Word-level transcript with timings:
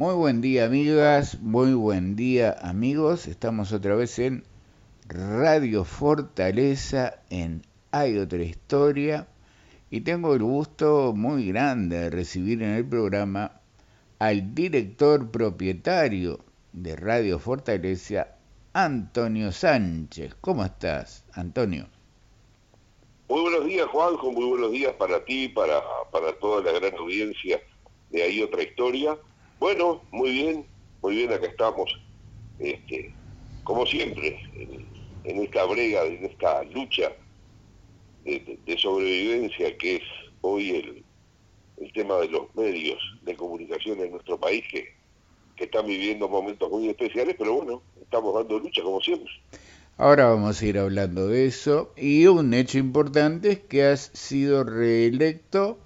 Muy 0.00 0.14
buen 0.14 0.40
día 0.40 0.64
amigas, 0.64 1.38
muy 1.42 1.74
buen 1.74 2.16
día 2.16 2.56
amigos. 2.62 3.26
Estamos 3.26 3.70
otra 3.70 3.94
vez 3.96 4.18
en 4.18 4.44
Radio 5.06 5.84
Fortaleza 5.84 7.20
en 7.28 7.66
Hay 7.90 8.16
otra 8.16 8.42
historia 8.42 9.28
y 9.90 10.00
tengo 10.00 10.32
el 10.32 10.42
gusto 10.42 11.12
muy 11.14 11.48
grande 11.48 11.98
de 11.98 12.08
recibir 12.08 12.62
en 12.62 12.70
el 12.70 12.88
programa 12.88 13.60
al 14.18 14.54
director 14.54 15.30
propietario 15.30 16.38
de 16.72 16.96
Radio 16.96 17.38
Fortaleza, 17.38 18.36
Antonio 18.72 19.52
Sánchez. 19.52 20.34
¿Cómo 20.40 20.64
estás, 20.64 21.26
Antonio? 21.34 21.88
Muy 23.28 23.42
buenos 23.42 23.66
días, 23.66 23.86
Juanjo, 23.88 24.32
muy 24.32 24.46
buenos 24.46 24.72
días 24.72 24.94
para 24.94 25.22
ti, 25.26 25.50
para, 25.50 25.82
para 26.10 26.32
toda 26.38 26.62
la 26.62 26.78
gran 26.80 26.98
audiencia 26.98 27.60
de 28.08 28.22
Hay 28.22 28.42
otra 28.42 28.62
historia. 28.62 29.18
Bueno, 29.60 30.02
muy 30.10 30.30
bien, 30.30 30.66
muy 31.02 31.16
bien, 31.16 31.32
acá 31.34 31.46
estamos, 31.46 31.94
este, 32.58 33.14
como 33.62 33.84
siempre, 33.84 34.40
en, 35.24 35.42
esta 35.42 35.66
brega, 35.66 36.02
en 36.06 36.24
esta 36.24 36.64
lucha 36.64 37.12
de, 38.24 38.78
sobrevivencia 38.78 39.76
que 39.76 39.96
es 39.96 40.02
hoy 40.40 40.70
el, 40.70 41.04
el, 41.76 41.92
tema 41.92 42.16
de 42.16 42.28
los 42.28 42.54
medios 42.54 42.98
de 43.20 43.36
comunicación 43.36 44.00
en 44.00 44.12
nuestro 44.12 44.40
país, 44.40 44.64
que, 44.72 44.94
que 45.56 45.64
están 45.64 45.86
viviendo 45.86 46.26
momentos 46.26 46.70
muy 46.70 46.88
especiales, 46.88 47.36
pero 47.38 47.52
bueno, 47.52 47.82
estamos 48.00 48.32
dando 48.34 48.58
lucha 48.60 48.82
como 48.82 49.02
siempre. 49.02 49.30
Ahora 49.98 50.28
vamos 50.28 50.62
a 50.62 50.66
ir 50.66 50.78
hablando 50.78 51.28
de 51.28 51.44
eso. 51.44 51.92
Y 51.98 52.26
un 52.28 52.54
hecho 52.54 52.78
importante 52.78 53.50
es 53.50 53.60
que 53.60 53.84
has 53.84 54.10
sido 54.14 54.64
reelecto 54.64 55.78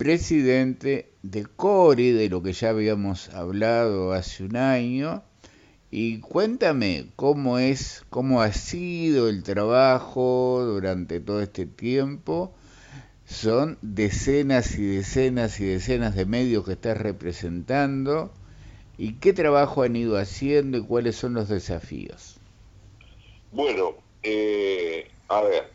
presidente 0.00 1.12
de 1.22 1.44
CORI, 1.44 2.12
de 2.12 2.30
lo 2.30 2.42
que 2.42 2.54
ya 2.54 2.70
habíamos 2.70 3.28
hablado 3.34 4.14
hace 4.14 4.44
un 4.44 4.56
año. 4.56 5.22
Y 5.90 6.20
cuéntame 6.20 7.08
cómo 7.16 7.58
es, 7.58 8.02
cómo 8.08 8.40
ha 8.40 8.50
sido 8.50 9.28
el 9.28 9.42
trabajo 9.42 10.62
durante 10.64 11.20
todo 11.20 11.42
este 11.42 11.66
tiempo. 11.66 12.54
Son 13.26 13.76
decenas 13.82 14.78
y 14.78 14.86
decenas 14.86 15.60
y 15.60 15.66
decenas 15.66 16.16
de 16.16 16.24
medios 16.24 16.64
que 16.64 16.72
estás 16.72 16.96
representando. 16.96 18.32
¿Y 18.96 19.16
qué 19.16 19.34
trabajo 19.34 19.82
han 19.82 19.96
ido 19.96 20.16
haciendo 20.16 20.78
y 20.78 20.82
cuáles 20.82 21.16
son 21.16 21.34
los 21.34 21.50
desafíos? 21.50 22.40
Bueno, 23.52 23.96
eh, 24.22 25.10
a 25.28 25.42
ver, 25.42 25.70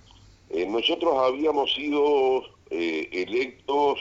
eh, 0.49 0.65
nosotros 0.67 1.13
habíamos 1.15 1.71
sido 1.75 2.41
eh, 2.71 3.07
electos 3.11 3.99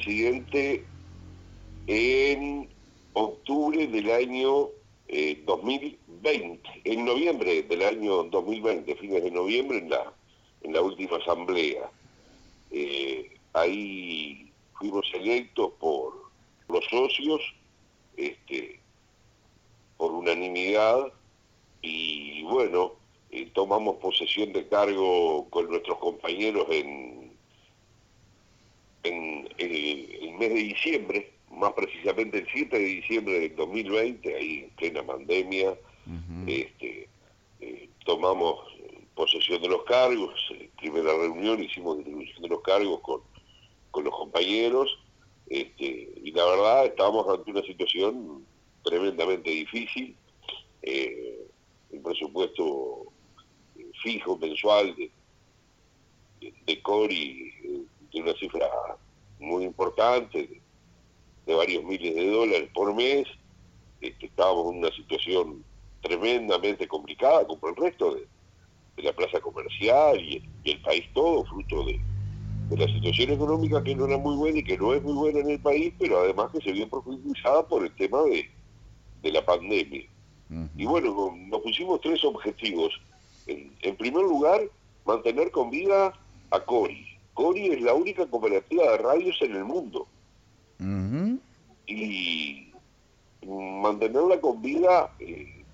presidente 0.00 0.82
en 1.86 2.68
octubre 3.12 3.86
del 3.86 4.10
año 4.10 4.68
2020, 5.44 6.68
eh, 6.68 6.80
en 6.84 7.04
noviembre 7.04 7.62
del 7.64 7.82
año 7.82 8.24
2020, 8.24 8.96
fines 8.96 9.22
de 9.22 9.30
noviembre, 9.30 9.78
en 9.78 9.90
la, 9.90 10.12
en 10.62 10.72
la 10.72 10.80
última 10.80 11.18
asamblea. 11.18 11.90
Eh, 12.70 13.30
ahí 13.52 14.50
fuimos 14.78 15.04
electos 15.12 15.72
por 15.78 16.14
los 16.68 16.84
socios, 16.86 17.42
este, 18.16 18.80
por 19.98 20.12
unanimidad, 20.12 21.12
y 21.82 22.42
bueno, 22.44 22.92
tomamos 23.52 23.96
posesión 23.96 24.52
de 24.54 24.66
cargo 24.66 25.46
con 25.50 25.68
nuestros 25.68 25.98
compañeros 25.98 26.66
en 26.70 27.29
en, 29.02 29.48
el 29.58 30.32
mes 30.38 30.48
de 30.48 30.54
diciembre, 30.54 31.32
más 31.50 31.72
precisamente 31.72 32.38
el 32.38 32.46
7 32.52 32.78
de 32.78 32.84
diciembre 32.84 33.40
del 33.40 33.56
2020, 33.56 34.34
ahí 34.34 34.58
en 34.60 34.70
plena 34.70 35.02
pandemia, 35.04 35.74
este, 36.46 37.08
eh, 37.60 37.88
tomamos 38.04 38.58
posesión 39.14 39.60
de 39.62 39.68
los 39.68 39.84
cargos, 39.84 40.34
en 40.50 40.70
primera 40.78 41.12
reunión 41.12 41.62
hicimos 41.62 41.98
distribución 41.98 42.42
de 42.42 42.48
los 42.48 42.62
cargos 42.62 43.00
con, 43.00 43.20
con 43.90 44.04
los 44.04 44.14
compañeros, 44.14 44.98
este, 45.48 46.10
y 46.22 46.30
la 46.32 46.44
verdad 46.46 46.86
estábamos 46.86 47.28
ante 47.28 47.50
una 47.50 47.62
situación 47.62 48.44
tremendamente 48.82 49.50
difícil, 49.50 50.16
eh, 50.82 51.46
un 51.90 52.02
presupuesto 52.02 53.12
fijo 54.02 54.38
mensual 54.38 54.94
de, 54.96 55.10
de, 56.40 56.54
de 56.66 56.82
CORI 56.82 57.88
de 58.12 58.20
una 58.20 58.34
cifra 58.34 58.68
muy 59.38 59.64
importante, 59.64 60.60
de, 61.46 61.54
varios 61.54 61.82
miles 61.84 62.14
de 62.14 62.30
dólares 62.30 62.70
por 62.74 62.94
mes. 62.94 63.26
Este, 64.00 64.26
estábamos 64.26 64.72
en 64.72 64.78
una 64.78 64.90
situación 64.92 65.64
tremendamente 66.02 66.86
complicada 66.86 67.46
como 67.46 67.68
el 67.68 67.76
resto 67.76 68.14
de, 68.14 68.26
la 69.02 69.12
plaza 69.14 69.40
comercial 69.40 70.20
y 70.20 70.42
el, 70.64 70.80
país 70.82 71.04
todo, 71.14 71.44
fruto 71.46 71.84
de, 71.86 71.98
la 72.76 72.86
situación 72.86 73.30
económica 73.30 73.82
que 73.82 73.94
no 73.94 74.06
era 74.06 74.18
muy 74.18 74.36
buena 74.36 74.58
y 74.58 74.62
que 74.62 74.76
no 74.76 74.92
es 74.92 75.02
muy 75.02 75.14
buena 75.14 75.40
en 75.40 75.50
el 75.50 75.58
país, 75.58 75.92
pero 75.98 76.20
además 76.20 76.52
que 76.52 76.60
se 76.60 76.72
vio 76.72 76.88
profundizada 76.88 77.66
por 77.66 77.84
el 77.84 77.94
tema 77.96 78.18
de, 78.22 78.48
la 79.30 79.44
pandemia. 79.44 80.06
Y 80.76 80.84
bueno, 80.84 81.34
nos 81.36 81.60
pusimos 81.60 82.00
tres 82.00 82.24
objetivos. 82.24 82.92
En, 83.46 83.72
en 83.82 83.96
primer 83.96 84.22
lugar, 84.22 84.60
mantener 85.04 85.50
con 85.50 85.70
vida 85.70 86.12
a 86.50 86.60
Cori, 86.60 87.06
Cori 87.34 87.68
es 87.68 87.80
la 87.82 87.94
única 87.94 88.26
cooperativa 88.26 88.90
de 88.90 88.98
radios 88.98 89.40
en 89.42 89.56
el 89.56 89.64
mundo. 89.64 90.06
Y 91.86 92.70
mantenerla 93.46 94.40
con 94.40 94.62
vida 94.62 95.12
eh, 95.18 95.64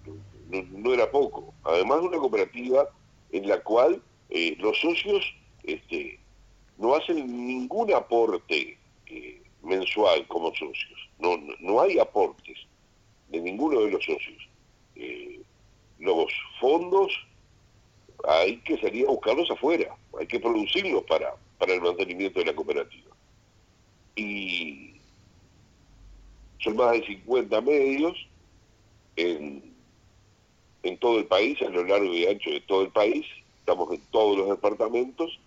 no, 0.48 0.92
era 0.92 1.10
poco. 1.10 1.52
Además 1.64 2.00
de 2.00 2.08
una 2.08 2.18
cooperativa 2.18 2.88
en 3.32 3.48
la 3.48 3.62
cual 3.62 4.02
eh, 4.30 4.56
los 4.58 4.78
socios 4.80 5.34
este, 5.64 6.18
no 6.78 6.94
hacen 6.94 7.46
ningún 7.46 7.92
aporte 7.92 8.78
eh, 9.06 9.42
mensual 9.62 10.26
como 10.28 10.50
socios. 10.54 11.08
No, 11.18 11.36
no, 11.60 11.80
hay 11.80 11.98
aportes 11.98 12.58
de 13.28 13.40
ninguno 13.40 13.80
de 13.80 13.90
los 13.90 14.04
socios. 14.04 14.48
los 15.98 16.32
fondos 16.60 17.12
hay 18.28 18.58
que 18.58 18.78
salir 18.78 19.06
a 19.06 19.10
buscarlos 19.10 19.50
afuera, 19.50 19.94
hay 20.18 20.26
que 20.26 20.40
producirlos 20.40 21.02
para, 21.04 21.34
para 21.58 21.74
el 21.74 21.80
mantenimiento 21.80 22.40
de 22.40 22.46
la 22.46 22.54
cooperativa. 22.54 23.14
Y 24.14 24.94
son 26.58 26.76
más 26.76 26.92
de 26.92 27.06
50 27.06 27.60
medios 27.60 28.26
en, 29.16 29.74
todo 31.00 31.18
el 31.18 31.26
país, 31.26 31.60
a 31.62 31.68
lo 31.68 31.84
largo 31.84 32.14
y 32.14 32.26
ancho 32.26 32.50
de 32.50 32.60
todo 32.60 32.82
el 32.82 32.90
país, 32.90 33.26
estamos 33.58 33.92
en 33.92 34.00
todos 34.10 34.38
los 34.38 34.48
departamentos 34.48 35.38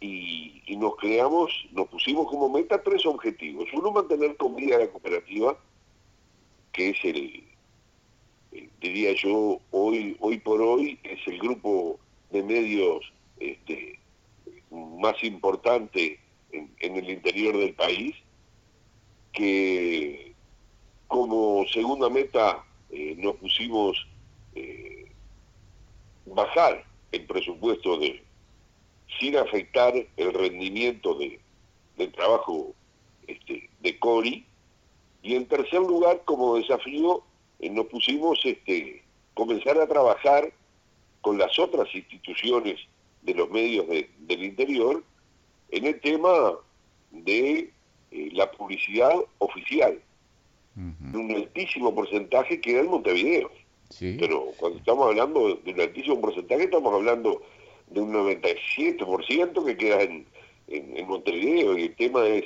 y, 0.00 0.62
nos 0.76 0.94
creamos, 0.96 1.50
nos 1.72 1.88
pusimos 1.88 2.28
como 2.28 2.48
meta 2.48 2.80
tres 2.82 3.04
objetivos. 3.04 3.68
Uno, 3.72 3.90
mantener 3.90 4.36
con 4.36 4.54
vida 4.54 4.78
la 4.78 4.88
cooperativa, 4.88 5.58
que 6.72 6.90
es 6.90 7.04
el, 7.04 7.44
diría 8.80 9.12
yo, 9.14 9.60
hoy, 9.72 10.16
hoy 10.20 10.38
por 10.38 10.62
hoy, 10.62 10.98
es 11.02 11.18
el 11.26 11.38
grupo 11.38 11.98
de 12.30 12.42
medios 12.42 13.12
este, 13.40 13.98
más 14.70 15.22
importante 15.22 16.18
en, 16.52 16.96
el 16.96 17.10
interior 17.10 17.56
del 17.56 17.74
país, 17.74 18.14
que 19.32 20.34
como 21.06 21.64
segunda 21.72 22.08
meta 22.08 22.64
eh, 22.90 23.14
nos 23.18 23.36
pusimos 23.36 24.06
eh, 24.54 25.10
bajar 26.26 26.84
el 27.12 27.26
presupuesto 27.26 27.98
de 27.98 28.22
sin 29.18 29.36
afectar 29.36 29.94
el 29.94 30.34
rendimiento 30.34 31.14
de, 31.14 31.40
del 31.96 32.12
trabajo 32.12 32.74
este, 33.26 33.68
de 33.80 33.98
Cori. 33.98 34.44
Y 35.22 35.34
en 35.34 35.46
tercer 35.46 35.80
lugar 35.80 36.22
como 36.24 36.56
desafío 36.56 37.24
eh, 37.58 37.70
nos 37.70 37.86
pusimos 37.86 38.38
este 38.44 39.02
comenzar 39.34 39.80
a 39.80 39.86
trabajar 39.86 40.52
con 41.20 41.38
las 41.38 41.58
otras 41.58 41.92
instituciones 41.94 42.80
de 43.28 43.34
los 43.34 43.50
medios 43.50 43.86
del 43.86 44.42
interior 44.42 45.04
en 45.70 45.84
el 45.84 46.00
tema 46.00 46.54
de 47.10 47.70
eh, 48.10 48.28
la 48.32 48.50
publicidad 48.50 49.12
oficial. 49.38 50.00
Un 51.12 51.32
altísimo 51.34 51.92
porcentaje 51.92 52.60
queda 52.60 52.80
en 52.80 52.88
Montevideo. 52.88 53.50
Pero 53.98 54.52
cuando 54.58 54.78
estamos 54.78 55.08
hablando 55.08 55.56
de 55.56 55.72
un 55.72 55.80
altísimo 55.80 56.20
porcentaje, 56.20 56.64
estamos 56.64 56.94
hablando 56.94 57.42
de 57.88 58.00
un 58.00 58.12
97% 58.12 59.64
que 59.64 59.76
queda 59.76 60.02
en, 60.02 60.24
en, 60.68 61.08
Montevideo. 61.08 61.76
Y 61.76 61.82
el 61.86 61.96
tema 61.96 62.24
es 62.28 62.44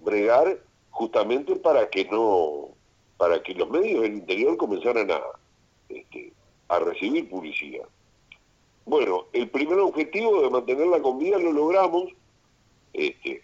bregar 0.00 0.58
justamente 0.90 1.54
para 1.56 1.90
que 1.90 2.06
no, 2.06 2.70
para 3.18 3.42
que 3.42 3.54
los 3.54 3.68
medios 3.68 4.00
del 4.00 4.14
interior 4.14 4.56
comenzaran 4.56 5.10
a, 5.10 5.20
este, 5.90 6.32
a 6.68 6.78
recibir 6.78 7.28
publicidad. 7.28 7.84
Bueno, 8.84 9.26
el 9.32 9.48
primer 9.48 9.78
objetivo 9.78 10.42
de 10.42 10.50
mantenerla 10.50 11.00
con 11.00 11.18
vida 11.18 11.38
lo 11.38 11.52
logramos. 11.52 12.04
Este, 12.92 13.42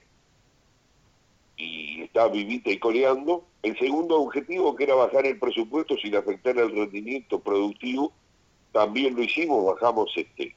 y 1.56 2.02
está 2.02 2.28
vivita 2.28 2.70
y 2.70 2.78
coleando. 2.78 3.44
El 3.62 3.76
segundo 3.78 4.20
objetivo, 4.20 4.76
que 4.76 4.84
era 4.84 4.94
bajar 4.94 5.26
el 5.26 5.38
presupuesto 5.38 5.96
sin 5.98 6.14
afectar 6.14 6.56
el 6.58 6.70
rendimiento 6.70 7.40
productivo, 7.40 8.12
también 8.72 9.16
lo 9.16 9.22
hicimos, 9.22 9.64
bajamos 9.64 10.12
este 10.16 10.54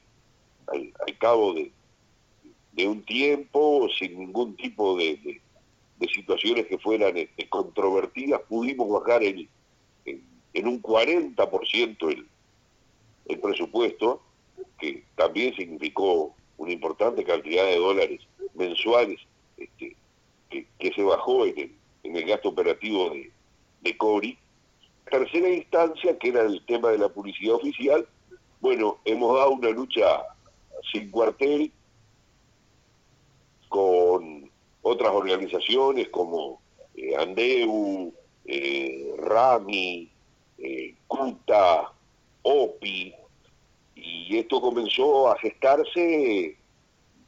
al, 0.68 1.18
cabo 1.18 1.54
de, 1.54 1.72
un 2.86 3.02
tiempo, 3.04 3.88
sin 3.98 4.18
ningún 4.18 4.56
tipo 4.56 4.96
de, 4.96 5.40
situaciones 6.12 6.66
que 6.66 6.78
fueran 6.78 7.16
este, 7.16 7.48
controvertidas, 7.48 8.40
pudimos 8.48 8.88
bajar 8.90 9.22
el, 9.22 9.48
en, 10.04 10.66
un 10.66 10.82
40% 10.82 12.10
el, 12.10 12.26
el 13.26 13.40
presupuesto, 13.40 14.20
que 14.78 15.04
también 15.16 15.54
significó 15.54 16.34
una 16.58 16.72
importante 16.72 17.24
cantidad 17.24 17.64
de 17.64 17.76
dólares 17.76 18.20
mensuales 18.54 19.18
este, 19.56 19.96
que, 20.50 20.92
se 20.94 21.02
bajó 21.02 21.46
en 21.46 21.58
el, 21.58 21.72
en 22.02 22.16
el 22.16 22.24
gasto 22.26 22.50
operativo 22.50 23.10
de, 23.10 23.30
de. 23.82 24.38
Tercera 25.10 25.48
instancia, 25.48 26.18
que 26.18 26.28
era 26.28 26.42
el 26.42 26.64
tema 26.64 26.90
de 26.90 26.98
la 26.98 27.08
publicidad 27.08 27.56
oficial, 27.56 28.06
bueno, 28.60 28.98
hemos 29.04 29.36
dado 29.36 29.50
una 29.50 29.70
lucha 29.70 30.22
sin 30.92 31.10
cuartel 31.10 31.72
con 33.68 34.50
otras 34.82 35.12
organizaciones 35.12 36.08
como 36.10 36.60
eh, 36.94 37.16
Andeu, 37.16 38.12
eh, 38.44 39.14
Rami, 39.18 40.10
eh, 40.58 40.94
CUTA, 41.06 41.92
OPI, 42.42 43.14
y 44.02 44.36
esto 44.36 44.60
comenzó 44.60 45.30
a 45.30 45.38
gestarse, 45.38 46.56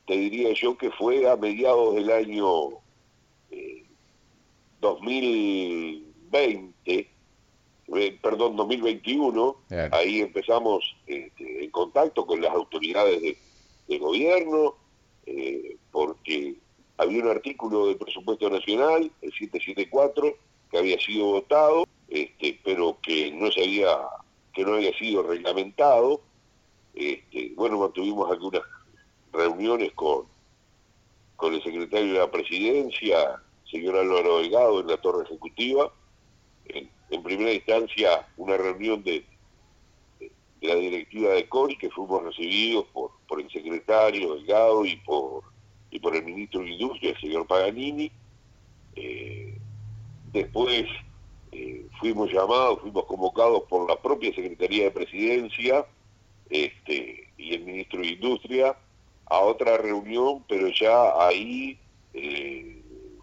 te 0.06 0.15
diría 0.15 0.53
yo 0.55 0.76
que 0.76 0.91
fue 0.91 1.31
a 1.31 1.37
mediados 1.37 1.94
del 1.94 2.11
año 2.11 2.85
2020, 4.85 7.09
eh, 7.97 8.19
perdón, 8.23 8.56
2021, 8.56 9.56
ahí 9.93 10.21
empezamos 10.21 10.94
este, 11.06 11.65
en 11.65 11.71
contacto 11.71 12.26
con 12.26 12.43
las 12.43 12.53
autoridades 12.53 13.23
de, 13.23 13.38
gobierno, 13.99 14.75
eh, 15.25 15.76
porque 15.91 16.56
había 16.99 17.23
un 17.23 17.31
artículo 17.31 17.87
del 17.87 17.97
presupuesto 17.97 18.50
nacional, 18.50 19.11
el 19.23 19.32
774, 19.32 20.37
que 20.71 20.79
había 20.79 21.00
sido 21.00 21.26
votado, 21.26 21.85
este, 22.09 22.61
pero 22.62 22.99
que 23.03 23.31
no 23.31 23.50
se 23.50 23.62
había, 23.62 23.97
que 24.53 24.65
no 24.65 24.75
había 24.75 24.93
sido 24.99 25.23
reglamentado. 25.23 26.21
Este, 26.94 27.52
bueno, 27.56 27.79
mantuvimos 27.79 28.31
algunas 28.31 28.62
reuniones 29.32 29.93
con, 29.94 30.26
con 31.37 31.55
el 31.55 31.62
secretario 31.62 32.12
de 32.12 32.19
la 32.20 32.31
presidencia, 32.31 33.43
señor 33.70 33.96
Álvaro 33.96 34.38
Delgado, 34.38 34.81
en 34.81 34.87
la 34.87 34.96
torre 34.99 35.25
ejecutiva, 35.25 35.93
en, 36.67 36.88
primera 37.23 37.52
instancia 37.52 38.26
una 38.37 38.56
reunión 38.56 39.02
de, 39.02 39.25
la 40.61 40.75
directiva 40.75 41.31
de 41.31 41.49
CORI, 41.49 41.76
que 41.76 41.91
fuimos 41.91 42.23
recibidos 42.23 42.87
por, 42.93 43.11
el 43.40 43.50
secretario 43.50 44.35
Delgado 44.35 44.85
y 44.85 44.97
por, 44.97 45.43
y 45.90 45.99
por 45.99 46.14
el 46.14 46.25
ministro 46.25 46.61
de 46.61 46.70
Industria, 46.70 47.11
el 47.11 47.20
señor 47.20 47.47
Paganini. 47.47 48.11
Eh, 48.94 49.58
después 50.32 50.87
eh, 51.50 51.87
fuimos 51.99 52.32
llamados, 52.32 52.81
fuimos 52.81 53.05
convocados 53.06 53.62
por 53.64 53.88
la 53.88 54.00
propia 54.00 54.35
Secretaría 54.35 54.85
de 54.85 54.90
Presidencia 54.93 55.87
este, 56.50 57.29
y 57.37 57.55
el 57.55 57.64
ministro 57.64 58.00
de 58.00 58.08
Industria 58.08 58.76
a 59.26 59.38
otra 59.41 59.79
reunión, 59.79 60.44
pero 60.49 60.69
ya 60.69 61.26
ahí 61.26 61.79
eh, 62.12 62.82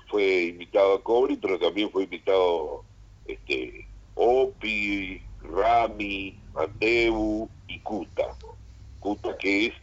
fue 0.09 0.45
invitado 0.45 0.95
a 0.95 1.03
CORI, 1.03 1.37
pero 1.37 1.59
también 1.59 1.89
fue 1.91 2.03
invitado 2.03 2.83
este, 3.25 3.85
OPI, 4.15 5.21
RAMI, 5.43 6.37
Andeu 6.55 7.49
y 7.67 7.79
CUTA. 7.79 8.35
CUTA 8.99 9.37
que 9.37 9.67
es 9.67 9.73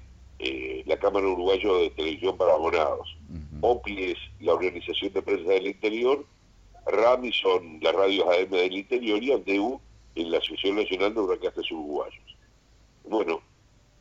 eh, 0.40 0.82
la 0.86 0.98
Cámara 0.98 1.26
Uruguaya 1.26 1.72
de 1.72 1.90
Televisión 1.90 2.36
para 2.36 2.52
Abonados. 2.52 3.16
OPI 3.60 4.12
es 4.12 4.18
la 4.40 4.54
Organización 4.54 5.12
de 5.12 5.22
Prensa 5.22 5.50
del 5.50 5.66
Interior, 5.68 6.24
RAMI 6.88 7.32
son 7.32 7.78
las 7.82 7.94
radios 7.94 8.26
AM 8.28 8.50
del 8.50 8.72
interior 8.72 9.22
y 9.22 9.32
Andeu 9.32 9.80
en 10.14 10.30
la 10.30 10.38
Asociación 10.38 10.76
Nacional 10.76 11.14
de 11.14 11.20
Broadcasters 11.20 11.70
Uruguayos. 11.70 12.27
Bueno, 13.08 13.40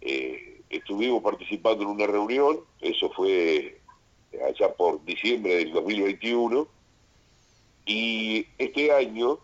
eh, 0.01 0.61
estuvimos 0.69 1.23
participando 1.23 1.83
en 1.83 1.89
una 1.89 2.07
reunión, 2.07 2.59
eso 2.81 3.09
fue 3.11 3.79
allá 4.45 4.73
por 4.73 5.03
diciembre 5.05 5.55
del 5.55 5.71
2021, 5.71 6.67
y 7.85 8.45
este 8.57 8.91
año 8.91 9.39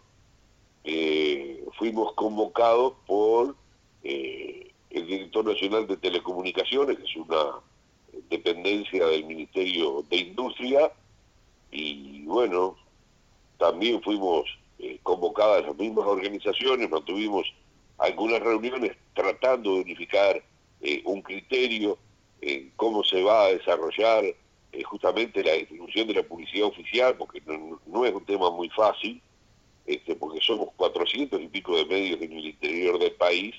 eh, 0.84 1.64
fuimos 1.78 2.14
convocados 2.14 2.94
por 3.08 3.56
eh, 4.04 4.72
el 4.90 5.08
director 5.08 5.46
nacional 5.46 5.88
de 5.88 5.96
telecomunicaciones, 5.96 6.98
que 6.98 7.04
es 7.06 7.16
una 7.16 7.62
dependencia 8.30 9.06
del 9.06 9.24
Ministerio 9.26 10.04
de 10.10 10.18
Industria, 10.18 10.92
y 11.72 12.26
bueno, 12.26 12.76
también 13.58 14.02
fuimos 14.02 14.46
eh, 14.80 15.00
convocadas 15.04 15.66
las 15.66 15.76
mismas 15.78 16.06
organizaciones, 16.06 16.90
mantuvimos 16.90 17.46
algunas 17.98 18.40
reuniones 18.42 18.96
tratando 19.14 19.76
de 19.76 19.82
unificar 19.82 20.44
un 21.06 21.22
criterio 21.22 21.98
en 22.42 22.72
cómo 22.76 23.04
se 23.06 23.24
va 23.24 23.46
a 23.46 23.54
desarrollar 23.54 24.26
justamente 24.82 25.44
la 25.44 25.54
distribución 25.54 26.08
de 26.08 26.16
la 26.16 26.24
publicidad 26.24 26.68
oficial, 26.68 27.16
porque 27.18 27.42
no, 27.86 28.06
es 28.06 28.14
un 28.14 28.26
tema 28.26 28.50
muy 28.50 28.70
fácil, 28.70 29.22
este, 29.86 30.16
porque 30.16 30.40
somos 30.42 30.70
400 30.76 31.42
y 31.42 31.48
pico 31.48 31.78
de 31.78 31.86
medios 31.86 32.22
en 32.22 32.34
el 32.34 32.46
interior 32.46 32.98
del 32.98 33.14
país, 33.14 33.56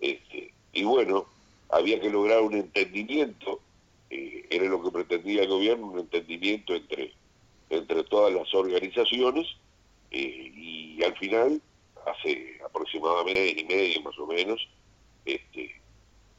este, 0.00 0.52
y 0.72 0.84
bueno, 0.84 1.26
había 1.70 1.98
que 2.00 2.10
lograr 2.10 2.42
un 2.42 2.54
entendimiento, 2.54 3.60
eh, 4.10 4.46
era 4.50 4.66
lo 4.66 4.82
que 4.82 4.90
pretendía 4.90 5.42
el 5.42 5.48
gobierno, 5.48 5.86
un 5.86 6.00
entendimiento 6.00 6.74
entre, 6.74 7.12
entre 7.70 8.04
todas 8.04 8.32
las 8.32 8.52
organizaciones, 8.54 9.46
eh, 10.10 10.52
y 10.54 11.02
al 11.02 11.16
final, 11.16 11.62
hace 12.06 12.58
aproximadamente 12.64 13.60
y 13.60 13.64
medio 13.64 14.02
más 14.02 14.18
o 14.18 14.26
menos, 14.26 14.68
este, 15.24 15.80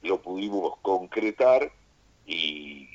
lo 0.02 0.22
pudimos 0.22 0.78
concretar 0.81 1.72
y 2.25 2.88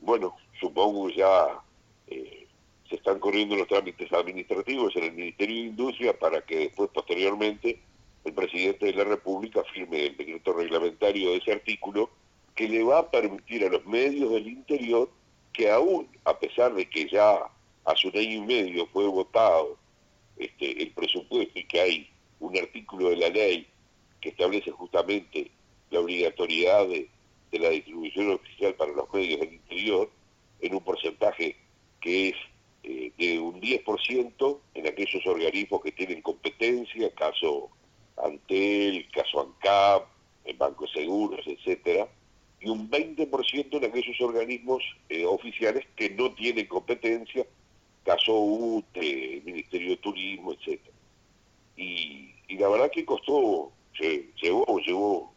bueno, 0.00 0.36
supongo 0.58 1.10
ya 1.10 1.60
eh, 2.06 2.46
se 2.88 2.96
están 2.96 3.18
corriendo 3.18 3.56
los 3.56 3.68
trámites 3.68 4.12
administrativos 4.12 4.94
en 4.96 5.04
el 5.04 5.12
Ministerio 5.12 5.56
de 5.56 5.68
Industria 5.68 6.18
para 6.18 6.40
que 6.42 6.58
después, 6.58 6.90
posteriormente, 6.92 7.80
el 8.24 8.32
presidente 8.34 8.86
de 8.86 8.94
la 8.94 9.04
República 9.04 9.62
firme 9.72 10.06
el 10.06 10.16
decreto 10.16 10.52
reglamentario 10.52 11.30
de 11.30 11.36
ese 11.36 11.52
artículo 11.52 12.10
que 12.54 12.68
le 12.68 12.82
va 12.82 12.98
a 12.98 13.10
permitir 13.10 13.64
a 13.64 13.70
los 13.70 13.84
medios 13.86 14.30
del 14.32 14.48
interior 14.48 15.10
que 15.52 15.70
aún, 15.70 16.08
a 16.24 16.38
pesar 16.38 16.74
de 16.74 16.88
que 16.88 17.08
ya 17.08 17.38
hace 17.84 18.08
un 18.08 18.16
año 18.16 18.32
y 18.32 18.40
medio 18.40 18.86
fue 18.88 19.06
votado 19.06 19.78
este, 20.40 20.82
el 20.82 20.90
presupuesto 20.92 21.58
y 21.58 21.64
que 21.64 21.80
hay 21.80 22.10
un 22.40 22.56
artículo 22.56 23.10
de 23.10 23.16
la 23.16 23.28
ley 23.28 23.66
que 24.20 24.30
establece 24.30 24.70
justamente 24.70 25.50
la 25.90 26.00
obligatoriedad 26.00 26.88
de, 26.88 27.08
la 27.52 27.68
distribución 27.68 28.30
oficial 28.30 28.74
para 28.74 28.92
los 28.92 29.12
medios 29.12 29.40
del 29.40 29.54
interior 29.54 30.10
en 30.60 30.74
un 30.74 30.80
porcentaje 30.80 31.56
que 32.00 32.28
es 32.28 32.36
eh, 32.84 33.12
de 33.18 33.38
un 33.38 33.60
10% 33.60 34.58
en 34.74 34.86
aquellos 34.86 35.26
organismos 35.26 35.82
que 35.82 35.92
tienen 35.92 36.22
competencia, 36.22 37.12
caso 37.14 37.68
Antel, 38.24 39.06
caso 39.12 39.40
ANCAP, 39.40 40.06
en 40.44 40.56
bancos 40.56 40.90
seguros, 40.92 41.40
etcétera, 41.46 42.08
y 42.60 42.68
un 42.68 42.90
20% 42.90 43.76
en 43.76 43.84
aquellos 43.84 44.20
organismos 44.20 44.82
eh, 45.08 45.26
oficiales 45.26 45.86
que 45.96 46.10
no 46.10 46.32
tienen 46.32 46.66
competencia, 46.66 47.44
caso 48.10 48.32
UTE, 48.32 49.42
Ministerio 49.44 49.90
de 49.90 49.96
Turismo, 49.98 50.52
etcétera. 50.52 50.96
Y, 51.76 52.34
y 52.48 52.58
la 52.58 52.68
verdad 52.68 52.90
que 52.90 53.04
costó, 53.04 53.72
llevó, 54.40 54.78
llevó, 54.80 55.32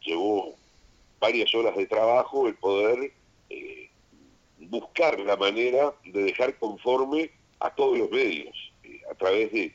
llevó 0.00 0.54
varias 1.20 1.54
horas 1.54 1.76
de 1.76 1.86
trabajo 1.86 2.48
el 2.48 2.56
poder 2.56 3.12
eh, 3.50 3.90
buscar 4.58 5.18
la 5.20 5.36
manera 5.36 5.94
de 6.04 6.22
dejar 6.24 6.58
conforme 6.58 7.30
a 7.60 7.70
todos 7.70 7.98
los 7.98 8.10
medios, 8.10 8.56
eh, 8.82 9.00
a 9.10 9.14
través 9.14 9.52
de, 9.52 9.72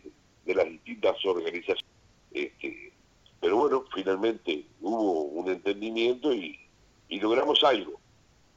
las 0.54 0.66
distintas 0.66 1.16
organizaciones. 1.26 1.86
Este, 2.32 2.92
pero 3.40 3.56
bueno, 3.56 3.86
finalmente 3.94 4.66
hubo 4.82 5.22
un 5.22 5.50
entendimiento 5.50 6.34
y, 6.34 6.60
logramos 7.10 7.64
algo, 7.64 8.00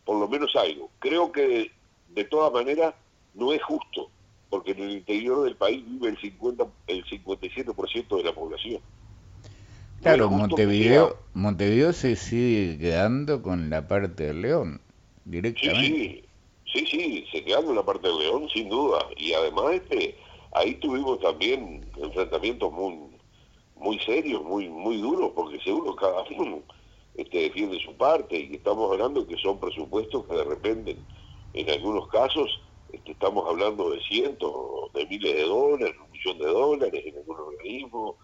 por 0.05 0.19
lo 0.19 0.29
menos 0.29 0.55
algo. 0.57 0.91
Creo 0.99 1.31
que 1.31 1.71
de 2.09 2.25
todas 2.25 2.53
maneras 2.53 2.95
no 3.35 3.53
es 3.53 3.63
justo, 3.63 4.11
porque 4.51 4.73
en 4.73 4.83
el 4.83 4.91
interior 4.93 5.45
del 5.45 5.57
país 5.57 5.85
vive 5.87 6.09
el, 6.09 6.19
50, 6.19 6.67
el 6.87 7.05
57% 7.05 8.17
de 8.17 8.23
la 8.23 8.33
población. 8.33 8.81
Claro, 10.03 10.31
Montevideo, 10.31 11.17
Montevideo 11.33 11.93
se 11.93 12.17
sigue 12.17 12.79
quedando 12.79 13.43
con 13.43 13.71
la 13.71 13.89
parte 13.89 14.27
del 14.27 14.43
León, 14.43 14.81
directamente. 15.25 15.87
Sí, 15.87 16.25
Sí, 16.75 16.85
sí, 16.87 17.25
se 17.31 17.45
quedando 17.45 17.71
en 17.71 17.77
la 17.77 17.85
parte 17.85 18.09
de 18.09 18.15
León, 18.15 18.49
sin 18.53 18.69
duda. 18.69 18.99
Y 19.17 19.33
además, 19.33 19.75
este, 19.75 20.17
ahí 20.53 20.75
tuvimos 20.75 21.21
también 21.21 21.87
enfrentamientos 21.97 22.73
muy, 22.73 22.99
muy 23.77 23.99
serios, 24.01 24.43
muy, 24.43 24.69
muy 24.69 24.97
duros, 24.97 25.31
porque 25.37 25.61
seguro 25.61 25.95
cada 25.95 26.25
uno 26.37 26.63
este, 27.15 27.43
defiende 27.43 27.79
su 27.79 27.95
parte 27.95 28.37
y 28.37 28.57
estamos 28.57 28.91
hablando 28.91 29.25
que 29.25 29.37
son 29.37 29.61
presupuestos 29.61 30.25
que 30.27 30.35
de 30.35 30.45
repente, 30.45 30.97
en 31.53 31.71
algunos 31.71 32.09
casos, 32.09 32.61
este, 32.95 33.13
estamos 33.13 33.49
hablando 33.49 33.91
de 33.91 34.01
cientos, 34.03 34.93
de 34.93 35.07
miles 35.07 35.35
de 35.35 35.43
dólares, 35.43 35.97
un 36.03 36.11
millón 36.11 36.39
de 36.39 36.47
dólares 36.47 37.03
en 37.07 37.17
algún 37.17 37.37
organismo, 37.37 38.17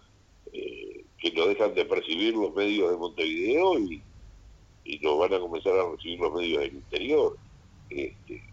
eh, 0.53 1.05
que 1.17 1.31
no 1.33 1.47
dejan 1.47 1.73
de 1.73 1.85
percibir 1.85 2.35
los 2.35 2.53
medios 2.53 2.91
de 2.91 2.97
Montevideo 2.97 3.79
y, 3.79 4.01
y 4.85 4.99
no 4.99 5.17
van 5.17 5.33
a 5.33 5.39
comenzar 5.39 5.73
a 5.73 5.89
recibir 5.91 6.19
los 6.19 6.33
medios 6.33 6.61
del 6.61 6.73
interior. 6.75 7.37
Este, 7.89 8.43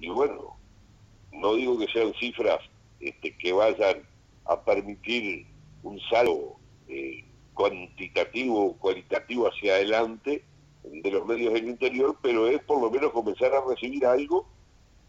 y, 0.00 0.08
bueno, 0.08 0.56
no 1.32 1.54
digo 1.54 1.78
que 1.78 1.86
sean 1.88 2.12
cifras 2.14 2.60
este, 3.00 3.36
que 3.36 3.52
vayan 3.52 4.02
a 4.44 4.60
permitir 4.60 5.46
un 5.82 6.00
salto 6.10 6.56
eh, 6.88 7.24
cuantitativo 7.54 8.66
o 8.66 8.76
cualitativo 8.76 9.48
hacia 9.48 9.74
adelante 9.74 10.44
de 10.84 11.10
los 11.10 11.26
medios 11.26 11.52
del 11.54 11.68
interior, 11.68 12.16
pero 12.22 12.48
es 12.48 12.60
por 12.62 12.80
lo 12.80 12.90
menos 12.90 13.12
comenzar 13.12 13.52
a 13.54 13.64
recibir 13.64 14.04
algo, 14.06 14.46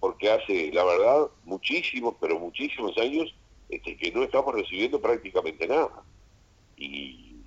porque 0.04 0.30
hace, 0.30 0.70
la 0.74 0.84
verdad, 0.84 1.28
muchísimos, 1.46 2.16
pero 2.20 2.38
muchísimos 2.38 2.98
años 2.98 3.34
este, 3.70 3.96
que 3.96 4.12
no 4.12 4.24
estamos 4.24 4.54
recibiendo 4.54 5.00
prácticamente 5.00 5.66
nada. 5.66 6.04
Y 6.76 7.38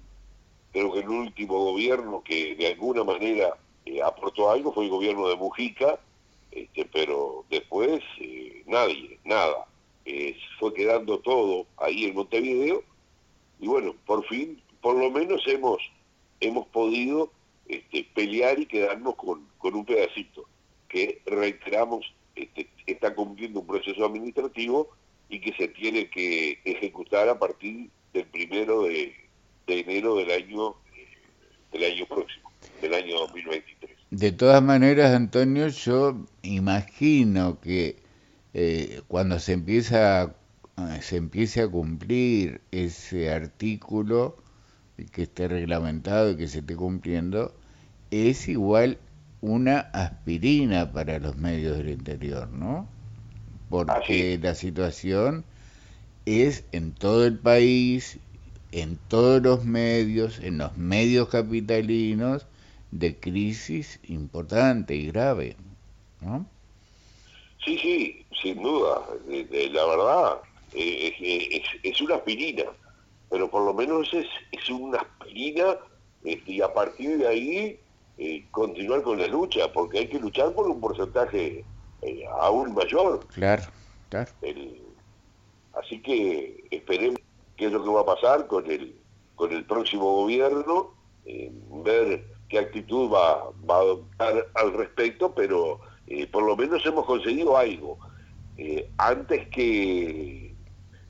creo 0.72 0.90
que 0.90 1.00
el 1.00 1.08
último 1.10 1.64
gobierno 1.64 2.22
que 2.24 2.54
de 2.54 2.68
alguna 2.68 3.04
manera 3.04 3.58
eh, 3.84 4.00
aportó 4.02 4.50
algo 4.50 4.72
fue 4.72 4.84
el 4.84 4.90
gobierno 4.90 5.28
de 5.28 5.36
Mujica, 5.36 6.00
este, 6.50 6.86
pero 6.86 7.44
después 7.50 8.00
eh, 8.20 8.62
nadie, 8.66 9.18
nada. 9.22 9.66
fue 10.58 10.72
quedando 10.72 11.18
todo 11.18 11.66
ahí 11.76 12.06
en 12.06 12.14
Montevideo 12.14 12.82
y 13.60 13.66
bueno, 13.66 13.94
por 14.06 14.26
fin, 14.28 14.62
por 14.80 14.96
lo 14.96 15.10
menos 15.10 15.42
hemos, 15.46 15.76
hemos 16.40 16.66
podido 16.68 17.30
este, 17.68 18.08
pelear 18.14 18.58
y 18.58 18.64
quedarnos 18.64 19.14
con, 19.16 19.46
con 19.58 19.74
un 19.74 19.84
pedacito 19.84 20.48
que 20.88 21.20
reiteramos 21.26 22.15
este, 22.36 22.68
está 22.86 23.14
cumpliendo 23.14 23.60
un 23.60 23.66
proceso 23.66 24.04
administrativo 24.04 24.90
y 25.28 25.40
que 25.40 25.52
se 25.54 25.68
tiene 25.68 26.08
que 26.08 26.60
ejecutar 26.64 27.28
a 27.28 27.38
partir 27.38 27.90
del 28.12 28.26
primero 28.26 28.82
de, 28.82 29.14
enero 29.66 30.16
del 30.16 30.30
año 30.30 30.76
del 31.72 31.92
año 31.92 32.06
próximo, 32.06 32.52
del 32.80 32.94
año 32.94 33.18
2023. 33.18 33.96
De 34.10 34.32
todas 34.32 34.62
maneras, 34.62 35.12
Antonio, 35.12 35.68
yo 35.68 36.16
imagino 36.42 37.60
que 37.60 37.96
eh, 38.54 39.02
cuando 39.08 39.40
se 39.40 39.52
empieza 39.52 40.36
se 41.00 41.16
empiece 41.16 41.62
a 41.62 41.68
cumplir 41.68 42.60
ese 42.70 43.30
artículo 43.30 44.36
que 45.12 45.22
esté 45.22 45.48
reglamentado 45.48 46.30
y 46.30 46.36
que 46.36 46.48
se 46.48 46.58
esté 46.58 46.76
cumpliendo, 46.76 47.54
es 48.10 48.48
igual 48.48 48.98
una 49.40 49.80
aspirina 49.92 50.92
para 50.92 51.18
los 51.18 51.36
medios 51.36 51.76
del 51.78 51.90
interior, 51.90 52.48
¿no? 52.48 52.88
Porque 53.68 54.38
la 54.40 54.54
situación 54.54 55.44
es 56.24 56.64
en 56.72 56.92
todo 56.92 57.26
el 57.26 57.38
país, 57.38 58.18
en 58.72 58.98
todos 59.08 59.42
los 59.42 59.64
medios, 59.64 60.38
en 60.40 60.58
los 60.58 60.76
medios 60.76 61.28
capitalinos, 61.28 62.46
de 62.90 63.16
crisis 63.16 64.00
importante 64.08 64.94
y 64.94 65.08
grave, 65.08 65.56
¿no? 66.20 66.46
Sí, 67.64 67.78
sí, 67.78 68.24
sin 68.40 68.62
duda. 68.62 69.02
la 69.28 69.86
verdad, 69.86 70.36
eh, 70.72 71.62
es, 71.82 72.00
una 72.00 72.16
aspirina, 72.16 72.64
pero 73.28 73.50
por 73.50 73.64
lo 73.64 73.74
menos 73.74 74.12
es, 74.14 74.26
es 74.52 74.70
una 74.70 74.98
aspirina 74.98 75.76
este, 76.24 76.52
y 76.52 76.60
a 76.60 76.72
partir 76.72 77.18
de 77.18 77.28
ahí 77.28 77.80
eh, 78.18 78.46
continuar 78.50 79.02
con 79.02 79.18
la 79.18 79.26
lucha, 79.26 79.72
porque 79.72 79.98
hay 79.98 80.08
que 80.08 80.18
luchar 80.18 80.52
por 80.52 80.68
un 80.68 80.80
porcentaje 80.80 81.64
eh, 82.02 82.24
aún 82.40 82.74
mayor. 82.74 83.26
Claro, 83.28 83.62
claro. 84.08 84.30
así 85.74 86.00
que 86.02 86.64
esperemos 86.70 87.20
qué 87.56 87.66
es 87.66 87.72
lo 87.72 87.82
que 87.82 87.90
va 87.90 88.00
a 88.00 88.06
pasar 88.06 88.46
con 88.46 88.70
el, 88.70 88.96
con 89.34 89.52
el 89.52 89.64
próximo 89.64 90.12
gobierno, 90.12 90.94
ver 91.84 92.24
qué 92.48 92.58
actitud 92.58 93.10
va, 93.12 93.50
va 93.68 93.76
a 93.76 93.80
adoptar 93.80 94.46
al 94.54 94.72
respecto, 94.74 95.34
pero 95.34 95.80
por 96.30 96.44
lo 96.44 96.56
menos 96.56 96.84
hemos 96.86 97.04
conseguido 97.04 97.56
algo. 97.56 97.98
antes 98.98 99.48
que 99.48 100.56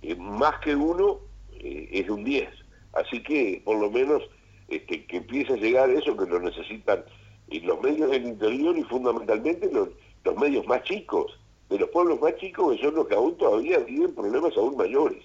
eh, 0.06 0.14
más 0.14 0.60
que 0.60 0.74
uno 0.74 1.18
eh, 1.50 1.88
es 1.90 2.08
un 2.08 2.22
10. 2.22 2.48
Así 2.92 3.22
que 3.24 3.60
por 3.64 3.76
lo 3.78 3.90
menos 3.90 4.22
este, 4.68 5.06
que 5.06 5.18
empiece 5.18 5.52
a 5.52 5.56
llegar 5.56 5.90
eso 5.90 6.16
que 6.16 6.26
lo 6.26 6.40
necesitan 6.40 7.04
los 7.48 7.80
medios 7.80 8.10
del 8.10 8.26
interior 8.26 8.76
y 8.76 8.82
fundamentalmente 8.84 9.70
los, 9.70 9.88
medios 10.36 10.66
más 10.66 10.82
chicos, 10.82 11.38
de 11.68 11.78
los 11.78 11.88
pueblos 11.90 12.20
más 12.20 12.34
chicos 12.36 12.74
que 12.76 12.82
son 12.82 12.94
los 12.96 13.06
que 13.06 13.14
aún 13.14 13.36
todavía 13.36 13.84
tienen 13.84 14.14
problemas 14.14 14.56
aún 14.56 14.76
mayores. 14.76 15.24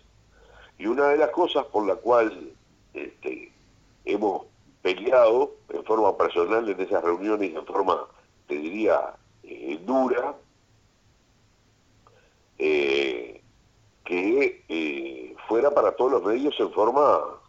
Y 0.77 0.85
una 0.85 1.09
de 1.09 1.17
las 1.17 1.29
cosas 1.31 1.65
por 1.65 1.87
la 1.87 1.95
cual 1.95 2.51
este, 2.93 3.51
hemos 4.05 4.43
peleado 4.81 5.55
en 5.69 5.83
forma 5.83 6.15
personal 6.17 6.67
en 6.69 6.79
esas 6.79 7.03
reuniones, 7.03 7.55
en 7.55 7.65
forma, 7.65 8.07
te 8.47 8.55
diría, 8.55 9.15
eh, 9.43 9.79
dura, 9.83 10.35
eh, 12.57 13.41
que 14.05 14.63
eh, 14.69 15.35
fuera 15.47 15.71
para 15.71 15.95
todos 15.95 16.11
los 16.11 16.23
medios 16.23 16.59
en 16.59 16.71
forma 16.71 17.41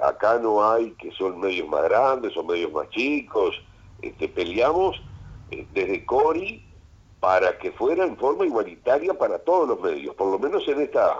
Acá 0.00 0.38
no 0.38 0.62
hay 0.62 0.90
que 0.92 1.10
son 1.12 1.40
medios 1.40 1.68
más 1.68 1.84
grandes 1.84 2.36
o 2.36 2.44
medios 2.44 2.72
más 2.72 2.88
chicos. 2.90 3.54
Este, 4.02 4.28
peleamos 4.28 5.00
eh, 5.50 5.66
desde 5.72 6.04
Cori 6.04 6.62
para 7.20 7.56
que 7.58 7.72
fuera 7.72 8.04
en 8.04 8.16
forma 8.16 8.44
igualitaria 8.44 9.14
para 9.14 9.38
todos 9.38 9.68
los 9.68 9.80
medios, 9.80 10.14
por 10.14 10.30
lo 10.30 10.38
menos 10.38 10.66
en 10.68 10.82
estas 10.82 11.16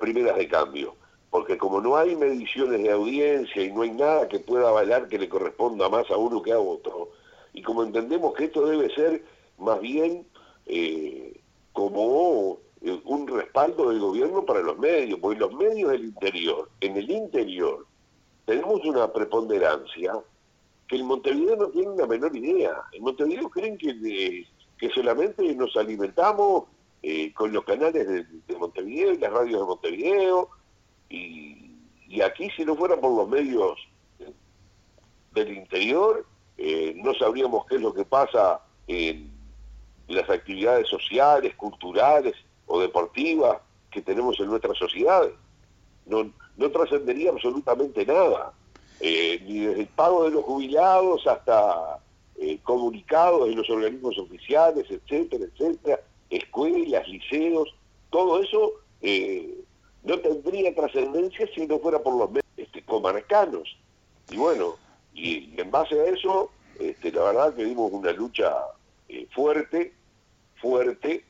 primeras 0.00 0.36
de 0.36 0.48
cambio. 0.48 0.94
Porque 1.30 1.56
como 1.56 1.80
no 1.80 1.96
hay 1.96 2.16
mediciones 2.16 2.82
de 2.82 2.90
audiencia 2.90 3.62
y 3.62 3.70
no 3.70 3.82
hay 3.82 3.92
nada 3.92 4.28
que 4.28 4.40
pueda 4.40 4.68
avalar 4.68 5.08
que 5.08 5.18
le 5.18 5.28
corresponda 5.28 5.88
más 5.88 6.10
a 6.10 6.16
uno 6.16 6.42
que 6.42 6.52
a 6.52 6.58
otro, 6.58 7.10
y 7.52 7.62
como 7.62 7.82
entendemos 7.82 8.34
que 8.34 8.46
esto 8.46 8.66
debe 8.66 8.92
ser 8.94 9.24
más 9.58 9.80
bien 9.80 10.26
como 11.72 12.52
eh, 12.52 12.67
un 12.82 13.26
respaldo 13.26 13.90
del 13.90 14.00
gobierno 14.00 14.44
para 14.44 14.60
los 14.60 14.78
medios, 14.78 15.18
porque 15.20 15.40
los 15.40 15.52
medios 15.52 15.90
del 15.90 16.04
interior, 16.04 16.70
en 16.80 16.96
el 16.96 17.10
interior, 17.10 17.86
tenemos 18.44 18.84
una 18.84 19.12
preponderancia 19.12 20.12
que 20.86 20.96
en 20.96 21.06
Montevideo 21.06 21.56
no 21.56 21.68
tienen 21.68 21.98
la 21.98 22.06
menor 22.06 22.34
idea. 22.36 22.82
En 22.92 23.02
Montevideo 23.02 23.50
creen 23.50 23.76
que, 23.76 23.90
eh, 23.90 24.46
que 24.78 24.88
solamente 24.90 25.54
nos 25.54 25.76
alimentamos 25.76 26.64
eh, 27.02 27.32
con 27.34 27.52
los 27.52 27.64
canales 27.64 28.06
de, 28.06 28.56
Montevideo 28.56 29.12
y 29.12 29.18
las 29.18 29.32
radios 29.32 29.60
de 29.60 29.66
Montevideo, 29.66 30.48
y, 31.10 31.72
y, 32.08 32.20
aquí 32.22 32.48
si 32.56 32.64
no 32.64 32.74
fuera 32.74 32.98
por 32.98 33.14
los 33.14 33.28
medios 33.28 33.78
del 35.32 35.52
interior, 35.52 36.26
no 36.96 37.14
sabríamos 37.14 37.64
qué 37.66 37.76
es 37.76 37.80
lo 37.80 37.94
que 37.94 38.04
pasa 38.04 38.60
en 38.88 39.30
las 40.08 40.28
actividades 40.28 40.88
sociales, 40.88 41.54
culturales 41.54 42.34
o 42.68 42.80
deportivas 42.80 43.58
que 43.90 44.02
tenemos 44.02 44.38
en 44.38 44.46
nuestras 44.46 44.78
sociedades. 44.78 45.32
No, 46.06 46.30
no 46.56 46.70
trascendería 46.70 47.30
absolutamente 47.30 48.06
nada, 48.06 48.52
eh, 49.00 49.42
ni 49.46 49.60
desde 49.60 49.82
el 49.82 49.88
pago 49.88 50.24
de 50.24 50.30
los 50.30 50.44
jubilados 50.44 51.26
hasta 51.26 51.98
eh, 52.36 52.58
comunicados 52.62 53.48
en 53.48 53.56
los 53.56 53.68
organismos 53.68 54.18
oficiales, 54.18 54.86
etcétera, 54.90 55.44
etcétera, 55.44 56.00
escuelas, 56.30 57.08
liceos, 57.08 57.74
todo 58.10 58.42
eso 58.42 58.72
eh, 59.02 59.54
no 60.04 60.18
tendría 60.18 60.74
trascendencia 60.74 61.48
si 61.54 61.66
no 61.66 61.78
fuera 61.78 61.98
por 62.00 62.14
los 62.14 62.42
este, 62.56 62.82
comarcanos. 62.82 63.76
Y 64.30 64.36
bueno, 64.36 64.76
y, 65.14 65.58
en 65.58 65.70
base 65.70 65.98
a 66.00 66.04
eso, 66.04 66.50
este, 66.78 67.12
la 67.12 67.24
verdad 67.24 67.54
que 67.54 67.64
dimos 67.64 67.92
una 67.92 68.12
lucha 68.12 68.54
fuerte, 69.34 69.94
fuerte, 70.60 71.24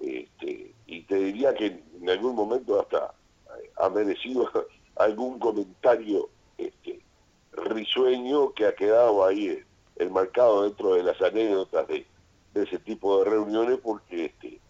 este, 0.00 0.74
y 0.86 1.02
te 1.02 1.14
diría 1.16 1.54
que 1.54 1.82
en 2.00 2.10
algún 2.10 2.34
momento 2.34 2.80
hasta 2.80 3.14
ha 3.76 3.88
merecido 3.88 4.50
algún 4.96 5.38
comentario 5.38 6.28
este, 6.58 7.00
risueño 7.52 8.52
que 8.52 8.66
ha 8.66 8.74
quedado 8.74 9.24
ahí 9.24 9.62
enmarcado 9.96 10.64
dentro 10.64 10.94
de 10.94 11.02
las 11.02 11.20
anécdotas 11.20 11.86
de, 11.88 12.06
ese 12.54 12.78
tipo 12.80 13.18
de 13.18 13.30
reuniones 13.30 13.78
porque 13.78 14.26
este, 14.26 14.60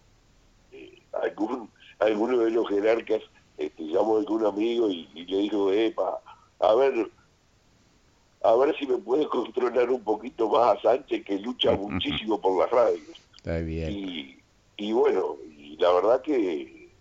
eh, 0.71 1.01
algún, 1.23 1.69
alguno 1.99 2.37
de 2.39 2.51
los 2.51 2.67
jerarcas 2.69 3.21
este, 3.57 3.83
llamó 3.83 4.17
a 4.17 4.19
algún 4.19 4.45
amigo 4.45 4.89
y, 4.89 5.07
le 5.13 5.37
dijo, 5.37 5.71
epa, 5.71 6.19
a 6.59 6.75
ver, 6.75 7.09
a 8.43 8.55
ver 8.55 8.75
si 8.77 8.85
me 8.85 8.97
puede 8.97 9.27
controlar 9.27 9.89
un 9.89 10.03
poquito 10.03 10.49
más 10.49 10.77
a 10.77 10.81
Sánchez, 10.81 11.25
que 11.25 11.39
lucha 11.39 11.71
muchísimo 11.77 12.39
por 12.39 12.59
las 12.59 12.69
radios. 12.69 13.19
Está 13.37 13.57
bien. 13.59 13.91
Y, 13.91 14.40
y 14.77 14.91
bueno, 14.91 15.37
y 15.57 15.77
la 15.77 15.91
verdad 15.93 16.21
que 16.21 16.91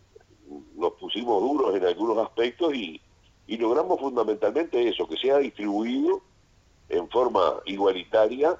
nos 0.74 0.92
pusimos 0.94 1.40
duros 1.40 1.74
en 1.76 1.84
algunos 1.84 2.18
aspectos 2.18 2.74
y, 2.74 3.00
y 3.46 3.56
logramos 3.56 4.00
fundamentalmente 4.00 4.88
eso, 4.88 5.06
que 5.08 5.16
sea 5.16 5.38
distribuido 5.38 6.22
en 6.88 7.08
forma 7.08 7.60
igualitaria 7.66 8.58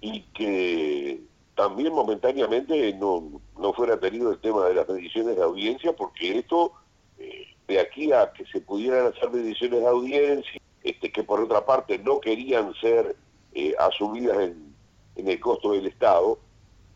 y 0.00 0.22
que 0.34 1.20
también 1.54 1.92
momentáneamente 1.92 2.92
no, 2.94 3.40
no 3.58 3.72
fuera 3.72 3.98
tenido 3.98 4.30
el 4.30 4.38
tema 4.38 4.66
de 4.66 4.74
las 4.74 4.88
mediciones 4.88 5.36
de 5.36 5.42
audiencia, 5.42 5.92
porque 5.92 6.38
esto, 6.38 6.72
eh, 7.18 7.48
de 7.66 7.80
aquí 7.80 8.12
a 8.12 8.32
que 8.32 8.46
se 8.46 8.60
pudieran 8.60 9.06
hacer 9.06 9.30
mediciones 9.30 9.80
de 9.80 9.86
audiencia, 9.88 10.60
este, 10.84 11.10
que 11.10 11.24
por 11.24 11.40
otra 11.40 11.66
parte 11.66 11.98
no 11.98 12.20
querían 12.20 12.72
ser 12.74 13.16
eh, 13.54 13.74
asumidas 13.78 14.38
en, 14.38 14.72
en, 15.16 15.28
el 15.28 15.40
costo 15.40 15.72
del 15.72 15.86
Estado, 15.86 16.38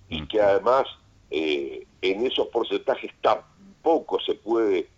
y 0.08 0.28
que 0.28 0.40
además 0.40 0.86
eh, 1.32 1.86
en 2.02 2.26
esos 2.26 2.48
porcentajes 2.48 3.10
tampoco 3.20 4.20
se 4.20 4.34
puede 4.34 4.88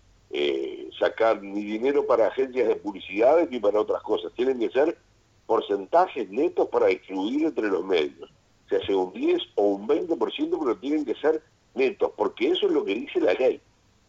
sacar 0.98 1.40
ni 1.42 1.62
dinero 1.62 2.06
para 2.06 2.26
agencias 2.26 2.66
de 2.66 2.74
publicidad 2.74 3.48
ni 3.48 3.60
para 3.60 3.80
otras 3.80 4.02
cosas, 4.02 4.32
tienen 4.34 4.58
que 4.58 4.68
ser 4.70 4.98
porcentajes 5.46 6.28
netos 6.30 6.68
para 6.68 6.86
distribuir 6.86 7.46
entre 7.46 7.68
los 7.68 7.84
medios. 7.84 8.30
Se 8.68 8.76
hace 8.76 8.94
un 8.94 9.12
10 9.12 9.42
o 9.56 9.62
un 9.62 9.86
20%, 9.86 10.58
pero 10.58 10.76
tienen 10.78 11.04
que 11.04 11.14
ser 11.16 11.42
netos, 11.74 12.12
porque 12.16 12.48
eso 12.48 12.66
es 12.66 12.72
lo 12.72 12.84
que 12.84 12.94
dice 12.94 13.20
la 13.20 13.34
ley. 13.34 13.60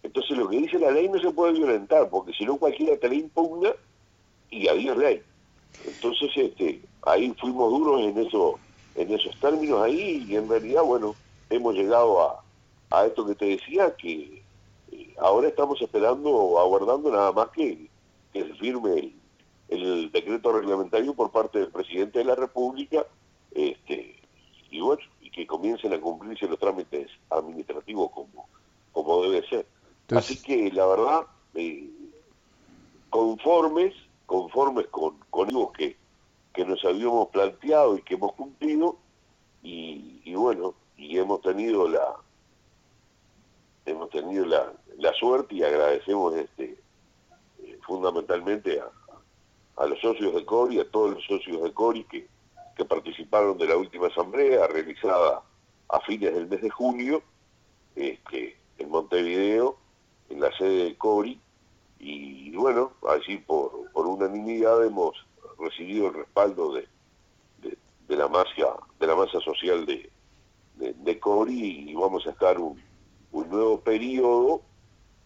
Entonces 0.03 0.37
lo 0.37 0.47
que 0.47 0.57
dice 0.57 0.79
la 0.79 0.91
ley 0.91 1.09
no 1.09 1.19
se 1.19 1.31
puede 1.31 1.53
violentar, 1.53 2.09
porque 2.09 2.31
si 2.33 2.45
no 2.45 2.57
cualquiera 2.57 2.97
te 2.97 3.09
la 3.09 3.15
impugna 3.15 3.71
y 4.49 4.67
adiós 4.67 4.97
ley. 4.97 5.21
Entonces 5.85 6.29
este, 6.35 6.81
ahí 7.01 7.33
fuimos 7.39 7.69
duros 7.71 8.01
en 8.01 8.17
eso, 8.17 8.59
en 8.95 9.13
esos 9.13 9.37
términos 9.39 9.81
ahí 9.81 10.25
y 10.29 10.35
en 10.35 10.47
realidad, 10.47 10.83
bueno, 10.83 11.15
hemos 11.49 11.75
llegado 11.75 12.21
a, 12.21 12.43
a 12.91 13.05
esto 13.05 13.25
que 13.25 13.35
te 13.35 13.45
decía, 13.45 13.95
que 13.95 14.43
eh, 14.91 15.15
ahora 15.19 15.47
estamos 15.47 15.81
esperando, 15.81 16.59
aguardando 16.59 17.11
nada 17.11 17.31
más 17.31 17.49
que, 17.49 17.89
que 18.33 18.43
se 18.43 18.53
firme 18.55 18.93
el, 18.99 19.15
el 19.69 20.11
decreto 20.11 20.51
reglamentario 20.51 21.13
por 21.13 21.31
parte 21.31 21.59
del 21.59 21.69
presidente 21.69 22.19
de 22.19 22.25
la 22.25 22.35
República, 22.35 23.05
este, 23.51 24.15
y 24.69 24.79
bueno, 24.81 25.01
y 25.21 25.29
que 25.29 25.47
comiencen 25.47 25.93
a 25.93 26.01
cumplirse 26.01 26.47
los 26.47 26.59
trámites 26.59 27.09
administrativos 27.29 28.11
como, 28.11 28.47
como 28.91 29.23
debe 29.23 29.47
ser. 29.47 29.65
Así 30.09 30.41
que 30.41 30.71
la 30.71 30.85
verdad, 30.85 31.21
eh, 31.55 31.89
conformes, 33.09 33.93
conformes 34.25 34.87
con, 34.87 35.17
con 35.29 35.49
algo 35.49 35.71
que, 35.71 35.97
que 36.53 36.65
nos 36.65 36.83
habíamos 36.85 37.29
planteado 37.29 37.97
y 37.97 38.01
que 38.01 38.15
hemos 38.15 38.33
cumplido, 38.33 38.97
y, 39.63 40.21
y 40.23 40.35
bueno, 40.35 40.75
y 40.97 41.17
hemos 41.17 41.41
tenido 41.41 41.87
la 41.87 42.15
hemos 43.85 44.09
tenido 44.09 44.45
la, 44.45 44.73
la 44.97 45.13
suerte 45.13 45.55
y 45.55 45.63
agradecemos 45.63 46.35
este 46.35 46.77
eh, 47.63 47.79
fundamentalmente 47.85 48.79
a, 48.79 48.89
a 49.77 49.85
los 49.85 49.99
socios 49.99 50.33
de 50.33 50.45
Cori, 50.45 50.79
a 50.79 50.89
todos 50.89 51.13
los 51.13 51.23
socios 51.25 51.61
de 51.61 51.73
Cori 51.73 52.03
que, 52.05 52.27
que 52.75 52.85
participaron 52.85 53.57
de 53.57 53.67
la 53.67 53.77
última 53.77 54.07
asamblea 54.07 54.67
realizada 54.67 55.43
a 55.89 55.99
fines 56.01 56.33
del 56.33 56.47
mes 56.47 56.61
de 56.61 56.69
junio 56.69 57.21
este, 57.95 58.57
en 58.77 58.89
Montevideo, 58.89 59.77
en 60.29 60.41
la 60.41 60.51
sede 60.57 60.85
de 60.85 60.97
Cori, 60.97 61.39
y 61.99 62.55
bueno, 62.55 62.93
allí 63.07 63.37
por, 63.37 63.91
por 63.91 64.05
unanimidad 64.05 64.83
hemos 64.85 65.15
recibido 65.57 66.07
el 66.07 66.13
respaldo 66.13 66.73
de, 66.73 66.87
de, 67.61 68.15
la 68.15 68.27
masa 68.27 68.77
de 68.99 69.07
la 69.07 69.15
masa 69.15 69.39
social 69.39 69.85
de, 69.85 70.09
de, 70.77 71.19
Cori 71.19 71.89
y 71.89 71.93
vamos 71.95 72.25
a 72.27 72.31
estar 72.31 72.59
un, 72.59 72.83
nuevo 73.31 73.81
periodo 73.81 74.61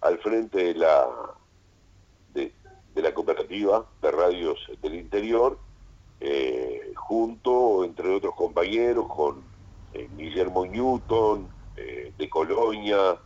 al 0.01 0.17
frente 0.19 0.63
de 0.63 0.73
la 0.75 1.07
de 2.99 3.01
la 3.01 3.13
cooperativa 3.13 3.85
de 4.01 4.11
radios 4.11 4.59
del 4.81 4.95
interior, 4.95 5.57
eh, 6.19 6.91
junto, 6.95 7.83
entre 7.83 8.09
otros 8.09 8.35
compañeros, 8.35 9.07
con 9.07 9.43
eh, 9.93 10.09
Guillermo 10.17 10.65
Newton, 10.65 11.47
eh, 11.77 12.13
de 12.17 12.29
Colonia, 12.29 13.17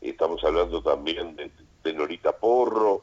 estamos 0.00 0.44
hablando 0.44 0.82
también 0.82 1.36
de, 1.36 1.92
Norita 1.92 2.36
Porro, 2.36 3.02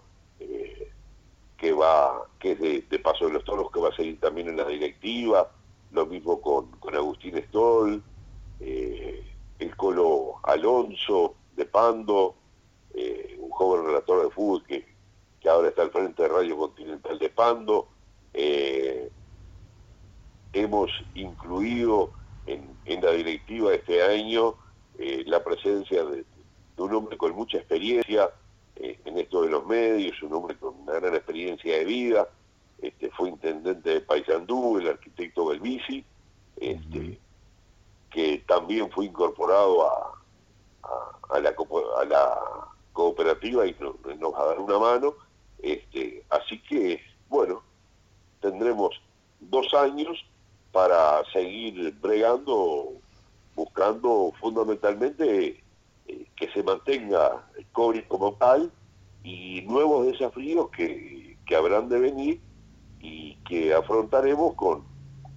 que 1.57 1.73
va, 1.73 2.27
que 2.39 2.51
es 2.51 2.89
de, 2.89 2.99
Paso 2.99 3.27
de 3.27 3.33
los 3.33 3.43
Toros, 3.43 3.71
que 3.71 3.79
va 3.79 3.89
a 3.89 3.95
seguir 3.95 4.19
también 4.19 4.47
en 4.47 4.57
la 4.57 4.65
directiva, 4.65 5.51
lo 5.91 6.05
mismo 6.05 6.39
con, 6.41 6.71
con 6.79 6.95
Agustín 6.95 7.35
Stoll, 7.47 8.03
el 8.59 9.75
Colo 9.75 10.39
Alonso 10.43 11.35
de 11.55 11.65
Pando, 11.65 12.35
eh, 12.93 13.37
un 13.39 13.49
joven 13.49 13.85
relator 13.85 14.23
de 14.23 14.31
fútbol 14.31 14.63
que, 14.65 14.85
que, 15.39 15.49
ahora 15.49 15.69
está 15.69 15.83
al 15.83 15.91
frente 15.91 16.23
de 16.23 16.29
Radio 16.29 16.57
Continental 16.57 17.19
de 17.19 17.29
Pando. 17.29 17.87
Eh, 18.33 19.11
hemos 20.53 20.89
incluido 21.13 22.11
en, 22.45 22.67
en, 22.85 23.03
la 23.03 23.11
directiva 23.11 23.73
este 23.73 24.01
año 24.01 24.55
eh, 24.97 25.23
la 25.27 25.43
presencia 25.43 26.03
de, 26.05 26.25
un 26.77 26.93
hombre 26.93 27.17
con 27.17 27.35
mucha 27.35 27.57
experiencia 27.57 28.31
en 28.75 29.17
esto 29.17 29.41
de 29.41 29.49
los 29.49 29.65
medios, 29.65 30.23
un 30.23 30.31
hombre 30.31 30.55
con 30.55 30.73
una 30.79 30.93
gran 30.93 31.13
experiencia 31.13 31.77
de 31.77 31.83
vida, 31.83 32.29
este, 32.81 33.09
fue 33.11 33.29
intendente 33.29 33.89
de 33.89 34.01
Paysandú, 34.01 34.77
el 34.77 34.87
arquitecto 34.87 35.47
Belvisi, 35.47 36.05
este, 36.57 37.19
que 38.09 38.43
también 38.47 38.89
fue 38.91 39.05
incorporado 39.05 39.85
a, 39.85 40.13
a, 41.29 41.39
la, 41.39 41.49
a 41.49 42.05
la 42.05 42.39
cooperativa 42.93 43.67
y 43.67 43.75
nos, 43.79 44.33
va 44.33 44.41
a 44.41 44.45
dar 44.47 44.59
una 44.59 44.79
mano. 44.79 45.15
Este, 45.59 46.23
así 46.29 46.61
que, 46.61 47.01
bueno, 47.27 47.61
tendremos 48.39 48.99
dos 49.39 49.73
años 49.73 50.25
para 50.71 51.23
seguir 51.33 51.93
bregando, 51.99 52.93
buscando 53.55 54.31
fundamentalmente 54.39 55.61
eh, 56.07 56.25
que 56.35 56.51
se 56.51 56.63
mantenga 56.63 57.45
el 57.57 57.65
cobre 57.67 58.07
como 58.07 58.33
tal 58.35 58.71
y 59.23 59.61
nuevos 59.63 60.05
desafíos 60.05 60.69
que, 60.69 61.37
que 61.45 61.55
habrán 61.55 61.89
de 61.89 61.99
venir 61.99 62.48
y 62.99 63.35
que 63.47 63.73
afrontaremos 63.73 64.55
con, 64.55 64.83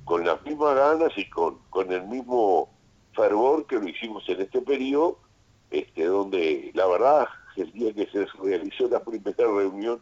con 0.04 0.24
las 0.24 0.44
mismas 0.44 0.74
ganas 0.74 1.12
y 1.16 1.28
con, 1.30 1.58
con 1.70 1.92
el 1.92 2.06
mismo 2.06 2.68
fervor 3.14 3.66
que 3.66 3.76
lo 3.76 3.88
hicimos 3.88 4.28
en 4.28 4.40
este 4.40 4.60
periodo, 4.62 5.18
este, 5.70 6.04
donde 6.04 6.70
la 6.74 6.86
verdad 6.86 7.28
el 7.56 7.72
día 7.72 7.92
que 7.92 8.06
se 8.06 8.26
realizó 8.42 8.88
la 8.88 9.02
primera 9.04 9.36
reunión 9.36 10.00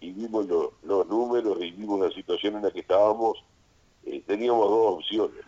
y 0.00 0.12
vimos 0.12 0.46
los 0.82 1.06
números 1.08 1.58
y 1.60 1.72
vimos 1.72 2.00
la 2.00 2.10
situación 2.10 2.56
en 2.56 2.62
la 2.62 2.70
que 2.70 2.80
estábamos, 2.80 3.44
eh, 4.04 4.22
teníamos 4.26 4.68
dos 4.68 4.94
opciones, 4.94 5.44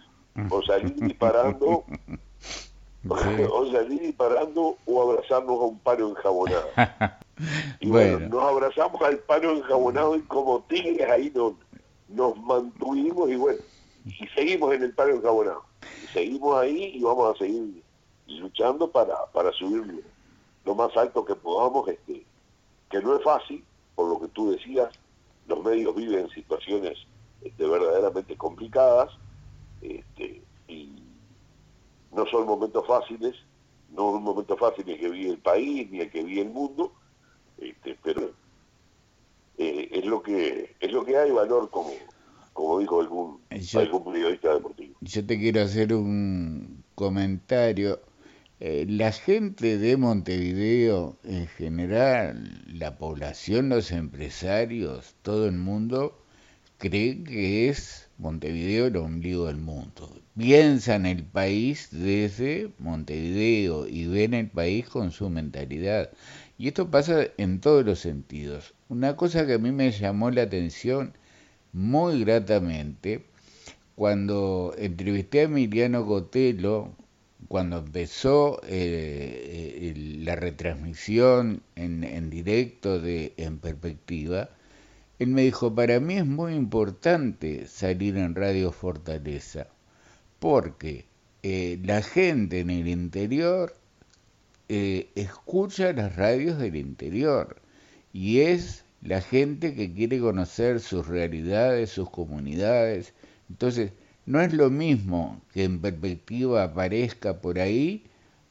o 0.50 0.62
salir 0.62 0.94
disparando, 0.94 1.84
o 3.52 3.72
salir 3.72 4.00
disparando 4.00 4.76
o 4.86 5.02
abrazarnos 5.02 5.60
a 5.60 5.64
un 5.64 5.78
palo 5.80 6.10
enjabonado. 6.10 6.68
Y 7.78 7.88
bueno. 7.88 8.18
nos 8.18 8.42
abrazamos 8.42 9.00
al 9.00 9.18
palo 9.18 9.52
enjabonado 9.52 10.16
y 10.16 10.22
como 10.22 10.60
tigres 10.62 11.08
ahí 11.08 11.30
nos, 11.32 11.52
nos 12.08 12.36
mantuvimos 12.36 13.30
y 13.30 13.36
bueno, 13.36 13.60
y 14.04 14.26
seguimos 14.34 14.74
en 14.74 14.82
el 14.82 14.92
palo 14.92 15.14
enjabonado. 15.14 15.62
seguimos 16.12 16.58
ahí 16.58 16.96
y 16.96 17.00
vamos 17.00 17.32
a 17.32 17.38
seguir 17.38 17.80
luchando 18.26 18.90
para, 18.90 19.14
para 19.32 19.52
subir 19.52 20.04
lo 20.64 20.74
más 20.74 20.96
alto 20.96 21.24
que 21.24 21.36
podamos, 21.36 21.88
este, 21.88 22.26
que 22.90 23.00
no 23.00 23.16
es 23.16 23.22
fácil, 23.22 23.64
por 23.94 24.08
lo 24.08 24.20
que 24.20 24.28
tú 24.28 24.50
decías, 24.50 24.92
los 25.46 25.62
medios 25.64 25.94
viven 25.94 26.28
situaciones 26.30 26.98
este, 27.40 27.66
verdaderamente 27.66 28.36
complicadas, 28.36 29.10
este, 29.80 30.42
y 30.66 31.02
no 32.12 32.26
son 32.26 32.46
momentos 32.46 32.86
fáciles, 32.86 33.36
no 33.90 34.10
es 34.10 34.16
un 34.16 34.22
momento 34.22 34.56
fácil 34.56 34.88
el 34.88 34.98
que 34.98 35.08
vive 35.08 35.30
el 35.30 35.38
país 35.38 35.90
ni 35.90 36.00
el 36.00 36.10
que 36.10 36.22
vive 36.22 36.42
el 36.42 36.50
mundo, 36.50 36.92
este, 37.58 37.98
pero 38.02 38.30
eh, 39.56 39.88
es 39.92 40.04
lo 40.04 40.22
que 40.22 40.74
es 40.78 40.92
lo 40.92 41.04
que 41.04 41.16
hay 41.16 41.30
valor 41.30 41.70
como 41.70 41.90
como 42.52 42.80
dijo 42.80 43.00
algún, 43.00 43.40
algún 43.74 44.12
periodista 44.12 44.52
deportivo. 44.52 44.96
Yo 45.00 45.24
te 45.24 45.38
quiero 45.38 45.62
hacer 45.62 45.94
un 45.94 46.82
comentario 46.96 48.00
eh, 48.60 48.86
la 48.88 49.12
gente 49.12 49.78
de 49.78 49.96
Montevideo 49.96 51.16
en 51.22 51.46
general, 51.46 52.64
la 52.66 52.96
población, 52.98 53.68
los 53.68 53.92
empresarios, 53.92 55.14
todo 55.22 55.46
el 55.46 55.56
mundo, 55.56 56.18
cree 56.78 57.22
que 57.22 57.68
es 57.68 58.10
Montevideo 58.18 58.86
el 58.86 58.96
ombligo 58.96 59.46
del 59.46 59.58
mundo. 59.58 60.10
Piensan 60.38 61.04
el 61.04 61.24
país 61.24 61.88
desde 61.90 62.70
Montevideo 62.78 63.88
y 63.88 64.06
ven 64.06 64.34
el 64.34 64.48
país 64.48 64.88
con 64.88 65.10
su 65.10 65.28
mentalidad. 65.28 66.10
Y 66.56 66.68
esto 66.68 66.90
pasa 66.90 67.26
en 67.36 67.60
todos 67.60 67.84
los 67.84 67.98
sentidos. 67.98 68.72
Una 68.88 69.16
cosa 69.16 69.46
que 69.46 69.54
a 69.54 69.58
mí 69.58 69.72
me 69.72 69.90
llamó 69.90 70.30
la 70.30 70.42
atención 70.42 71.12
muy 71.72 72.24
gratamente, 72.24 73.24
cuando 73.96 74.74
entrevisté 74.78 75.40
a 75.40 75.42
Emiliano 75.44 76.06
Cotelo, 76.06 76.94
cuando 77.48 77.78
empezó 77.78 78.60
eh, 78.64 79.92
la 80.20 80.36
retransmisión 80.36 81.62
en, 81.74 82.04
en 82.04 82.30
directo 82.30 83.00
de 83.00 83.34
En 83.36 83.58
Perspectiva, 83.58 84.50
él 85.18 85.28
me 85.28 85.42
dijo, 85.42 85.74
para 85.74 85.98
mí 85.98 86.14
es 86.14 86.26
muy 86.26 86.54
importante 86.54 87.66
salir 87.66 88.16
en 88.16 88.36
Radio 88.36 88.70
Fortaleza, 88.70 89.66
porque 90.38 91.06
eh, 91.42 91.78
la 91.84 92.02
gente 92.02 92.60
en 92.60 92.70
el 92.70 92.88
interior 92.88 93.74
eh, 94.68 95.10
escucha 95.14 95.92
las 95.92 96.16
radios 96.16 96.58
del 96.58 96.76
interior 96.76 97.56
y 98.12 98.40
es 98.40 98.84
la 99.02 99.20
gente 99.20 99.74
que 99.74 99.92
quiere 99.92 100.18
conocer 100.20 100.80
sus 100.80 101.06
realidades, 101.06 101.90
sus 101.90 102.10
comunidades. 102.10 103.14
Entonces, 103.48 103.92
no 104.26 104.40
es 104.40 104.52
lo 104.52 104.70
mismo 104.70 105.40
que 105.54 105.64
en 105.64 105.80
perspectiva 105.80 106.64
aparezca 106.64 107.40
por 107.40 107.58
ahí 107.58 108.04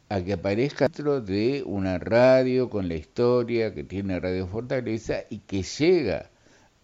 a 0.09 0.21
que 0.21 0.33
aparezca 0.33 0.85
dentro 0.87 1.21
de 1.21 1.63
una 1.65 1.99
radio 1.99 2.69
con 2.69 2.87
la 2.87 2.95
historia 2.95 3.73
que 3.73 3.83
tiene 3.83 4.19
Radio 4.19 4.47
Fortaleza 4.47 5.23
y 5.29 5.39
que 5.39 5.63
llega 5.63 6.29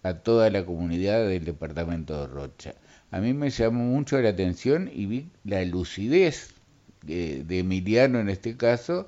a 0.03 0.15
toda 0.15 0.49
la 0.49 0.65
comunidad 0.65 1.27
del 1.27 1.45
departamento 1.45 2.19
de 2.19 2.33
Rocha. 2.33 2.75
A 3.13 3.19
mí 3.19 3.31
me 3.31 3.51
llamó 3.51 3.83
mucho 3.83 4.19
la 4.19 4.29
atención 4.29 4.89
y 4.91 5.05
vi 5.05 5.27
la 5.43 5.63
lucidez 5.65 6.55
de, 7.03 7.59
Emiliano 7.59 8.19
en 8.19 8.27
este 8.27 8.57
caso, 8.57 9.07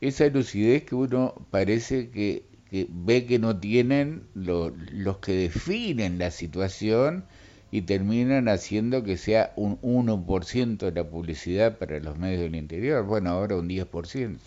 esa 0.00 0.28
lucidez 0.28 0.84
que 0.84 0.94
uno 0.94 1.34
parece 1.50 2.10
que, 2.10 2.44
ve 2.70 3.26
que 3.26 3.40
no 3.40 3.58
tienen 3.58 4.22
los 4.34 5.18
que 5.18 5.32
definen 5.32 6.16
la 6.16 6.30
situación 6.30 7.24
y 7.72 7.82
terminan 7.82 8.46
haciendo 8.46 9.02
que 9.02 9.16
sea 9.16 9.52
un 9.56 9.80
1% 9.80 10.76
de 10.78 10.92
la 10.92 11.10
publicidad 11.10 11.76
para 11.76 11.98
los 11.98 12.16
medios 12.18 12.42
del 12.42 12.54
interior, 12.54 13.04
bueno, 13.04 13.30
ahora 13.30 13.56
un 13.56 13.68
10%. 13.68 14.38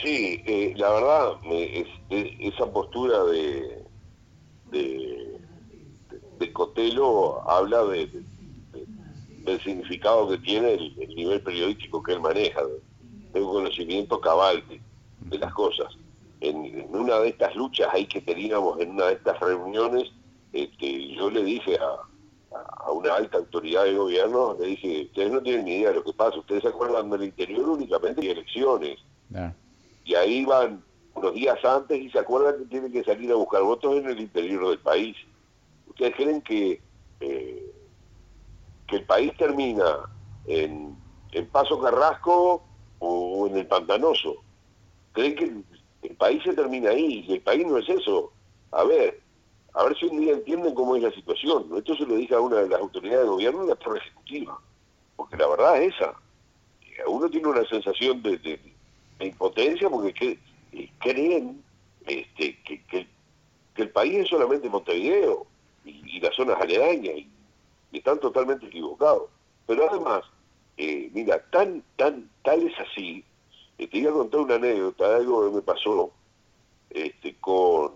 Sí, 0.00 0.40
eh, 0.46 0.74
la 0.76 0.92
verdad, 0.92 1.32
esa 2.38 2.72
postura 2.72 3.24
de, 3.24 3.82
de, 4.70 5.33
Cotelo 6.52 7.42
habla 7.48 7.84
de, 7.84 8.22
del 9.44 9.60
significado 9.60 10.28
que 10.28 10.38
tiene 10.38 10.74
el, 10.74 10.96
nivel 11.14 11.40
periodístico 11.42 12.02
que 12.02 12.12
él 12.12 12.20
maneja, 12.20 12.62
de, 13.32 13.40
un 13.40 13.52
conocimiento 13.52 14.20
cabal 14.20 14.62
de, 15.20 15.38
las 15.38 15.52
cosas. 15.52 15.96
En, 16.40 16.86
una 16.90 17.18
de 17.20 17.28
estas 17.28 17.54
luchas 17.56 17.88
ahí 17.92 18.06
que 18.06 18.20
teníamos, 18.20 18.80
en 18.80 18.90
una 18.90 19.06
de 19.06 19.14
estas 19.14 19.38
reuniones, 19.40 20.10
este, 20.52 21.14
yo 21.14 21.30
le 21.30 21.42
dije 21.42 21.76
a, 21.76 22.56
a 22.84 22.92
una 22.92 23.14
alta 23.14 23.38
autoridad 23.38 23.84
de 23.84 23.94
gobierno, 23.94 24.56
le 24.58 24.66
dije, 24.66 25.04
ustedes 25.04 25.32
no 25.32 25.42
tienen 25.42 25.64
ni 25.64 25.76
idea 25.76 25.88
de 25.90 25.96
lo 25.96 26.04
que 26.04 26.12
pasa, 26.12 26.38
ustedes 26.38 26.62
se 26.62 26.68
acuerdan 26.68 27.10
del 27.10 27.24
interior 27.24 27.68
únicamente 27.68 28.20
de 28.20 28.30
elecciones. 28.30 28.98
Y 30.04 30.14
ahí 30.14 30.44
van 30.44 30.82
unos 31.14 31.34
días 31.34 31.64
antes 31.64 32.00
y 32.00 32.10
se 32.10 32.18
acuerdan 32.18 32.58
que 32.58 32.66
tienen 32.66 32.92
que 32.92 33.04
salir 33.04 33.30
a 33.32 33.36
buscar 33.36 33.62
votos 33.62 33.96
en 33.96 34.06
el 34.08 34.20
interior 34.20 34.68
del 34.68 34.78
país. 34.78 35.16
¿Ustedes 35.94 36.16
creen 36.16 36.42
que, 36.42 36.82
eh, 37.20 37.72
que 38.88 38.96
el 38.96 39.04
país 39.04 39.32
termina 39.36 40.10
en, 40.44 40.96
en, 41.30 41.46
Paso 41.46 41.80
Carrasco 41.80 42.64
o 42.98 43.46
en 43.46 43.56
el 43.58 43.66
Pantanoso? 43.68 44.42
¿Creen 45.12 45.36
que 45.36 45.44
el, 46.08 46.16
país 46.16 46.42
se 46.42 46.52
termina 46.52 46.90
ahí? 46.90 47.24
Y 47.28 47.34
el 47.34 47.42
país 47.42 47.64
no 47.64 47.78
es 47.78 47.88
eso. 47.88 48.32
A 48.72 48.82
ver, 48.82 49.20
a 49.72 49.84
ver 49.84 49.96
si 49.96 50.06
un 50.06 50.18
día 50.18 50.32
entienden 50.32 50.74
cómo 50.74 50.96
es 50.96 51.04
la 51.04 51.12
situación. 51.12 51.68
Esto 51.76 51.94
se 51.94 52.06
lo 52.06 52.16
dije 52.16 52.34
a 52.34 52.40
una 52.40 52.56
de 52.56 52.68
las 52.68 52.80
autoridades 52.80 53.22
de 53.22 53.28
gobierno 53.28 53.62
en 53.62 53.68
la 53.68 53.76
torre 53.76 53.98
ejecutiva. 53.98 54.58
Porque 55.14 55.36
la 55.36 55.46
verdad 55.46 55.80
es 55.80 55.94
esa. 55.94 56.12
Uno 57.06 57.30
tiene 57.30 57.46
una 57.46 57.64
sensación 57.66 58.20
de, 58.20 58.38
de, 58.38 58.60
impotencia 59.20 59.88
porque 59.88 60.38
creen 60.98 61.62
este, 62.04 62.60
que, 62.64 63.06
el 63.76 63.90
país 63.90 64.14
es 64.14 64.28
solamente 64.28 64.68
Montevideo 64.68 65.46
y, 65.84 66.20
las 66.20 66.34
zonas 66.34 66.60
aledañas 66.60 67.16
y, 67.16 67.28
están 67.92 68.18
totalmente 68.18 68.66
equivocados. 68.66 69.30
Pero 69.66 69.88
además, 69.88 70.24
eh, 70.76 71.10
mira, 71.12 71.40
tan, 71.50 71.82
tan, 71.96 72.28
tal 72.42 72.62
es 72.66 72.74
así, 72.80 73.24
eh, 73.78 73.86
te 73.86 73.98
iba 73.98 74.10
a 74.10 74.14
contar 74.14 74.40
una 74.40 74.56
anécdota, 74.56 75.16
algo 75.16 75.48
que 75.48 75.56
me 75.56 75.62
pasó 75.62 76.10
este, 76.90 77.36
con 77.36 77.92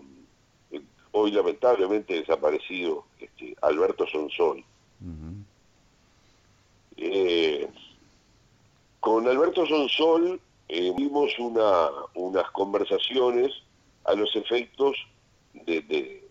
eh, 0.71 0.81
hoy 1.11 1.31
lamentablemente 1.31 2.13
desaparecido 2.15 3.05
este, 3.19 3.55
Alberto 3.61 4.07
Sonsol. 4.07 4.63
con 8.99 9.27
Alberto 9.27 9.65
Sonsol 9.65 10.39
vimos 10.67 11.37
una, 11.39 11.89
unas 12.15 12.51
conversaciones 12.51 13.51
a 14.03 14.13
los 14.13 14.35
efectos 14.35 14.95
de, 15.53 15.81
de, 15.81 16.28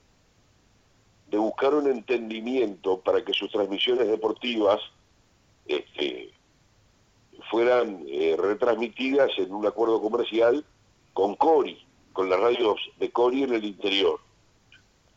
buscar 1.37 1.75
un 1.75 1.87
entendimiento 1.88 3.01
para 3.01 3.25
que 3.25 3.35
sus 3.35 3.51
transmisiones 3.51 4.09
deportivas 4.09 4.81
este, 5.67 6.33
fueran 7.51 8.05
eh, 8.09 8.37
retransmitidas 8.38 9.31
en 9.38 9.53
un 9.53 9.67
acuerdo 9.67 10.01
comercial 10.01 10.64
con 11.12 11.35
Cori, 11.35 11.85
con 12.12 12.31
las 12.31 12.41
radios 12.41 12.81
de 12.99 13.11
Cori 13.11 13.43
en 13.43 13.55
el 13.55 13.64
interior. 13.64 14.21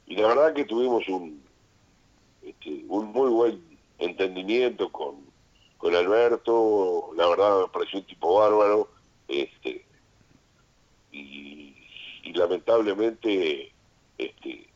Y 0.07 0.15
la 0.15 0.27
verdad 0.27 0.53
que 0.53 0.65
tuvimos 0.65 1.07
un, 1.07 1.41
este, 2.43 2.83
un 2.89 3.11
muy 3.13 3.29
buen 3.29 3.79
entendimiento 3.99 4.91
con, 4.91 5.15
con 5.77 5.95
Alberto, 5.95 7.11
la 7.15 7.27
verdad 7.27 7.61
me 7.61 7.67
pareció 7.69 7.99
un 7.99 8.05
tipo 8.05 8.39
bárbaro, 8.39 8.89
este 9.27 9.85
y, 11.11 11.73
lamentablemente 12.33 13.71
este 14.17 14.69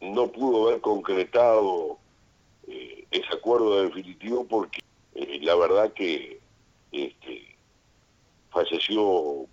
no 0.00 0.28
pudo 0.28 0.68
haber 0.68 0.80
concretado 0.80 1.98
eh, 2.66 3.06
ese 3.10 3.34
acuerdo 3.34 3.82
definitivo 3.82 4.46
porque 4.46 4.80
eh, 5.14 5.38
la 5.42 5.54
verdad 5.56 5.92
que 5.92 6.40
este, 6.92 7.56
falleció 8.50 9.46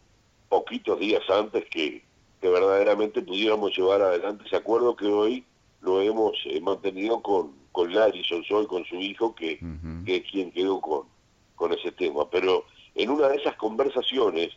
poquitos 0.50 1.00
días 1.00 1.22
antes 1.30 1.66
que, 1.70 2.04
verdaderamente 2.42 3.22
pudiéramos 3.22 3.74
llevar 3.74 4.02
adelante 4.02 4.44
ese 4.46 4.58
acuerdo 4.58 4.98
que 4.98 5.06
hoy 5.06 5.46
lo 5.80 6.02
hemos 6.02 6.34
eh, 6.44 6.60
mantenido 6.60 7.22
con, 7.22 7.54
con 7.72 7.94
Larry 7.94 8.22
Sonsol, 8.26 8.68
con 8.68 8.84
su 8.84 8.96
hijo, 8.96 9.34
que, 9.34 9.60
que 10.06 10.18
es 10.18 10.30
quien 10.30 10.52
quedó 10.52 10.82
con, 10.82 11.08
con 11.56 11.72
ese 11.72 11.94
tema. 11.94 12.30
Pero 12.30 12.66
en 12.96 13.12
una 13.12 13.30
de 13.30 13.38
esas 13.38 13.56
conversaciones, 13.56 14.50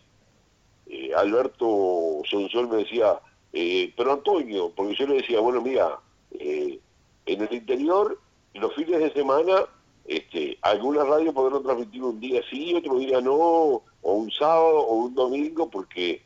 Alberto 1.16 2.22
Sonsol 2.28 2.66
me 2.66 2.78
decía, 2.78 3.20
eh, 3.58 3.90
pero 3.96 4.12
Antonio, 4.12 4.70
porque 4.76 4.94
yo 4.94 5.06
le 5.06 5.14
decía, 5.14 5.40
bueno, 5.40 5.62
mira, 5.62 5.98
eh, 6.32 6.78
en 7.24 7.40
el 7.40 7.54
interior, 7.54 8.20
los 8.52 8.74
fines 8.74 9.00
de 9.00 9.10
semana, 9.14 9.64
este, 10.04 10.58
algunas 10.60 11.06
radios 11.08 11.32
podrán 11.32 11.62
transmitir 11.62 12.02
un 12.02 12.20
día 12.20 12.42
sí, 12.50 12.74
otro 12.74 12.98
día 12.98 13.22
no, 13.22 13.32
o 13.32 13.82
un 14.02 14.30
sábado 14.30 14.80
o 14.80 14.96
un 14.96 15.14
domingo, 15.14 15.70
porque 15.70 16.20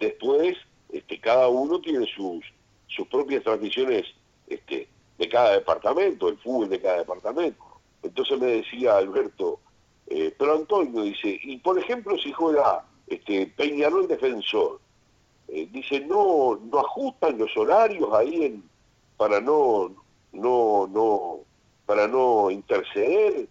después 0.00 0.56
este, 0.90 1.20
cada 1.20 1.46
uno 1.46 1.80
tiene 1.80 2.06
sus, 2.06 2.44
sus 2.88 3.06
propias 3.06 3.44
transmisiones 3.44 4.06
este, 4.48 4.88
de 5.16 5.28
cada 5.28 5.52
departamento, 5.52 6.28
el 6.28 6.38
fútbol 6.38 6.68
de 6.68 6.80
cada 6.80 6.98
departamento. 6.98 7.62
Entonces 8.02 8.36
me 8.38 8.46
decía 8.46 8.96
Alberto, 8.96 9.60
eh, 10.08 10.34
pero 10.36 10.56
Antonio 10.56 11.02
dice, 11.02 11.38
y 11.40 11.58
por 11.58 11.78
ejemplo 11.78 12.18
si 12.18 12.32
juega 12.32 12.84
este, 13.06 13.46
Peñarol 13.46 14.08
defensor, 14.08 14.80
eh, 15.48 15.68
dice, 15.70 16.00
no, 16.00 16.56
no 16.56 16.80
ajustan 16.80 17.38
los 17.38 17.56
horarios 17.56 18.12
ahí 18.12 18.44
en, 18.44 18.64
para 19.16 19.40
no, 19.40 19.90
no, 20.32 20.86
no, 20.86 21.40
para 21.86 22.08
no 22.08 22.50
interceder. 22.50 23.48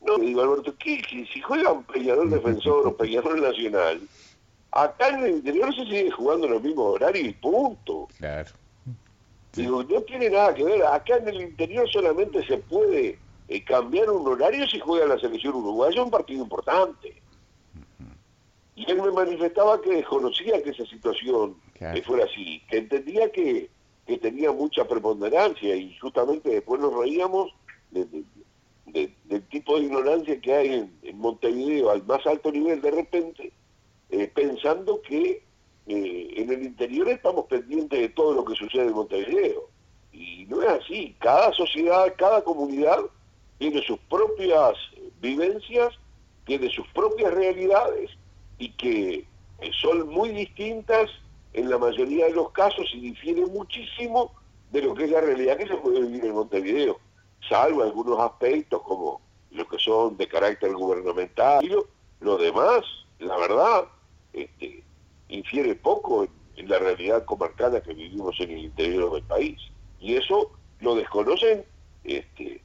No, 0.00 0.18
le 0.18 0.26
digo, 0.26 0.42
Alberto, 0.42 0.74
¿qué? 0.78 1.00
Si 1.08 1.40
juegan 1.40 1.84
Peñarol 1.84 2.30
defensor 2.30 2.86
o 2.88 2.96
Peñarol 2.96 3.40
nacional, 3.40 4.00
acá 4.72 5.08
en 5.08 5.24
el 5.24 5.30
interior 5.36 5.74
se 5.74 5.84
sigue 5.84 6.10
jugando 6.10 6.46
en 6.46 6.54
los 6.54 6.62
mismos 6.62 6.94
horarios 6.94 7.28
y 7.28 7.32
punto. 7.32 8.08
Claro. 8.18 8.50
Digo, 9.52 9.84
no 9.84 10.00
tiene 10.02 10.30
nada 10.30 10.54
que 10.54 10.64
ver, 10.64 10.82
acá 10.84 11.18
en 11.18 11.28
el 11.28 11.42
interior 11.42 11.88
solamente 11.90 12.44
se 12.46 12.56
puede 12.56 13.18
eh, 13.48 13.64
cambiar 13.64 14.08
un 14.10 14.26
horario 14.26 14.66
si 14.66 14.80
juega 14.80 15.06
la 15.06 15.18
selección 15.18 15.54
uruguaya 15.54 16.02
un 16.02 16.10
partido 16.10 16.42
importante. 16.42 17.21
Y 18.74 18.90
él 18.90 19.02
me 19.02 19.10
manifestaba 19.10 19.80
que 19.82 19.96
desconocía 19.96 20.62
que 20.62 20.70
esa 20.70 20.86
situación 20.86 21.56
eh, 21.78 22.02
fuera 22.02 22.24
así, 22.24 22.62
que 22.70 22.78
entendía 22.78 23.30
que, 23.30 23.68
que, 24.06 24.18
tenía 24.18 24.50
mucha 24.50 24.86
preponderancia 24.88 25.76
y 25.76 25.94
justamente 25.98 26.48
después 26.48 26.80
nos 26.80 26.94
reíamos 26.94 27.52
del 27.90 29.42
tipo 29.50 29.76
de 29.76 29.84
ignorancia 29.84 30.40
que 30.40 30.54
hay 30.54 30.88
en, 31.02 31.18
Montevideo 31.18 31.90
al 31.90 32.02
más 32.04 32.26
alto 32.26 32.50
nivel 32.50 32.80
de 32.80 32.90
repente, 32.90 33.52
eh, 34.10 34.30
pensando 34.34 35.00
que 35.02 35.42
eh, 35.86 36.34
en 36.36 36.50
el 36.50 36.62
interior 36.62 37.08
estamos 37.08 37.46
pendientes 37.46 38.00
de 38.00 38.08
todo 38.08 38.32
lo 38.34 38.44
que 38.44 38.54
sucede 38.54 38.86
en 38.86 38.94
Montevideo. 38.94 39.68
Y 40.12 40.46
no 40.46 40.62
es 40.62 40.68
así. 40.68 41.14
Cada 41.18 41.52
sociedad, 41.52 42.12
cada 42.16 42.42
comunidad 42.42 43.00
tiene 43.58 43.82
sus 43.82 43.98
propias 44.10 44.74
vivencias, 45.20 45.94
tiene 46.44 46.68
sus 46.70 46.86
propias 46.88 47.32
realidades 47.32 48.10
y 48.62 48.68
que 48.74 49.26
son 49.80 50.08
muy 50.08 50.28
distintas 50.28 51.10
en 51.52 51.68
la 51.68 51.78
mayoría 51.78 52.26
de 52.26 52.32
los 52.32 52.52
casos 52.52 52.88
y 52.94 53.00
difieren 53.00 53.52
muchísimo 53.52 54.32
de 54.70 54.82
lo 54.82 54.94
que 54.94 55.04
es 55.04 55.10
la 55.10 55.20
realidad 55.20 55.56
que 55.56 55.66
se 55.66 55.76
puede 55.76 56.00
vivir 56.02 56.26
en 56.26 56.34
Montevideo, 56.34 57.00
salvo 57.48 57.82
algunos 57.82 58.20
aspectos 58.20 58.80
como 58.82 59.20
los 59.50 59.66
que 59.66 59.78
son 59.80 60.16
de 60.16 60.28
carácter 60.28 60.72
gubernamental. 60.74 61.68
Lo, 62.20 62.38
demás, 62.38 62.84
la 63.18 63.36
verdad, 63.36 63.84
este, 64.32 64.84
infiere 65.28 65.74
poco 65.74 66.22
en, 66.56 66.68
la 66.68 66.78
realidad 66.78 67.24
comarcana 67.24 67.80
que 67.80 67.94
vivimos 67.94 68.38
en 68.38 68.50
el 68.52 68.58
interior 68.58 69.12
del 69.12 69.24
país. 69.24 69.58
Y 69.98 70.14
eso 70.14 70.52
lo 70.78 70.94
desconocen 70.94 71.64
este, 72.04 72.62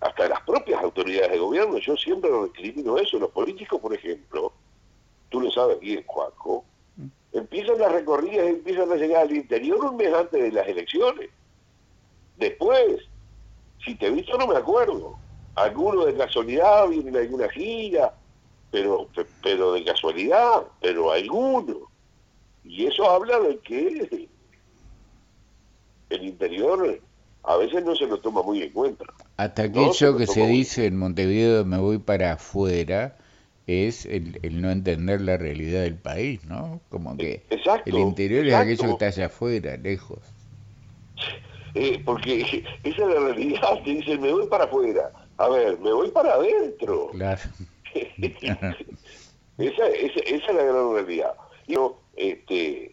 hasta 0.00 0.28
las 0.28 0.40
propias 0.40 0.82
autoridades 0.82 1.30
de 1.30 1.38
gobierno. 1.38 1.78
Yo 1.78 1.96
siempre 1.96 2.28
recrimino 2.28 2.98
eso. 2.98 3.20
Los 3.20 3.30
políticos, 3.30 3.80
por 3.80 3.94
ejemplo, 3.94 4.52
tú 5.30 5.40
lo 5.40 5.50
sabes 5.50 5.80
bien, 5.80 6.04
Juanjo, 6.06 6.64
empiezan 7.32 7.78
las 7.78 7.92
recorridas, 7.92 8.46
empiezan 8.46 8.92
a 8.92 8.96
llegar 8.96 9.22
al 9.22 9.34
interior 9.34 9.84
un 9.84 9.96
mes 9.96 10.12
antes 10.12 10.42
de 10.42 10.52
las 10.52 10.68
elecciones. 10.68 11.30
Después, 12.36 13.02
si 13.84 13.94
te 13.94 14.08
he 14.08 14.10
visto 14.10 14.36
no 14.36 14.46
me 14.46 14.56
acuerdo. 14.56 15.16
Algunos 15.56 16.06
de 16.06 16.14
casualidad 16.14 16.88
vienen 16.88 17.16
a 17.16 17.20
alguna 17.20 17.48
gira, 17.48 18.14
pero, 18.70 19.08
pero 19.42 19.72
de 19.72 19.84
casualidad, 19.84 20.62
pero 20.80 21.12
algunos. 21.12 21.78
Y 22.64 22.86
eso 22.86 23.08
habla 23.08 23.38
de 23.40 23.58
que 23.58 24.28
el 26.10 26.24
interior 26.24 27.00
a 27.42 27.56
veces 27.56 27.84
no 27.84 27.94
se 27.96 28.06
lo 28.06 28.18
toma 28.20 28.42
muy 28.42 28.62
en 28.62 28.72
cuenta. 28.72 29.04
Hasta 29.36 29.62
aquello 29.62 30.16
que 30.16 30.26
se 30.26 30.46
dice 30.46 30.86
en 30.86 30.98
Montevideo 30.98 31.64
me 31.64 31.78
voy 31.78 31.98
para 31.98 32.32
afuera 32.32 33.16
es 33.70 34.06
el, 34.06 34.38
no 34.60 34.70
entender 34.70 35.20
la 35.20 35.36
realidad 35.36 35.82
del 35.82 35.96
país, 35.96 36.44
¿no? 36.44 36.80
Como 36.88 37.16
que 37.16 37.42
el 37.86 37.98
interior 37.98 38.46
es 38.46 38.54
aquello 38.54 38.84
que 38.84 38.90
está 38.90 39.06
allá 39.06 39.26
afuera, 39.26 39.76
lejos. 39.76 40.18
Eh, 41.74 42.02
porque 42.04 42.40
esa 42.82 43.02
es 43.02 43.08
la 43.08 43.20
realidad, 43.20 43.82
te 43.84 43.90
dicen 43.90 44.20
me 44.20 44.32
voy 44.32 44.46
para 44.48 44.64
afuera. 44.64 45.12
A 45.38 45.48
ver, 45.48 45.78
me 45.78 45.92
voy 45.92 46.10
para 46.10 46.34
adentro. 46.34 47.08
Claro. 47.12 47.40
esa, 47.94 48.70
esa, 49.58 49.88
esa, 49.88 50.20
es 50.24 50.54
la 50.54 50.62
gran 50.62 50.92
realidad. 50.94 51.34
Yo, 51.66 51.98
este, 52.16 52.92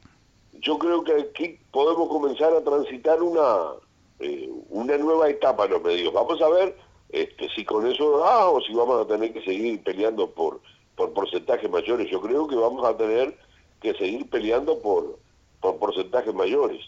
yo 0.62 0.78
creo 0.78 1.04
que 1.04 1.14
aquí 1.14 1.60
podemos 1.72 2.08
comenzar 2.08 2.54
a 2.54 2.64
transitar 2.64 3.22
una, 3.22 3.74
eh, 4.20 4.50
una 4.70 4.98
nueva 4.98 5.30
etapa 5.30 5.66
en 5.66 5.72
los 5.72 5.84
medios. 5.84 6.14
Vamos 6.14 6.42
a 6.42 6.50
ver 6.50 6.76
este, 7.10 7.50
si 7.50 7.64
con 7.66 7.88
eso 7.88 8.20
da 8.20 8.50
o 8.50 8.62
si 8.62 8.74
vamos 8.74 9.02
a 9.02 9.08
tener 9.08 9.34
que 9.34 9.42
seguir 9.42 9.84
peleando 9.84 10.30
por, 10.32 10.62
por 10.96 11.14
porcentajes 11.14 11.70
mayores. 11.70 12.10
Yo 12.10 12.22
creo 12.22 12.48
que 12.48 12.56
vamos 12.56 12.86
a 12.86 12.98
tener 12.98 13.38
que 13.82 13.94
seguir 13.94 14.30
peleando 14.30 14.80
por, 14.80 15.20
por 15.62 15.78
porcentajes 15.78 16.34
mayores. 16.34 16.82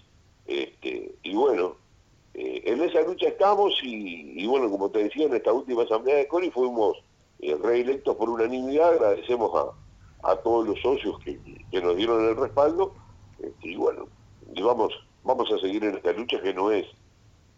Este, 0.46 1.16
y 1.24 1.36
bueno, 1.36 1.76
eh, 2.34 2.64
en 2.66 2.82
esa 2.82 3.02
lucha 3.02 3.28
estamos 3.28 3.74
y, 3.84 4.46
bueno, 4.48 4.70
como 4.70 4.90
te 4.90 5.04
decía, 5.04 5.26
en 5.26 5.36
esta 5.36 5.54
última 5.54 5.84
asamblea 5.84 6.18
de 6.18 6.28
CORI 6.28 6.52
fuimos 6.52 6.98
eh, 7.40 7.56
reelectos 7.62 8.16
por 8.16 8.30
unanimidad, 8.30 8.94
agradecemos 8.94 9.52
a, 9.56 10.32
a 10.32 10.36
todos 10.38 10.68
los 10.68 10.80
socios 10.82 11.20
que, 11.20 11.40
que, 11.72 11.82
nos 11.82 11.96
dieron 11.96 12.28
el 12.28 12.36
respaldo 12.36 12.94
este, 13.40 13.70
y 13.70 13.76
bueno, 13.76 14.08
y 14.54 14.62
vamos, 14.62 14.94
vamos 15.24 15.52
a 15.52 15.60
seguir 15.60 15.84
en 15.84 15.98
esta 15.98 16.12
lucha 16.12 16.42
que 16.42 16.54
no 16.54 16.72
es 16.72 16.86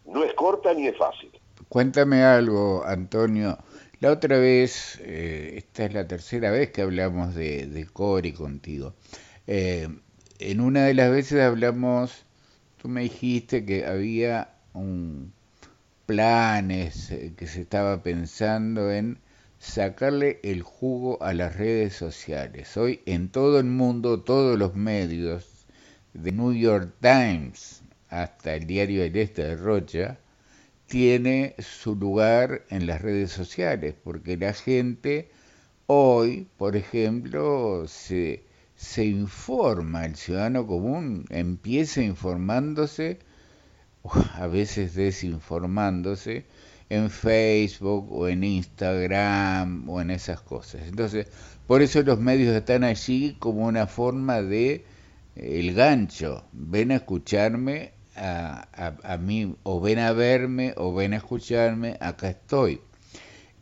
no 0.05 0.23
es 0.23 0.33
corta 0.33 0.73
ni 0.73 0.87
es 0.87 0.97
fácil. 0.97 1.31
Cuéntame 1.71 2.23
algo, 2.23 2.85
Antonio. 2.85 3.57
La 4.01 4.11
otra 4.11 4.37
vez, 4.37 4.99
eh, 5.03 5.53
esta 5.55 5.85
es 5.85 5.93
la 5.93 6.05
tercera 6.05 6.51
vez 6.51 6.71
que 6.71 6.81
hablamos 6.81 7.33
de, 7.33 7.65
de 7.65 7.85
Cori 7.85 8.33
contigo. 8.33 8.93
Eh, 9.47 9.87
en 10.39 10.59
una 10.59 10.83
de 10.83 10.93
las 10.93 11.09
veces 11.11 11.39
hablamos, 11.39 12.25
tú 12.75 12.89
me 12.89 13.03
dijiste 13.03 13.63
que 13.63 13.85
había 13.85 14.49
un 14.73 15.31
planes 16.05 17.09
eh, 17.11 17.31
que 17.37 17.47
se 17.47 17.61
estaba 17.61 18.03
pensando 18.03 18.91
en 18.91 19.19
sacarle 19.57 20.41
el 20.43 20.63
jugo 20.63 21.23
a 21.23 21.33
las 21.33 21.55
redes 21.55 21.93
sociales. 21.93 22.75
Hoy 22.75 22.99
en 23.05 23.29
todo 23.29 23.59
el 23.61 23.67
mundo, 23.67 24.19
todos 24.23 24.59
los 24.59 24.75
medios, 24.75 25.65
de 26.13 26.33
New 26.33 26.51
York 26.51 26.95
Times 26.99 27.81
hasta 28.09 28.55
el 28.55 28.67
diario 28.67 29.05
El 29.05 29.15
Este 29.15 29.43
de 29.45 29.55
Rocha, 29.55 30.17
tiene 30.91 31.55
su 31.57 31.95
lugar 31.95 32.65
en 32.69 32.85
las 32.85 33.01
redes 33.01 33.31
sociales, 33.31 33.95
porque 34.03 34.35
la 34.35 34.51
gente 34.51 35.31
hoy, 35.87 36.49
por 36.57 36.75
ejemplo, 36.75 37.85
se, 37.87 38.43
se 38.75 39.05
informa, 39.05 40.05
el 40.05 40.17
ciudadano 40.17 40.67
común 40.67 41.23
empieza 41.29 42.01
informándose, 42.01 43.19
a 44.33 44.47
veces 44.47 44.93
desinformándose, 44.93 46.45
en 46.89 47.09
Facebook 47.09 48.11
o 48.11 48.27
en 48.27 48.43
Instagram 48.43 49.89
o 49.89 50.01
en 50.01 50.11
esas 50.11 50.41
cosas. 50.41 50.81
Entonces, 50.89 51.27
por 51.67 51.81
eso 51.81 52.01
los 52.03 52.19
medios 52.19 52.53
están 52.53 52.83
allí 52.83 53.37
como 53.39 53.65
una 53.65 53.87
forma 53.87 54.41
de 54.41 54.83
el 55.37 55.73
gancho, 55.73 56.43
ven 56.51 56.91
a 56.91 56.95
escucharme 56.95 57.93
a, 58.15 58.67
a, 59.03 59.17
mí, 59.17 59.55
o 59.63 59.79
ven 59.79 59.99
a 59.99 60.11
verme, 60.13 60.73
o 60.77 60.93
ven 60.93 61.13
a 61.13 61.17
escucharme, 61.17 61.97
acá 61.99 62.29
estoy. 62.29 62.81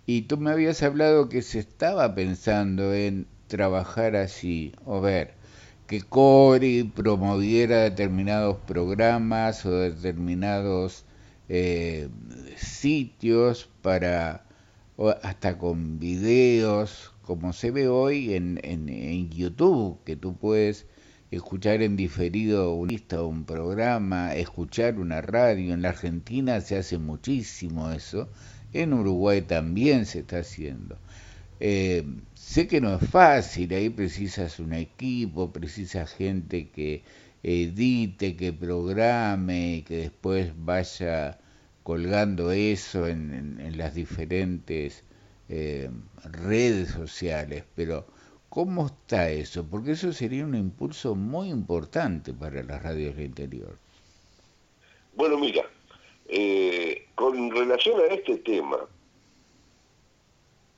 Y 0.05 0.23
tú 0.23 0.37
me 0.37 0.51
habías 0.51 0.81
hablado 0.83 1.29
que 1.29 1.41
se 1.41 1.59
estaba 1.59 2.15
pensando 2.15 2.93
en 2.93 3.27
trabajar 3.47 4.15
así, 4.15 4.73
o 4.85 5.01
ver, 5.01 5.33
que 5.87 6.01
Cori 6.01 6.83
promoviera 6.83 7.81
determinados 7.81 8.57
programas 8.67 9.65
o 9.65 9.71
determinados 9.71 11.05
eh, 11.49 12.09
sitios 12.57 13.69
para, 13.81 14.45
hasta 15.23 15.57
con 15.57 15.99
videos, 15.99 17.13
como 17.23 17.53
se 17.53 17.71
ve 17.71 17.87
hoy 17.87 18.33
en, 18.33 18.59
en, 18.63 18.89
en 18.89 19.29
YouTube, 19.29 19.99
que 20.05 20.15
tú 20.15 20.35
puedes 20.35 20.85
escuchar 21.31 21.81
en 21.81 21.95
diferido 21.95 22.73
un 22.73 22.89
un 23.11 23.45
programa, 23.45 24.33
escuchar 24.35 24.99
una 24.99 25.21
radio. 25.21 25.73
En 25.73 25.81
la 25.81 25.89
Argentina 25.89 26.61
se 26.61 26.77
hace 26.77 26.97
muchísimo 26.97 27.91
eso, 27.91 28.29
en 28.73 28.93
Uruguay 28.93 29.41
también 29.41 30.05
se 30.05 30.19
está 30.19 30.39
haciendo. 30.39 30.97
Eh, 31.59 32.05
sé 32.33 32.67
que 32.67 32.81
no 32.81 32.95
es 32.95 33.09
fácil, 33.09 33.73
ahí 33.73 33.89
precisas 33.89 34.59
un 34.59 34.73
equipo, 34.73 35.51
precisas 35.51 36.13
gente 36.13 36.69
que 36.69 37.03
edite, 37.43 38.35
que 38.35 38.53
programe, 38.53 39.83
que 39.87 39.97
después 39.97 40.51
vaya 40.57 41.39
colgando 41.83 42.51
eso 42.51 43.07
en, 43.07 43.77
las 43.77 43.95
diferentes 43.95 45.03
eh, 45.49 45.89
redes 46.23 46.89
sociales, 46.89 47.63
pero 47.75 48.07
¿Cómo 48.49 48.87
está 48.87 49.29
eso? 49.29 49.63
Porque 49.69 49.91
eso 49.91 50.11
sería 50.11 50.43
un 50.43 50.55
impulso 50.55 51.13
muy 51.13 51.49
importante 51.49 52.33
para 52.33 52.63
las 52.63 52.81
radios 52.81 53.15
del 53.15 53.27
interior. 53.27 53.77
Bueno, 55.15 55.37
mira, 55.37 55.63
eh, 56.27 57.07
con 57.15 57.51
relación 57.51 57.99
a 58.01 58.13
este 58.13 58.37
tema, 58.37 58.77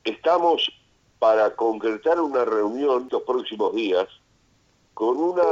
estamos 0.04 0.70
para 1.18 1.54
concretar 1.54 2.20
una 2.20 2.44
reunión 2.44 3.08
los 3.10 3.22
próximos 3.22 3.74
días 3.74 4.08
con 4.94 5.16
una, 5.16 5.42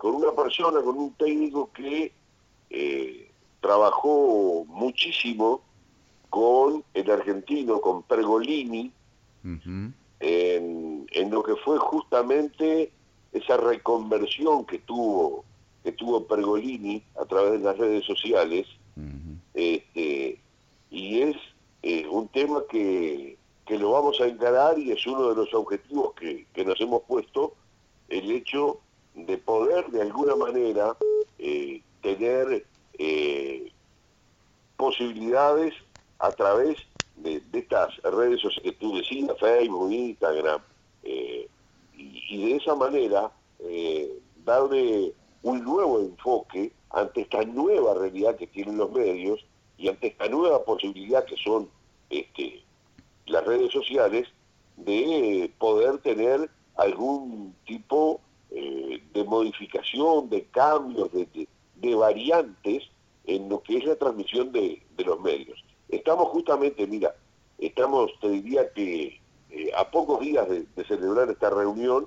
con 0.00 0.14
una 0.14 0.32
persona, 0.32 0.80
con 0.80 0.96
un 0.96 1.12
técnico 1.14 1.70
que 1.72 2.12
eh, 2.70 3.30
trabajó 3.60 4.64
muchísimo 4.66 5.60
con 6.30 6.84
el 6.94 7.10
argentino, 7.10 7.80
con 7.80 8.02
Pergolini, 8.04 8.92
en, 10.20 11.06
lo 11.30 11.42
que 11.42 11.56
fue 11.56 11.78
justamente 11.78 12.90
esa 13.32 13.56
reconversión 13.56 14.64
que 14.64 14.78
tuvo 14.78 15.44
que 15.84 15.92
tuvo 15.92 16.26
Pergolini 16.26 17.02
a 17.20 17.24
través 17.24 17.52
de 17.52 17.58
las 17.60 17.78
redes 17.78 18.04
sociales. 18.04 18.66
Este, 19.54 20.38
y 20.90 21.20
es 21.20 21.36
eh, 21.82 22.06
un 22.08 22.28
tema 22.28 22.62
que, 22.68 23.36
que, 23.66 23.78
lo 23.78 23.92
vamos 23.92 24.20
a 24.20 24.26
encarar 24.26 24.78
y 24.78 24.92
es 24.92 25.06
uno 25.06 25.30
de 25.30 25.34
los 25.34 25.52
objetivos 25.54 26.14
que, 26.14 26.46
que 26.52 26.64
nos 26.64 26.80
hemos 26.80 27.02
puesto 27.02 27.54
el 28.08 28.30
hecho 28.30 28.80
de 29.14 29.38
poder 29.38 29.86
de 29.90 30.02
alguna 30.02 30.36
manera 30.36 30.96
eh, 31.38 31.82
tener 32.02 32.64
eh, 32.98 33.72
posibilidades 34.76 35.74
a 36.18 36.30
través 36.32 36.78
de, 37.22 37.42
estas 37.52 37.96
redes 38.02 38.40
sociales 38.40 38.72
que 38.72 38.78
tú 38.78 38.96
decías, 38.96 39.38
Facebook, 39.38 39.92
Instagram, 39.92 40.60
eh, 41.02 41.48
y, 41.96 42.44
de 42.44 42.56
esa 42.56 42.74
manera 42.74 43.30
eh, 43.60 44.18
darle 44.44 45.12
un 45.42 45.64
nuevo 45.64 46.00
enfoque 46.00 46.72
ante 46.90 47.22
esta 47.22 47.44
nueva 47.44 47.94
realidad 47.94 48.36
que 48.36 48.46
tienen 48.46 48.78
los 48.78 48.90
medios 48.92 49.44
y 49.76 49.88
ante 49.88 50.08
esta 50.08 50.28
nueva 50.28 50.64
posibilidad 50.64 51.24
que 51.24 51.36
son 51.36 51.68
este, 52.10 52.62
las 53.26 53.44
redes 53.44 53.72
sociales 53.72 54.28
de 54.76 55.52
poder 55.58 55.98
tener 55.98 56.50
algún 56.76 57.54
tipo 57.66 58.20
eh, 58.50 59.02
de 59.12 59.24
modificación, 59.24 60.30
de 60.30 60.44
cambios, 60.44 61.10
de, 61.12 61.48
variantes 61.94 62.84
en 63.26 63.48
lo 63.48 63.62
que 63.62 63.78
es 63.78 63.84
la 63.84 63.96
transmisión 63.96 64.52
de, 64.52 64.82
los 65.04 65.20
medios. 65.20 65.62
Estamos 65.88 66.28
justamente, 66.28 66.86
mira, 66.86 67.14
estamos, 67.58 68.10
te 68.20 68.28
diría 68.28 68.72
que 68.72 69.20
eh, 69.50 69.70
a 69.76 69.90
pocos 69.90 70.20
días 70.20 70.46
de, 70.48 70.66
celebrar 70.84 71.30
esta 71.30 71.50
reunión, 71.50 72.06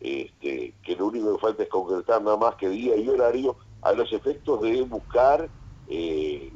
este, 0.00 0.74
que 0.82 0.96
lo 0.96 1.06
único 1.06 1.34
que 1.34 1.40
falta 1.40 1.62
es 1.62 1.68
concretar 1.68 2.22
nada 2.22 2.36
más 2.36 2.56
que 2.56 2.68
día 2.68 2.96
y 2.96 3.08
horario, 3.08 3.56
a 3.82 3.92
los 3.92 4.12
efectos 4.12 4.62
de 4.62 4.82
buscar 4.82 5.48
eh, 5.88 6.50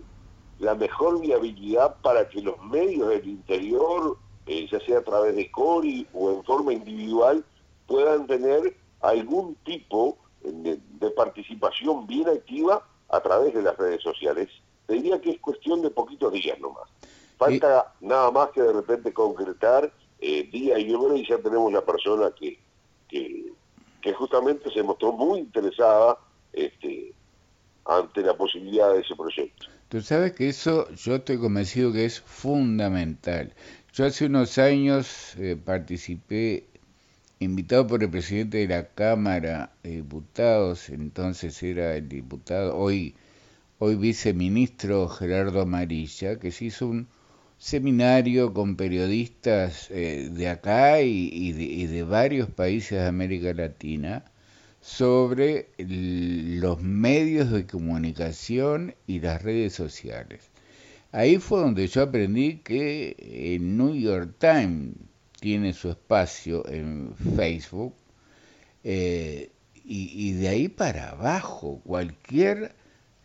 la 0.58 0.74
mejor 0.74 1.20
viabilidad 1.20 1.96
para 2.02 2.28
que 2.28 2.40
los 2.40 2.60
medios 2.64 3.08
del 3.08 3.28
interior, 3.28 4.16
eh, 4.46 4.66
ya 4.70 4.80
sea 4.80 4.98
a 4.98 5.04
través 5.04 5.36
de 5.36 5.50
CORI 5.50 6.06
o 6.12 6.30
en 6.32 6.44
forma 6.44 6.72
individual, 6.72 7.44
puedan 7.86 8.26
tener 8.26 8.76
algún 9.00 9.54
tipo 9.64 10.18
de, 10.42 10.78
participación 11.16 12.06
bien 12.06 12.28
activa 12.28 12.86
a 13.08 13.20
través 13.20 13.54
de 13.54 13.62
las 13.62 13.76
redes 13.76 14.02
sociales. 14.02 14.48
Te 14.88 14.94
diría 14.94 15.20
que 15.20 15.32
es 15.32 15.38
cuestión 15.38 15.82
de 15.82 15.90
poquitos 15.90 16.32
días 16.32 16.58
nomás. 16.58 16.88
Falta 17.36 17.92
nada 18.00 18.30
más 18.30 18.48
que 18.50 18.62
de 18.62 18.72
repente 18.72 19.12
concretar 19.12 19.92
eh, 20.18 20.48
día 20.50 20.78
y 20.78 20.92
hora 20.94 21.14
y 21.14 21.28
ya 21.28 21.36
tenemos 21.38 21.70
la 21.70 21.84
persona 21.84 22.32
que, 22.36 22.58
que, 23.06 23.52
que 24.00 24.12
justamente 24.14 24.70
se 24.72 24.82
mostró 24.82 25.12
muy 25.12 25.40
interesada 25.40 26.16
este, 26.54 27.12
ante 27.84 28.22
la 28.22 28.34
posibilidad 28.34 28.94
de 28.94 29.00
ese 29.00 29.14
proyecto. 29.14 29.66
Tú 29.90 30.00
sabes 30.00 30.32
que 30.32 30.48
eso 30.48 30.90
yo 30.94 31.16
estoy 31.16 31.38
convencido 31.38 31.92
que 31.92 32.06
es 32.06 32.20
fundamental. 32.20 33.52
Yo 33.92 34.06
hace 34.06 34.24
unos 34.24 34.56
años 34.56 35.34
eh, 35.36 35.54
participé, 35.62 36.64
invitado 37.40 37.86
por 37.86 38.02
el 38.02 38.10
presidente 38.10 38.58
de 38.58 38.68
la 38.68 38.88
Cámara 38.88 39.70
de 39.82 39.96
Diputados, 39.96 40.88
entonces 40.88 41.62
era 41.62 41.94
el 41.94 42.08
diputado, 42.08 42.74
hoy, 42.74 43.14
hoy 43.78 43.94
viceministro 43.94 45.08
Gerardo 45.08 45.60
Amarilla, 45.60 46.38
que 46.38 46.50
se 46.50 46.66
hizo 46.66 46.88
un 46.88 47.08
seminario 47.58 48.52
con 48.52 48.76
periodistas 48.76 49.88
eh, 49.90 50.30
de 50.32 50.48
acá 50.48 51.00
y, 51.00 51.52
de 51.52 52.02
varios 52.02 52.50
países 52.50 53.00
de 53.00 53.06
América 53.06 53.52
Latina 53.52 54.24
sobre 54.80 55.68
los 55.78 56.80
medios 56.80 57.50
de 57.50 57.66
comunicación 57.66 58.94
y 59.06 59.20
las 59.20 59.42
redes 59.42 59.74
sociales. 59.74 60.50
Ahí 61.12 61.38
fue 61.38 61.60
donde 61.60 61.86
yo 61.86 62.02
aprendí 62.02 62.58
que 62.58 63.54
el 63.56 63.76
New 63.76 63.94
York 63.94 64.34
Times 64.38 64.94
tiene 65.40 65.72
su 65.72 65.90
espacio 65.90 66.68
en 66.68 67.14
Facebook 67.36 67.94
eh, 68.84 69.50
y, 69.84 70.32
de 70.32 70.48
ahí 70.48 70.68
para 70.68 71.10
abajo 71.10 71.80
cualquier 71.84 72.74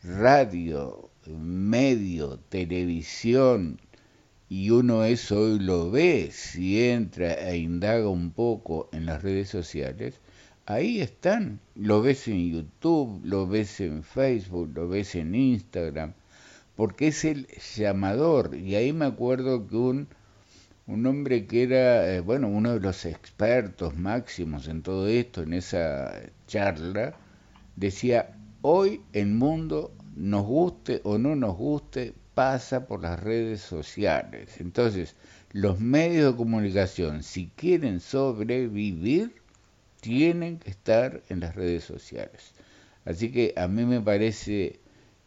radio, 0.04 1.10
medio, 1.28 2.40
televisión, 2.50 3.80
y 4.50 4.70
uno 4.70 5.04
eso 5.06 5.40
hoy 5.40 5.60
lo 5.60 5.90
ve 5.90 6.30
si 6.32 6.84
entra 6.84 7.34
e 7.34 7.58
indaga 7.58 8.10
un 8.10 8.32
poco 8.32 8.90
en 8.92 9.06
las 9.06 9.24
redes 9.24 9.50
sociales, 9.50 10.20
ahí 10.66 11.02
están. 11.02 11.60
Lo 11.76 12.02
ves 12.02 12.28
en 12.28 12.52
YouTube, 12.52 13.22
lo 13.24 13.48
ves 13.48 13.80
en 13.80 14.04
Facebook, 14.04 14.72
lo 14.76 14.90
ves 14.90 15.16
en 15.16 15.36
Instagram, 15.36 16.14
porque 16.76 17.08
es 17.08 17.26
el 17.26 17.48
llamador. 17.76 18.56
Y 18.56 18.76
ahí 18.76 18.94
me 18.94 19.06
acuerdo 19.06 19.68
que 19.68 19.76
un, 19.78 20.08
un 20.88 21.06
hombre 21.06 21.48
que 21.48 21.64
era, 21.64 22.14
eh, 22.14 22.20
bueno, 22.20 22.48
uno 22.50 22.74
de 22.74 22.80
los 22.82 23.06
expertos 23.06 23.96
máximos 23.96 24.68
en 24.68 24.82
todo 24.84 25.08
esto, 25.08 25.44
en 25.44 25.54
esa 25.54 26.14
charla, 26.48 27.16
decía, 27.76 28.36
hoy 28.64 29.02
el 29.12 29.28
mundo, 29.28 29.94
nos 30.16 30.46
guste 30.46 31.02
o 31.04 31.18
no 31.18 31.36
nos 31.36 31.56
guste, 31.58 32.14
pasa 32.34 32.88
por 32.88 33.02
las 33.02 33.20
redes 33.20 33.62
sociales. 33.62 34.60
Entonces, 34.60 35.16
los 35.52 35.80
medios 35.80 36.32
de 36.32 36.38
comunicación, 36.38 37.24
si 37.24 37.48
quieren 37.56 38.00
sobrevivir, 38.00 39.36
tienen 40.00 40.60
que 40.60 40.72
estar 40.72 41.22
en 41.30 41.42
las 41.42 41.56
redes 41.56 41.84
sociales. 41.84 42.54
Así 43.06 43.32
que 43.32 43.54
a 43.58 43.68
mí 43.68 43.86
me 43.86 44.00
parece 44.00 44.80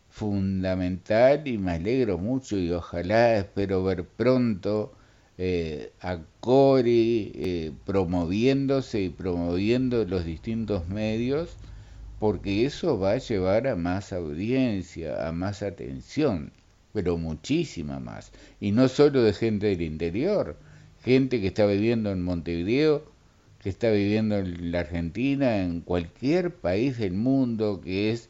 fundamental 0.09 1.46
y 1.46 1.59
me 1.59 1.72
alegro 1.72 2.16
mucho 2.16 2.57
y 2.59 2.70
ojalá 2.72 3.37
espero 3.37 3.85
ver 3.85 4.05
pronto 4.05 4.94
eh, 5.37 5.92
a 6.01 6.20
Cori 6.40 7.33
eh, 7.35 7.72
promoviéndose 7.85 9.03
y 9.03 9.09
promoviendo 9.11 10.07
los 10.07 10.25
distintos 10.25 10.88
medios 10.88 11.59
porque 12.18 12.66
eso 12.66 12.98
va 12.98 13.12
a 13.12 13.18
llevar 13.18 13.68
a 13.68 13.76
más 13.76 14.12
audiencia, 14.12 15.29
a 15.29 15.33
más 15.33 15.62
atención, 15.62 16.52
pero 16.92 17.18
muchísima 17.18 18.00
más. 18.00 18.33
Y 18.61 18.72
no 18.72 18.88
solo 18.88 19.22
de 19.22 19.33
gente 19.33 19.66
del 19.66 19.83
interior, 19.83 20.57
gente 21.02 21.40
que 21.40 21.48
está 21.48 21.66
viviendo 21.66 22.11
en 22.11 22.22
Montevideo 22.22 23.16
que 23.66 23.70
está 23.70 23.90
viviendo 23.90 24.37
en 24.37 24.70
la 24.70 24.79
Argentina, 24.79 25.59
en 25.61 25.81
cualquier 25.81 26.55
país 26.55 26.98
del 26.98 27.14
mundo 27.14 27.81
que 27.81 28.12
es 28.12 28.29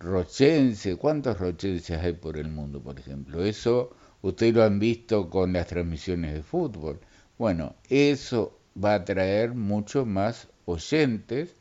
rochense. 0.00 0.96
¿Cuántos 0.96 1.38
rochenses 1.38 2.02
hay 2.02 2.14
por 2.14 2.36
el 2.36 2.48
mundo, 2.48 2.80
por 2.82 2.98
ejemplo? 2.98 3.44
Eso 3.44 3.94
ustedes 4.22 4.54
lo 4.54 4.64
han 4.64 4.80
visto 4.80 5.30
con 5.30 5.52
las 5.52 5.68
transmisiones 5.68 6.34
de 6.34 6.42
fútbol. 6.42 6.98
Bueno, 7.38 7.76
eso 7.88 8.58
va 8.82 8.94
a 8.94 9.04
traer 9.04 9.54
mucho 9.54 10.04
más 10.04 10.48
oyentes, 10.64 11.54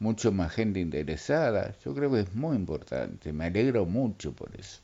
mucho 0.00 0.32
más 0.32 0.52
gente 0.52 0.80
interesada. 0.80 1.74
Yo 1.84 1.94
creo 1.94 2.10
que 2.10 2.20
es 2.20 2.34
muy 2.34 2.56
importante. 2.56 3.32
Me 3.32 3.46
alegro 3.46 3.84
mucho 3.84 4.32
por 4.32 4.50
eso. 4.58 4.80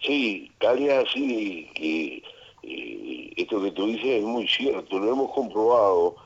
Sí, 0.00 0.50
Calia, 0.58 1.04
sí, 1.12 1.68
que 1.74 2.22
eh, 2.62 3.32
esto 3.36 3.62
que 3.62 3.72
tú 3.72 3.86
dices 3.86 4.06
es 4.06 4.22
muy 4.22 4.46
cierto, 4.46 4.98
lo 4.98 5.12
hemos 5.12 5.32
comprobado 5.32 6.16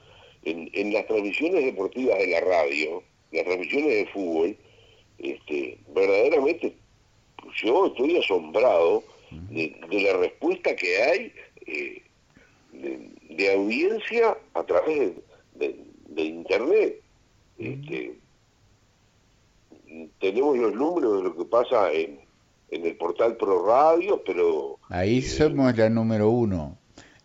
en, 0.45 0.93
las 0.93 1.07
transmisiones 1.07 1.65
deportivas 1.65 2.19
de 2.19 2.27
la 2.29 2.41
radio, 2.41 3.03
las 3.31 3.45
transmisiones 3.45 3.89
de 3.89 4.07
fútbol, 4.13 4.57
este, 5.19 5.79
verdaderamente 5.95 6.75
yo 7.63 7.87
estoy 7.87 8.17
asombrado 8.19 9.05
de, 9.51 9.75
la 9.91 10.17
respuesta 10.19 10.75
que 10.77 11.03
hay 11.03 11.33
eh, 11.67 12.03
de, 12.73 13.53
audiencia 13.55 14.37
a 14.55 14.65
través 14.65 15.13
de, 15.55 15.77
internet. 16.23 17.02
Este, 17.63 18.19
tenemos 20.21 20.57
los 20.57 20.75
números 20.75 21.19
de 21.19 21.23
lo 21.29 21.37
que 21.37 21.45
pasa 21.45 21.93
en, 21.93 22.19
en 22.71 22.87
el 22.87 22.97
portal 22.97 23.37
Pro 23.37 23.67
Radio, 23.67 24.23
pero... 24.25 24.79
Ahí 24.89 25.19
eh, 25.19 25.23
somos 25.23 25.77
la 25.77 25.89
número 25.89 26.31
uno 26.31 26.77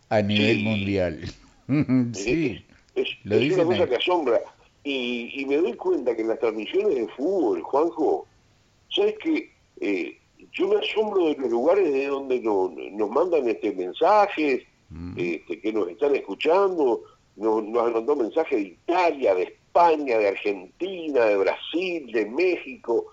a 0.10 0.22
nivel 0.22 0.64
mundial. 0.64 1.22
sí. 2.14 2.64
Es, 2.96 3.08
una 3.26 3.64
cosa 3.64 3.88
que 3.88 3.96
asombra. 3.96 4.40
Y, 4.84 5.46
me 5.48 5.58
doy 5.58 5.74
cuenta 5.74 6.16
que 6.16 6.22
en 6.22 6.30
las 6.30 6.40
transmisiones 6.40 6.96
de 6.96 7.08
fútbol, 7.10 7.62
Juanjo, 7.62 8.26
¿sabes 8.90 9.16
qué? 9.22 9.52
Eh, 9.82 10.18
yo 10.54 10.68
me 10.68 10.78
asombro 10.78 11.26
de 11.28 11.36
los 11.36 11.52
lugares 11.52 11.92
de 11.92 12.08
donde 12.08 12.40
nos 12.40 13.10
mandan 13.10 13.48
este 13.48 13.74
mensajes, 13.74 14.64
mm. 14.90 15.14
este, 15.18 15.60
que 15.60 15.74
nos 15.74 15.90
están 15.90 16.16
escuchando, 16.16 17.02
nos, 17.36 17.64
nos 17.66 17.94
mandó 17.94 18.16
mensajes 18.16 18.58
de 18.58 18.70
Italia, 18.70 19.36
de 19.36 19.58
España, 19.78 20.18
de 20.18 20.28
Argentina, 20.30 21.26
de 21.26 21.38
Brasil, 21.38 22.12
de 22.12 22.26
México. 22.26 23.06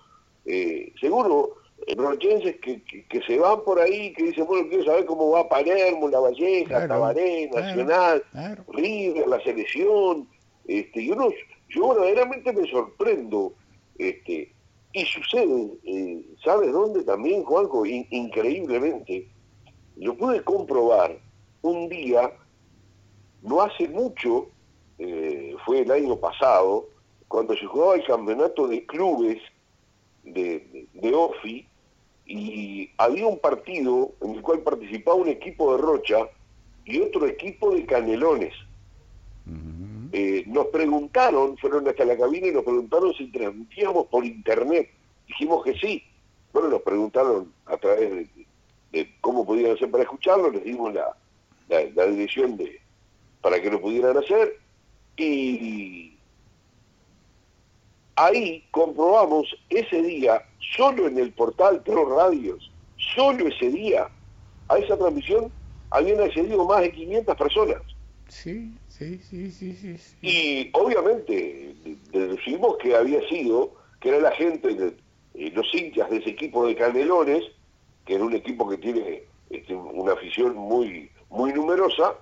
Eh, 0.46 0.92
seguro 1.00 1.56
rochenses 1.96 2.56
que, 2.60 2.82
que, 2.82 3.22
se 3.26 3.38
van 3.38 3.62
por 3.64 3.78
ahí, 3.78 4.12
que 4.14 4.24
dicen, 4.24 4.46
bueno, 4.46 4.68
quiero 4.68 4.84
saber 4.84 5.04
cómo 5.04 5.30
va 5.30 5.48
Palermo, 5.48 6.08
La 6.08 6.20
Valleja, 6.20 6.88
Tabaré, 6.88 7.50
Nacional, 7.50 8.24
River, 8.68 9.26
la 9.28 9.42
selección. 9.42 10.26
Este, 10.66 11.04
yo, 11.04 11.14
no, 11.14 11.28
yo 11.68 11.88
verdaderamente 11.90 12.52
me 12.52 12.66
sorprendo. 12.70 13.52
Este, 13.98 14.50
y 14.94 15.04
sucede, 15.04 15.68
eh, 15.84 16.24
¿sabes 16.42 16.72
dónde 16.72 17.02
también, 17.02 17.42
Juanjo? 17.44 17.84
increíblemente, 17.84 19.28
lo 19.96 20.16
pude 20.16 20.42
comprobar 20.42 21.18
un 21.60 21.88
día, 21.90 22.32
no 23.42 23.60
hace 23.60 23.88
mucho, 23.88 24.48
eh, 24.98 25.54
fue 25.64 25.80
el 25.80 25.90
año 25.90 26.16
pasado, 26.16 26.88
cuando 27.28 27.56
se 27.56 27.66
jugaba 27.66 27.96
el 27.96 28.04
campeonato 28.04 28.68
de 28.68 28.86
clubes 28.86 29.40
de, 30.22 30.86
de, 30.92 31.14
OFI 31.14 31.66
y 32.26 32.90
había 32.96 33.26
un 33.26 33.38
partido 33.38 34.12
en 34.20 34.36
el 34.36 34.42
cual 34.42 34.60
participaba 34.60 35.16
un 35.16 35.28
equipo 35.28 35.76
de 35.76 35.82
Rocha 35.82 36.28
y 36.84 37.00
otro 37.00 37.26
equipo 37.26 37.74
de 37.74 37.84
Canelones. 37.86 38.54
eh, 40.12 40.44
nos 40.46 40.66
preguntaron, 40.66 41.56
fueron 41.58 41.88
hasta 41.88 42.04
la 42.04 42.16
cabina 42.16 42.46
y 42.46 42.52
nos 42.52 42.62
preguntaron 42.62 43.12
si 43.14 43.30
transmitíamos 43.32 44.06
por 44.06 44.24
internet. 44.24 44.90
Dijimos 45.26 45.64
que 45.64 45.74
sí. 45.74 46.04
Bueno, 46.52 46.68
nos 46.68 46.82
preguntaron 46.82 47.52
a 47.66 47.76
través 47.76 48.28
de, 48.92 49.10
cómo 49.20 49.44
podían 49.44 49.72
hacer 49.72 49.90
para 49.90 50.04
escucharlo, 50.04 50.52
les 50.52 50.62
dimos 50.62 50.94
la, 50.94 51.16
la, 51.68 52.06
dirección 52.06 52.56
de 52.56 52.80
para 53.40 53.60
que 53.60 53.70
lo 53.70 53.80
pudieran 53.80 54.16
hacer 54.16 54.56
y 55.16 56.16
ahí 58.16 58.64
comprobamos 58.70 59.46
ese 59.70 60.02
día, 60.02 60.42
solo 60.76 61.06
en 61.06 61.18
el 61.18 61.32
portal 61.32 61.82
Pro 61.82 62.16
Radios, 62.16 62.70
solo 63.14 63.48
ese 63.48 63.70
día, 63.70 64.08
a 64.68 64.78
esa 64.78 64.96
transmisión 64.96 65.50
habían 65.90 66.20
accedido 66.20 66.64
más 66.64 66.80
de 66.80 66.92
500 66.92 67.36
personas. 67.36 67.82
Sí, 68.28 68.72
sí, 68.88 69.18
sí, 69.18 69.50
sí, 69.50 69.74
sí. 69.74 70.16
Y 70.22 70.70
obviamente 70.72 71.74
deducimos 72.10 72.76
que 72.78 72.96
había 72.96 73.20
sido, 73.28 73.74
que 74.00 74.08
era 74.08 74.18
la 74.20 74.32
gente, 74.32 74.74
de, 74.74 74.96
eh, 75.34 75.52
los 75.54 75.72
hinchas 75.74 76.10
de 76.10 76.18
ese 76.18 76.30
equipo 76.30 76.66
de 76.66 76.74
Canelones, 76.74 77.44
que 78.06 78.14
era 78.14 78.24
un 78.24 78.34
equipo 78.34 78.68
que 78.68 78.78
tiene 78.78 79.22
este, 79.50 79.74
una 79.74 80.12
afición 80.12 80.56
muy, 80.56 81.10
muy 81.30 81.52
numerosa, 81.52 82.14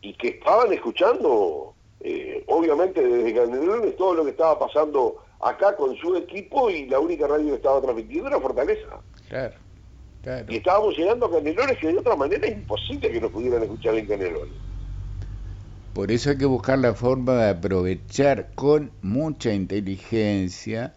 y 0.00 0.14
que 0.14 0.28
estaban 0.28 0.72
escuchando, 0.72 1.74
eh, 2.06 2.44
obviamente 2.48 3.02
desde 3.02 3.34
Canelones, 3.34 3.96
todo 3.96 4.12
lo 4.14 4.24
que 4.24 4.30
estaba 4.32 4.58
pasando 4.58 5.24
acá 5.40 5.74
con 5.74 5.96
su 5.96 6.14
equipo 6.16 6.68
y 6.68 6.86
la 6.86 7.00
única 7.00 7.26
radio 7.26 7.48
que 7.48 7.54
estaba 7.54 7.80
transmitiendo 7.80 8.28
era 8.28 8.40
Fortaleza. 8.40 9.00
Claro. 9.30 9.54
Y 10.48 10.56
estábamos 10.56 10.96
llegando 10.98 11.24
a 11.24 11.30
Canelones 11.30 11.78
que 11.78 11.88
de 11.88 11.98
otra 11.98 12.14
manera 12.14 12.46
es 12.46 12.52
imposible 12.52 13.10
que 13.10 13.20
nos 13.20 13.30
pudieran 13.30 13.62
escuchar 13.62 13.94
en 13.94 14.06
Canelones. 14.06 14.52
Por 15.94 16.12
eso 16.12 16.28
hay 16.28 16.36
que 16.36 16.44
buscar 16.44 16.78
la 16.78 16.92
forma 16.92 17.36
de 17.36 17.50
aprovechar 17.50 18.50
con 18.54 18.90
mucha 19.00 19.54
inteligencia 19.54 20.92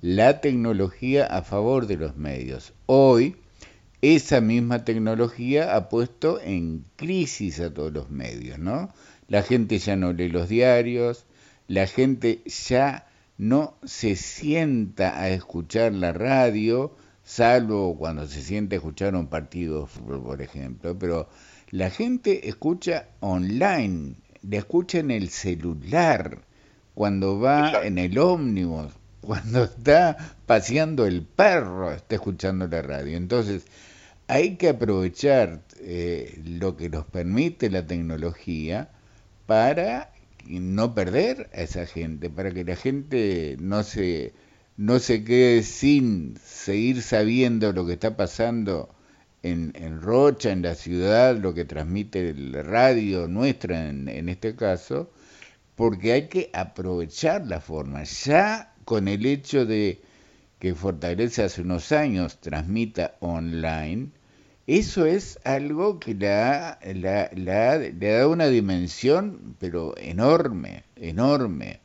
la 0.00 0.40
tecnología 0.40 1.26
a 1.26 1.42
favor 1.42 1.86
de 1.86 1.98
los 1.98 2.16
medios. 2.16 2.72
Hoy, 2.86 3.36
esa 4.02 4.40
misma 4.40 4.84
tecnología 4.84 5.76
ha 5.76 5.88
puesto 5.88 6.40
en 6.40 6.84
crisis 6.96 7.60
a 7.60 7.72
todos 7.72 7.92
los 7.92 8.10
medios, 8.10 8.58
¿no? 8.58 8.88
La 9.28 9.42
gente 9.42 9.78
ya 9.78 9.94
no 9.94 10.14
lee 10.14 10.30
los 10.30 10.48
diarios, 10.48 11.26
la 11.66 11.86
gente 11.86 12.40
ya 12.46 13.06
no 13.36 13.74
se 13.84 14.16
sienta 14.16 15.20
a 15.20 15.28
escuchar 15.28 15.92
la 15.92 16.14
radio, 16.14 16.96
salvo 17.24 17.96
cuando 17.98 18.26
se 18.26 18.40
siente 18.40 18.76
a 18.76 18.78
escuchar 18.78 19.14
un 19.14 19.26
partido 19.26 19.82
de 19.82 19.86
fútbol, 19.86 20.22
por 20.22 20.40
ejemplo, 20.40 20.98
pero 20.98 21.28
la 21.70 21.90
gente 21.90 22.48
escucha 22.48 23.08
online, 23.20 24.14
le 24.40 24.56
escucha 24.56 24.98
en 24.98 25.10
el 25.10 25.28
celular, 25.28 26.38
cuando 26.94 27.38
va 27.38 27.84
en 27.84 27.98
el 27.98 28.18
ómnibus, 28.18 28.94
cuando 29.20 29.64
está 29.64 30.16
paseando 30.46 31.04
el 31.04 31.22
perro, 31.22 31.92
está 31.92 32.14
escuchando 32.14 32.66
la 32.66 32.80
radio. 32.80 33.18
Entonces, 33.18 33.66
hay 34.26 34.56
que 34.56 34.70
aprovechar 34.70 35.60
eh, 35.80 36.40
lo 36.44 36.78
que 36.78 36.88
nos 36.88 37.04
permite 37.04 37.68
la 37.68 37.86
tecnología 37.86 38.88
para 39.48 40.12
no 40.46 40.94
perder 40.94 41.48
a 41.54 41.62
esa 41.62 41.86
gente, 41.86 42.28
para 42.28 42.52
que 42.52 42.64
la 42.64 42.76
gente 42.76 43.56
no 43.58 43.82
se 43.82 44.34
no 44.76 44.98
se 44.98 45.24
quede 45.24 45.62
sin 45.62 46.36
seguir 46.44 47.00
sabiendo 47.00 47.72
lo 47.72 47.86
que 47.86 47.94
está 47.94 48.14
pasando 48.14 48.90
en, 49.42 49.72
Rocha, 50.02 50.52
en 50.52 50.60
la 50.60 50.74
ciudad, 50.74 51.34
lo 51.38 51.54
que 51.54 51.64
transmite 51.64 52.34
la 52.34 52.62
radio 52.62 53.26
nuestra 53.26 53.88
en, 53.88 54.08
en 54.08 54.28
este 54.28 54.54
caso, 54.54 55.10
porque 55.76 56.12
hay 56.12 56.28
que 56.28 56.50
aprovechar 56.52 57.46
la 57.46 57.60
forma. 57.62 58.04
Ya 58.04 58.74
con 58.84 59.08
el 59.08 59.24
hecho 59.24 59.64
de 59.64 60.02
que 60.58 60.74
Fortaleza 60.74 61.46
hace 61.46 61.62
unos 61.62 61.90
años 61.92 62.38
transmita 62.42 63.16
online, 63.20 64.10
eso 64.68 65.06
es 65.06 65.40
algo 65.44 65.98
que 65.98 66.14
le 66.14 66.28
ha, 66.28 66.78
le 66.84 67.52
ha 67.52 67.78
dado 67.78 68.30
una 68.30 68.48
dimensión, 68.48 69.56
pero 69.58 69.96
enorme, 69.98 70.84
enorme. 70.96 71.80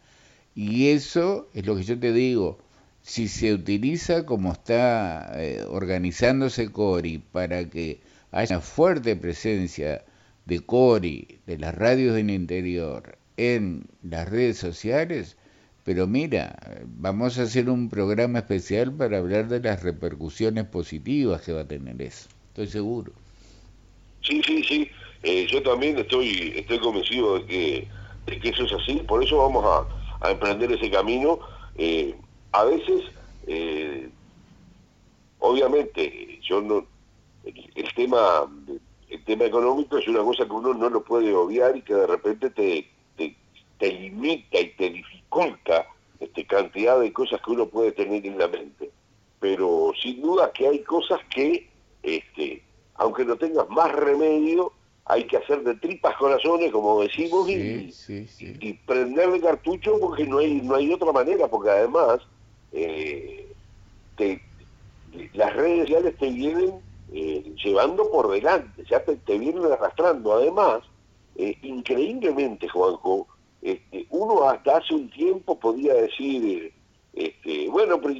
Y 0.54 0.90
eso 0.90 1.50
es 1.54 1.66
lo 1.66 1.76
que 1.76 1.84
yo 1.84 2.00
te 2.00 2.14
digo, 2.14 2.60
si 3.02 3.28
se 3.28 3.54
utiliza 3.54 4.26
como 4.26 4.52
está 4.52 5.32
eh, 5.36 5.64
organizándose 5.68 6.72
Cori 6.72 7.20
para 7.20 7.70
que 7.70 8.02
haya 8.32 8.58
una 8.58 8.62
fuerte 8.62 9.16
presencia 9.16 10.04
de 10.46 10.60
Cori, 10.60 11.40
de 11.46 11.58
las 11.58 11.76
radios 11.76 12.16
del 12.16 12.30
interior, 12.30 13.18
en 13.38 13.88
las 14.04 14.30
redes 14.30 14.58
sociales, 14.58 15.38
pero 15.84 16.08
mira, 16.08 16.58
vamos 16.86 17.38
a 17.38 17.44
hacer 17.44 17.70
un 17.70 17.90
programa 17.90 18.40
especial 18.40 18.94
para 18.94 19.18
hablar 19.18 19.48
de 19.50 19.60
las 19.60 19.84
repercusiones 19.84 20.66
positivas 20.66 21.42
que 21.42 21.52
va 21.52 21.62
a 21.62 21.68
tener 21.68 22.02
eso, 22.02 22.30
estoy 22.54 22.68
seguro. 22.68 23.12
Sí, 24.22 24.42
sí, 24.46 24.64
sí, 24.64 24.90
eh, 25.24 25.48
yo 25.50 25.62
también 25.64 25.98
estoy, 25.98 26.54
estoy 26.56 26.80
convencido 26.80 27.40
de 27.40 27.46
que, 27.46 27.88
de 28.28 28.40
que 28.40 28.50
eso 28.50 28.64
es 28.64 28.74
así, 28.74 28.96
por 29.08 29.24
eso 29.24 29.38
vamos 29.38 29.66
a, 29.66 30.28
a 30.28 30.32
emprender 30.32 30.72
ese 30.72 30.90
camino. 30.92 31.40
Eh, 31.76 32.16
a 32.52 32.64
veces, 32.66 33.02
eh, 33.48 34.10
obviamente, 35.40 36.40
yo 36.42 36.62
no, 36.62 36.86
el, 37.44 37.94
tema 37.96 38.48
el 39.10 39.24
tema 39.26 39.46
económico 39.46 39.98
es 39.98 40.08
una 40.08 40.20
cosa 40.20 40.46
que 40.46 40.52
uno 40.52 40.74
no 40.74 40.90
lo 40.90 41.04
puede 41.04 41.34
obviar 41.34 41.76
y 41.76 41.82
que 41.82 41.94
de 41.94 42.08
repente 42.08 42.50
te, 42.52 42.88
te, 43.18 43.92
limita 43.92 44.62
y 44.62 44.70
te 44.78 44.92
dificulta 44.92 45.86
este, 46.22 46.46
cantidad 46.46 47.02
de 47.02 47.12
cosas 47.12 47.42
que 47.42 47.52
uno 47.52 47.68
puede 47.68 47.92
tener 47.92 48.26
en 48.26 48.38
la 48.38 48.48
mente. 48.48 48.92
Pero 49.42 49.92
sin 50.02 50.22
duda 50.22 50.54
que 50.54 50.68
hay 50.70 50.84
cosas 50.84 51.20
que, 51.30 51.68
este, 52.04 52.62
aunque 52.96 53.26
no 53.26 53.36
tengas 53.38 53.68
más 53.70 53.92
remedio, 53.92 54.72
hay 55.06 55.26
que 55.26 55.38
hacer 55.38 55.64
de 55.64 55.76
tripas 55.76 56.16
corazones, 56.18 56.72
como 56.72 57.02
decimos, 57.02 57.50
y, 57.50 57.94
y, 58.40 58.74
prenderle 58.86 59.42
cartucho 59.42 60.00
porque 60.00 60.26
no 60.26 60.38
hay, 60.38 60.62
no 60.62 60.76
hay 60.76 60.94
otra 60.94 61.12
manera, 61.12 61.48
porque 61.48 61.70
además 61.70 62.22
eh, 62.72 63.48
las 65.34 65.54
redes 65.56 65.82
sociales 65.82 66.16
te 66.18 66.30
vienen 66.30 66.74
eh, 67.14 67.54
llevando 67.64 68.10
por 68.10 68.32
delante, 68.32 68.84
ya 68.90 69.04
te, 69.04 69.38
vienen 69.38 69.66
arrastrando. 69.66 70.34
Además, 70.34 70.84
eh, 71.36 71.58
increíblemente, 71.62 72.68
Juanjo, 72.68 73.28
este, 73.62 74.08
uno 74.10 74.50
hasta 74.50 74.78
hace 74.78 74.96
un 74.96 75.10
tiempo 75.10 75.60
podía 75.60 75.94
decir, 75.94 76.73
este, 77.14 77.70
bueno, 77.70 78.00
pero 78.02 78.14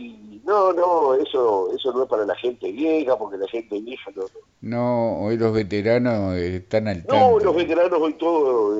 no, 0.44 0.74
no, 0.74 1.14
eso, 1.16 1.74
eso 1.74 1.94
no 1.94 2.04
es 2.04 2.10
para 2.10 2.26
la 2.26 2.36
gente 2.36 2.72
vieja, 2.72 3.18
porque 3.18 3.38
la 3.38 3.48
gente 3.48 3.80
vieja 3.82 4.12
no. 4.16 4.24
No, 4.62 5.20
hoy 5.22 5.38
los 5.38 5.54
veteranos 5.54 6.36
están 6.36 6.88
al 6.88 7.06
tanto. 7.06 7.16
No, 7.16 7.40
los 7.40 7.56
veteranos 7.56 8.00
hoy 8.00 8.14
todos 8.14 8.78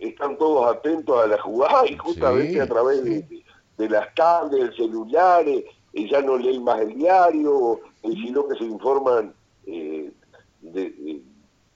están 0.00 0.36
todos 0.38 0.76
atentos 0.76 1.22
a 1.22 1.26
la 1.26 1.40
jugada 1.40 1.86
y 1.86 1.96
justamente 1.96 2.60
a 2.60 2.66
través 2.66 3.04
de 3.04 3.44
de 3.78 3.88
las 3.88 4.12
tablets, 4.14 4.76
celulares, 4.76 5.64
y 5.92 6.10
ya 6.10 6.20
no 6.20 6.36
leen 6.36 6.62
más 6.64 6.80
el 6.80 6.94
diario, 6.94 7.80
sino 8.02 8.46
que 8.46 8.58
se 8.58 8.64
informan 8.64 9.32
eh, 9.66 10.12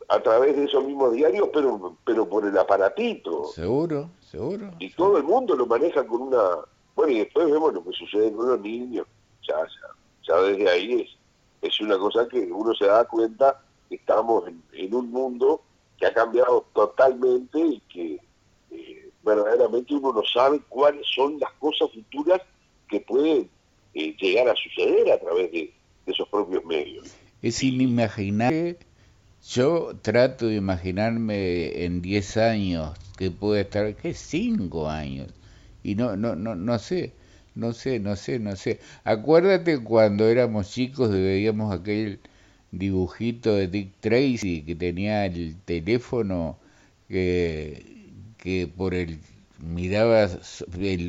a 0.09 0.20
través 0.20 0.57
de 0.57 0.64
esos 0.64 0.85
mismos 0.85 1.12
diarios, 1.12 1.49
pero, 1.55 1.97
pero 2.05 2.28
por 2.28 2.45
el 2.45 2.59
aparatito. 2.59 3.47
Seguro, 3.47 4.11
seguro. 4.20 4.72
Y 4.80 4.91
todo 4.91 5.16
el 5.16 5.24
mundo 5.24 5.57
lo 5.57 5.66
maneja 5.66 6.05
con 6.07 6.22
una... 6.22 6.41
Bueno, 6.95 7.12
y 7.12 7.18
después 7.18 7.51
vemos 7.51 7.72
lo 7.72 7.84
que 7.84 7.93
sucede 7.93 8.32
con 8.32 8.49
los 8.49 8.61
niños. 8.61 9.07
Ya, 9.49 9.57
ya, 10.26 10.36
desde 10.43 10.68
ahí 10.68 11.01
es, 11.03 11.70
es 11.70 11.80
una 11.80 11.99
cosa 11.99 12.28
que 12.28 12.40
uno 12.40 12.74
se 12.74 12.86
da 12.86 13.05
cuenta 13.05 13.61
que 13.88 13.97
estamos 13.97 14.45
en 14.72 14.95
un 14.95 15.11
mundo 15.11 15.62
que 15.99 16.07
ha 16.07 16.14
cambiado 16.14 16.66
totalmente 16.72 17.59
y 17.59 17.80
que 17.80 18.20
verdaderamente 19.22 19.95
uno 19.95 20.12
no 20.12 20.22
sabe 20.24 20.61
cuáles 20.68 21.07
son 21.14 21.38
las 21.38 21.53
cosas 21.55 21.90
futuras 21.93 22.40
que 22.88 23.01
pueden 23.01 23.49
eh, 23.95 24.16
llegar 24.20 24.49
a 24.49 24.55
suceder 24.57 25.12
a 25.12 25.18
través 25.18 25.53
de, 25.53 25.72
esos 26.05 26.28
propios 26.28 26.64
medios. 26.64 27.14
Es 27.43 27.62
inimaginable. 27.62 28.76
Yo 29.49 29.93
trato 30.03 30.47
de 30.47 30.57
imaginarme 30.57 31.84
en 31.84 32.03
10 32.03 32.36
años 32.38 32.99
que 33.16 33.30
puede 33.30 33.61
estar, 33.61 33.95
¿qué? 33.95 34.12
5 34.12 34.88
años. 34.88 35.28
Y 35.83 35.95
no, 35.95 36.16
no, 36.16 36.35
no, 36.37 36.55
no 36.55 36.78
sé, 36.78 37.12
no 37.55 37.72
sé, 37.72 37.99
no 38.01 38.16
sé, 38.16 38.39
no 38.39 38.57
sé. 38.57 38.80
Acuérdate 39.05 39.78
cuando 39.83 40.28
éramos 40.28 40.70
chicos 40.70 41.11
y 41.14 41.20
veíamos 41.20 41.72
aquel 41.74 42.20
dibujito 42.70 43.55
de 43.55 43.68
Dick 43.68 43.93
Tracy 44.01 44.62
que 44.62 44.74
tenía 44.74 45.26
el 45.26 45.57
teléfono 45.64 46.59
que 47.09 47.93
que 48.39 48.66
por 48.66 48.95
el 48.95 49.18
miraba 49.62 50.28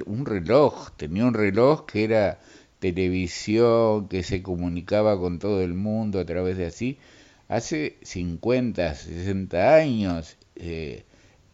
un 0.06 0.26
reloj, 0.26 0.92
tenía 0.98 1.26
un 1.26 1.34
reloj 1.34 1.86
que 1.88 2.04
era 2.04 2.40
televisión, 2.80 4.08
que 4.08 4.24
se 4.24 4.44
comunicaba 4.44 5.18
con 5.20 5.40
todo 5.40 5.62
el 5.62 5.74
mundo 5.74 6.20
a 6.20 6.26
través 6.26 6.58
de 6.58 6.68
así, 6.68 6.98
hace 7.48 7.98
50, 8.04 8.94
60 8.96 9.76
años, 9.76 10.38
eh, 10.56 11.04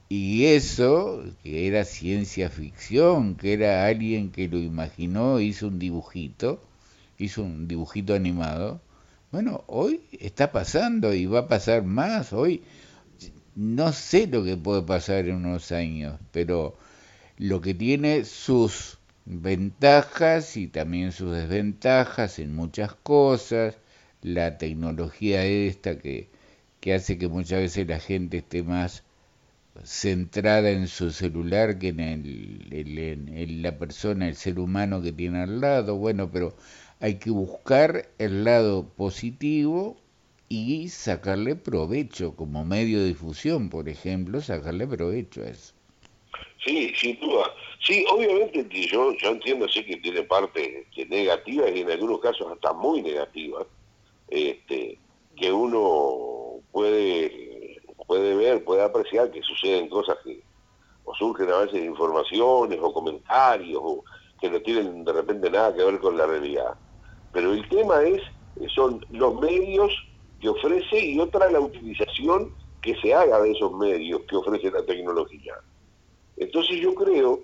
Y 0.09 0.45
eso, 0.45 1.23
que 1.43 1.67
era 1.67 1.85
ciencia 1.85 2.49
ficción, 2.49 3.35
que 3.35 3.53
era 3.53 3.85
alguien 3.85 4.31
que 4.31 4.47
lo 4.47 4.57
imaginó, 4.57 5.39
hizo 5.39 5.67
un 5.67 5.77
dibujito, 5.79 6.59
hizo 7.19 7.43
un 7.43 7.67
dibujito 7.67 8.15
animado, 8.15 8.81
bueno, 9.31 9.63
hoy 9.67 10.01
está 10.19 10.51
pasando 10.51 11.13
y 11.13 11.27
va 11.27 11.41
a 11.41 11.47
pasar 11.47 11.83
más. 11.83 12.33
Hoy 12.33 12.63
no 13.55 13.93
sé 13.93 14.25
lo 14.27 14.43
que 14.43 14.57
puede 14.57 14.81
pasar 14.81 15.27
en 15.27 15.35
unos 15.35 15.71
años, 15.71 16.19
pero 16.31 16.75
lo 17.37 17.61
que 17.61 17.75
tiene 17.75 18.25
sus 18.25 18.97
ventajas 19.25 20.57
y 20.57 20.67
también 20.67 21.11
sus 21.11 21.31
desventajas 21.35 22.39
en 22.39 22.55
muchas 22.55 22.95
cosas, 22.95 23.75
la 24.23 24.57
tecnología 24.57 25.45
esta 25.45 25.99
que, 25.99 26.29
que 26.79 26.95
hace 26.95 27.19
que 27.19 27.27
muchas 27.27 27.59
veces 27.59 27.87
la 27.87 27.99
gente 27.99 28.37
esté 28.37 28.63
más 28.63 29.03
centrada 29.83 30.71
en 30.71 30.87
su 30.87 31.11
celular 31.11 31.79
que 31.79 31.89
en, 31.89 31.99
el, 31.99 32.97
en, 32.97 33.61
la 33.61 33.77
persona, 33.77 34.27
el 34.27 34.35
ser 34.35 34.59
humano 34.59 35.01
que 35.01 35.11
tiene 35.11 35.43
al 35.43 35.61
lado. 35.61 35.95
Bueno, 35.95 36.29
pero 36.31 36.55
hay 36.99 37.15
que 37.19 37.31
buscar 37.31 38.09
el 38.17 38.43
lado 38.43 38.87
positivo 38.95 39.97
y 40.49 40.89
sacarle 40.89 41.55
provecho 41.55 42.35
como 42.35 42.65
medio 42.65 42.99
de 42.99 43.07
difusión, 43.07 43.69
por 43.69 43.87
ejemplo, 43.87 44.41
sacarle 44.41 44.87
provecho 44.87 45.43
a 45.43 45.49
eso. 45.49 45.73
Sí, 46.65 46.91
sin 46.95 47.19
duda. 47.19 47.45
Sí, 47.85 48.05
obviamente 48.11 48.67
yo, 48.87 49.13
yo 49.15 49.29
entiendo 49.29 49.67
sí 49.69 49.83
que 49.85 49.97
tiene 49.97 50.23
partes 50.23 50.85
negativas 51.07 51.71
y 51.73 51.81
en 51.81 51.91
algunos 51.91 52.19
casos 52.19 52.51
hasta 52.51 52.73
muy 52.73 53.01
negativas, 53.01 53.65
este, 54.27 54.97
que 55.37 55.51
uno 55.51 56.61
puede, 56.71 57.48
puede 58.09 58.35
ver, 58.35 58.65
puede 58.65 58.81
apreciar 58.81 59.29
que 59.29 59.43
suceden 59.43 59.87
cosas 59.87 60.17
que 60.23 60.41
surgen 61.19 61.47
a 61.51 61.59
veces 61.59 61.85
informaciones 61.85 62.79
o 62.81 62.91
comentarios 62.91 63.79
o 63.83 64.03
que 64.41 64.49
no 64.49 64.59
tienen 64.61 65.05
de 65.05 65.13
repente 65.13 65.47
nada 65.51 65.75
que 65.75 65.83
ver 65.83 65.99
con 65.99 66.17
la 66.17 66.25
realidad. 66.25 66.75
Pero 67.31 67.53
el 67.53 67.69
tema 67.69 68.01
es, 68.01 68.19
son 68.73 69.05
los 69.11 69.39
medios 69.39 69.91
que 70.41 70.49
ofrece 70.49 71.05
y 71.05 71.19
otra 71.19 71.51
la 71.51 71.59
utilización 71.59 72.51
que 72.81 72.95
se 72.99 73.13
haga 73.13 73.41
de 73.41 73.51
esos 73.51 73.71
medios 73.73 74.21
que 74.27 74.37
ofrece 74.37 74.71
la 74.71 74.83
tecnología. 74.83 75.53
Entonces 76.37 76.79
yo 76.79 76.95
creo 76.95 77.41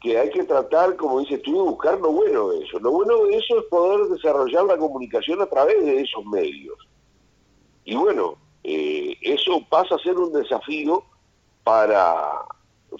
que 0.00 0.16
hay 0.16 0.30
que 0.30 0.44
tratar, 0.44 0.96
como 0.96 1.20
dices 1.20 1.42
tú, 1.42 1.52
buscar 1.52 2.00
lo 2.00 2.12
bueno 2.12 2.48
de 2.48 2.64
eso. 2.64 2.78
Lo 2.78 2.92
bueno 2.92 3.26
de 3.26 3.36
eso 3.36 3.58
es 3.58 3.64
poder 3.66 4.08
desarrollar 4.08 4.64
la 4.64 4.78
comunicación 4.78 5.42
a 5.42 5.46
través 5.46 5.84
de 5.84 6.00
esos 6.00 6.24
medios. 6.24 6.78
Y 7.84 7.94
bueno, 7.94 8.38
eh, 8.64 9.16
eso 9.22 9.64
pasa 9.68 9.94
a 9.94 9.98
ser 9.98 10.16
un 10.16 10.32
desafío 10.32 11.04
para 11.64 12.44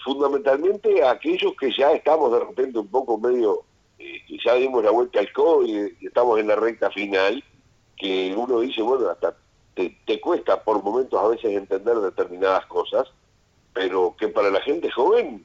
fundamentalmente 0.04 1.04
aquellos 1.04 1.54
que 1.58 1.72
ya 1.76 1.92
estamos 1.92 2.32
de 2.32 2.40
repente 2.40 2.78
un 2.78 2.88
poco 2.88 3.18
medio 3.18 3.64
y 3.98 4.42
ya 4.42 4.54
dimos 4.54 4.82
la 4.82 4.90
vuelta 4.90 5.20
al 5.20 5.32
COVID 5.32 5.92
y 6.00 6.06
estamos 6.06 6.38
en 6.38 6.48
la 6.48 6.56
recta 6.56 6.90
final, 6.90 7.44
que 7.96 8.34
uno 8.34 8.60
dice, 8.60 8.80
bueno, 8.80 9.10
hasta 9.10 9.36
te, 9.74 10.20
cuesta 10.20 10.62
por 10.62 10.82
momentos 10.82 11.20
a 11.20 11.28
veces 11.28 11.52
entender 11.52 11.96
determinadas 11.96 12.66
cosas, 12.66 13.08
pero 13.72 14.14
que 14.18 14.28
para 14.28 14.50
la 14.50 14.60
gente 14.62 14.90
joven 14.90 15.44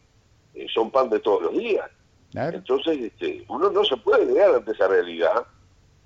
eh, 0.54 0.68
son 0.74 0.92
pan 0.92 1.10
de 1.10 1.20
todos 1.20 1.44
los 1.44 1.58
días. 1.58 1.90
Entonces, 2.34 3.00
este, 3.00 3.46
uno 3.48 3.70
no 3.70 3.84
se 3.86 3.96
puede 3.98 4.26
negar 4.26 4.56
ante 4.56 4.72
esa 4.72 4.88
realidad. 4.88 5.46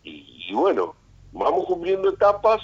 Y, 0.03 0.53
bueno, 0.53 0.95
vamos 1.31 1.65
cumpliendo 1.65 2.09
etapas. 2.09 2.61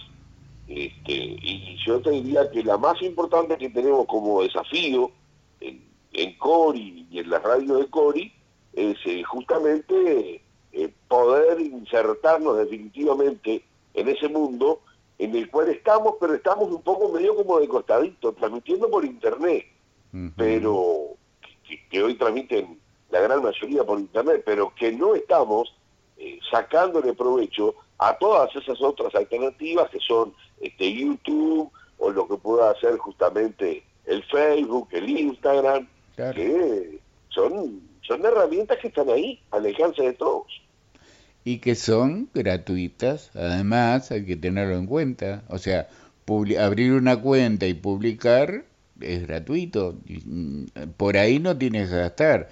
Este, 0.67 1.13
y 1.13 1.77
yo 1.85 2.01
te 2.01 2.09
diría 2.11 2.49
que 2.49 2.63
la 2.63 2.77
más 2.77 3.01
importante 3.01 3.57
que 3.57 3.69
tenemos 3.69 4.07
como 4.07 4.41
desafío 4.41 5.11
en, 5.59 5.83
en 6.13 6.37
Cori 6.37 7.07
y 7.11 7.19
en 7.19 7.29
la 7.29 7.39
radio 7.39 7.77
de 7.77 7.87
Cori 7.87 8.33
es 8.73 8.97
eh, 9.05 9.23
justamente 9.23 10.41
eh, 10.71 10.93
poder 11.07 11.61
insertarnos 11.61 12.57
definitivamente 12.57 13.63
en 13.93 14.09
ese 14.09 14.27
mundo 14.27 14.81
en 15.17 15.33
el 15.35 15.49
cual 15.49 15.69
estamos, 15.69 16.15
pero 16.19 16.33
estamos 16.33 16.69
un 16.69 16.81
poco 16.81 17.09
medio 17.09 17.35
como 17.35 17.59
de 17.59 17.67
costadito, 17.67 18.33
transmitiendo 18.33 18.89
por 18.89 19.05
internet, 19.05 19.65
pero 20.35 21.15
que, 21.89 22.03
hoy 22.03 22.15
transmiten 22.15 22.79
la 23.09 23.21
gran 23.21 23.41
mayoría 23.41 23.85
por 23.85 23.99
internet, 23.99 24.43
pero 24.45 24.73
que 24.75 24.91
no 24.91 25.15
estamos 25.15 25.73
eh, 26.17 26.39
sacándole 26.51 27.13
provecho 27.13 27.75
a 27.97 28.17
todas 28.17 28.55
esas 28.55 28.81
otras 28.81 29.13
alternativas 29.15 29.89
que 29.89 29.99
son 29.99 30.33
este 30.61 30.93
YouTube 30.93 31.71
o 31.97 32.09
lo 32.09 32.27
que 32.27 32.37
pueda 32.37 32.71
hacer 32.71 32.97
justamente 32.97 33.83
el 34.05 34.23
Facebook, 34.23 34.89
el 34.91 35.09
Instagram, 35.09 35.87
que 36.15 36.99
son 37.29 37.81
son 38.07 38.23
herramientas 38.23 38.77
que 38.79 38.87
están 38.89 39.09
ahí, 39.09 39.39
al 39.51 39.65
alcance 39.65 40.01
de 40.01 40.13
todos. 40.13 40.45
Y 41.43 41.59
que 41.59 41.75
son 41.75 42.29
gratuitas, 42.33 43.31
además 43.35 44.11
hay 44.11 44.25
que 44.25 44.35
tenerlo 44.35 44.75
en 44.75 44.87
cuenta. 44.87 45.43
O 45.49 45.57
sea, 45.57 45.87
abrir 46.59 46.93
una 46.93 47.21
cuenta 47.21 47.67
y 47.67 47.73
publicar 47.73 48.65
es 49.01 49.27
gratuito. 49.27 49.97
Mm, 50.07 50.65
por 50.97 51.17
ahí 51.17 51.39
no 51.39 51.57
tienes 51.57 51.89
que 51.89 51.95
gastar. 51.95 52.49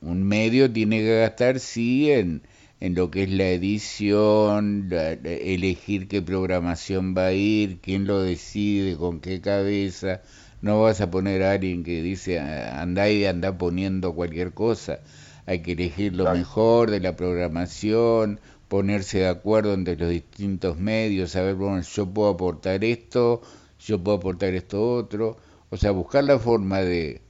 Un 0.00 0.24
medio 0.24 0.72
tiene 0.72 1.00
que 1.00 1.20
gastar, 1.20 1.60
sí, 1.60 2.10
en, 2.10 2.42
en 2.84 2.94
lo 2.94 3.10
que 3.10 3.22
es 3.22 3.30
la 3.30 3.48
edición, 3.48 4.90
elegir 5.24 6.06
qué 6.06 6.20
programación 6.20 7.14
va 7.16 7.28
a 7.28 7.32
ir, 7.32 7.80
quién 7.80 8.06
lo 8.06 8.20
decide, 8.20 8.98
con 8.98 9.20
qué 9.20 9.40
cabeza 9.40 10.20
no 10.60 10.82
vas 10.82 11.00
a 11.00 11.10
poner 11.10 11.42
a 11.44 11.52
alguien 11.52 11.82
que 11.82 12.02
dice 12.02 12.38
anda 12.40 13.08
y 13.08 13.24
anda 13.24 13.56
poniendo 13.56 14.14
cualquier 14.14 14.52
cosa. 14.52 15.00
Hay 15.46 15.62
que 15.62 15.72
elegir 15.72 16.14
lo 16.14 16.30
mejor 16.30 16.90
de 16.90 17.00
la 17.00 17.16
programación, 17.16 18.38
ponerse 18.68 19.20
de 19.20 19.28
acuerdo 19.28 19.72
entre 19.72 19.96
los 19.96 20.10
distintos 20.10 20.78
medios, 20.78 21.30
saber, 21.30 21.54
bueno, 21.54 21.80
yo 21.80 22.06
puedo 22.10 22.28
aportar 22.28 22.84
esto, 22.84 23.40
yo 23.80 24.02
puedo 24.04 24.18
aportar 24.18 24.52
esto 24.52 24.92
otro. 24.92 25.38
O 25.70 25.78
sea, 25.78 25.90
buscar 25.90 26.24
la 26.24 26.38
forma 26.38 26.80
de, 26.80 27.22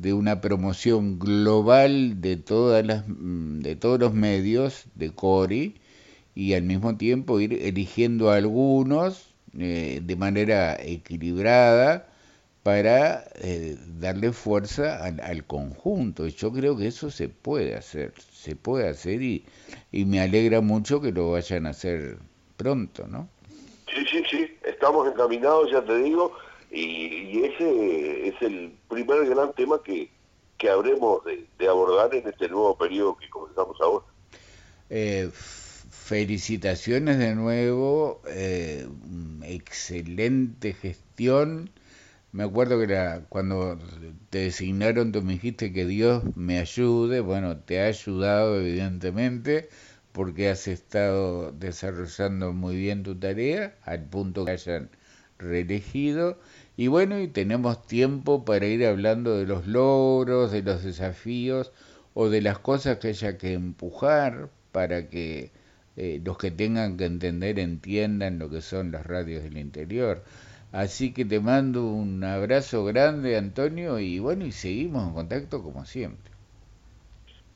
de 0.00 0.14
una 0.14 0.40
promoción 0.40 1.18
global 1.18 2.20
de 2.20 2.36
todas 2.36 2.84
las 2.86 3.04
de 3.06 3.76
todos 3.76 4.00
los 4.00 4.14
medios 4.14 4.86
de 4.94 5.10
Cori 5.10 5.74
y 6.34 6.54
al 6.54 6.62
mismo 6.62 6.96
tiempo 6.96 7.40
ir 7.40 7.52
eligiendo 7.52 8.30
algunos 8.30 9.34
eh, 9.58 10.00
de 10.02 10.16
manera 10.16 10.76
equilibrada 10.82 12.08
para 12.62 13.24
eh, 13.34 13.76
darle 13.98 14.32
fuerza 14.32 15.04
al, 15.04 15.44
conjunto. 15.44 16.26
Y 16.26 16.30
yo 16.30 16.52
creo 16.52 16.76
que 16.76 16.86
eso 16.86 17.10
se 17.10 17.28
puede 17.28 17.74
hacer, 17.74 18.14
se 18.32 18.56
puede 18.56 18.88
hacer 18.88 19.20
y, 19.20 19.44
y 19.90 20.04
me 20.04 20.20
alegra 20.20 20.60
mucho 20.60 21.00
que 21.00 21.12
lo 21.12 21.32
vayan 21.32 21.66
a 21.66 21.70
hacer 21.70 22.18
pronto, 22.56 23.06
¿no? 23.08 23.28
Sí, 23.92 24.06
sí, 24.10 24.22
sí, 24.30 24.56
estamos 24.64 25.06
encaminados, 25.06 25.70
ya 25.70 25.84
te 25.84 25.98
digo, 25.98 26.32
y, 26.72 27.44
ese 27.44 28.28
es 28.28 28.42
el 28.42 28.72
primer 28.88 29.26
gran 29.26 29.52
tema 29.52 29.82
que, 29.82 30.10
que 30.58 30.70
habremos 30.70 31.22
de, 31.24 31.68
abordar 31.68 32.14
en 32.14 32.26
este 32.28 32.48
nuevo 32.48 32.76
periodo 32.76 33.16
que 33.16 33.28
comenzamos 33.28 33.76
ahora. 33.80 34.06
Eh, 34.90 35.30
felicitaciones 35.32 37.18
de 37.18 37.34
nuevo, 37.34 38.20
eh, 38.26 38.86
excelente 39.42 40.72
gestión 40.72 41.70
me 42.32 42.44
acuerdo 42.44 42.78
que 42.78 42.84
era 42.84 43.26
cuando 43.28 43.78
te 44.30 44.38
designaron, 44.38 45.12
tú 45.12 45.22
me 45.22 45.34
dijiste 45.34 45.70
que 45.72 45.84
Dios 45.84 46.24
me 46.34 46.58
ayude. 46.60 47.20
Bueno, 47.20 47.58
te 47.58 47.80
ha 47.82 47.86
ayudado 47.88 48.58
evidentemente 48.58 49.68
porque 50.12 50.48
has 50.48 50.66
estado 50.66 51.52
desarrollando 51.52 52.54
muy 52.54 52.76
bien 52.76 53.02
tu 53.02 53.14
tarea 53.18 53.76
al 53.84 54.04
punto 54.06 54.46
que 54.46 54.52
hayan 54.52 54.90
reelegido. 55.38 56.38
Y 56.76 56.88
bueno, 56.88 57.20
y 57.20 57.28
tenemos 57.28 57.86
tiempo 57.86 58.44
para 58.44 58.66
ir 58.66 58.86
hablando 58.86 59.36
de 59.36 59.46
los 59.46 59.66
logros, 59.66 60.52
de 60.52 60.62
los 60.62 60.82
desafíos 60.82 61.72
o 62.14 62.28
de 62.28 62.40
las 62.40 62.58
cosas 62.58 62.98
que 62.98 63.08
haya 63.08 63.36
que 63.38 63.52
empujar 63.52 64.48
para 64.72 65.08
que 65.08 65.50
eh, 65.96 66.20
los 66.24 66.38
que 66.38 66.50
tengan 66.50 66.96
que 66.96 67.04
entender 67.04 67.58
entiendan 67.58 68.38
lo 68.38 68.48
que 68.48 68.62
son 68.62 68.92
las 68.92 69.06
radios 69.06 69.42
del 69.42 69.58
interior. 69.58 70.24
Así 70.72 71.12
que 71.12 71.26
te 71.26 71.38
mando 71.38 71.84
un 71.84 72.24
abrazo 72.24 72.84
grande, 72.84 73.36
Antonio, 73.36 73.98
y 73.98 74.18
bueno, 74.18 74.46
y 74.46 74.52
seguimos 74.52 75.06
en 75.06 75.14
contacto 75.14 75.62
como 75.62 75.84
siempre. 75.84 76.32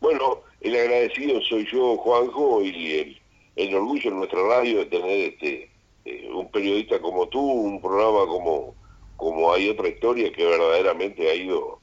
Bueno, 0.01 0.43
el 0.61 0.77
agradecido 0.77 1.41
soy 1.41 1.67
yo, 1.73 1.97
Juanjo, 1.97 2.63
y 2.63 3.19
el, 3.57 3.75
orgullo 3.75 4.11
en 4.11 4.17
nuestra 4.19 4.43
radio 4.47 4.81
de 4.81 4.87
tener 4.87 5.33
este 5.33 5.71
eh, 6.05 6.29
un 6.31 6.51
periodista 6.51 7.01
como 7.01 7.27
tú, 7.29 7.41
un 7.41 7.81
programa 7.81 8.27
como 8.27 8.76
como 9.17 9.53
hay 9.53 9.69
otra 9.69 9.89
historia 9.89 10.33
que 10.33 10.45
verdaderamente 10.45 11.31
ha 11.31 11.35
ido 11.35 11.81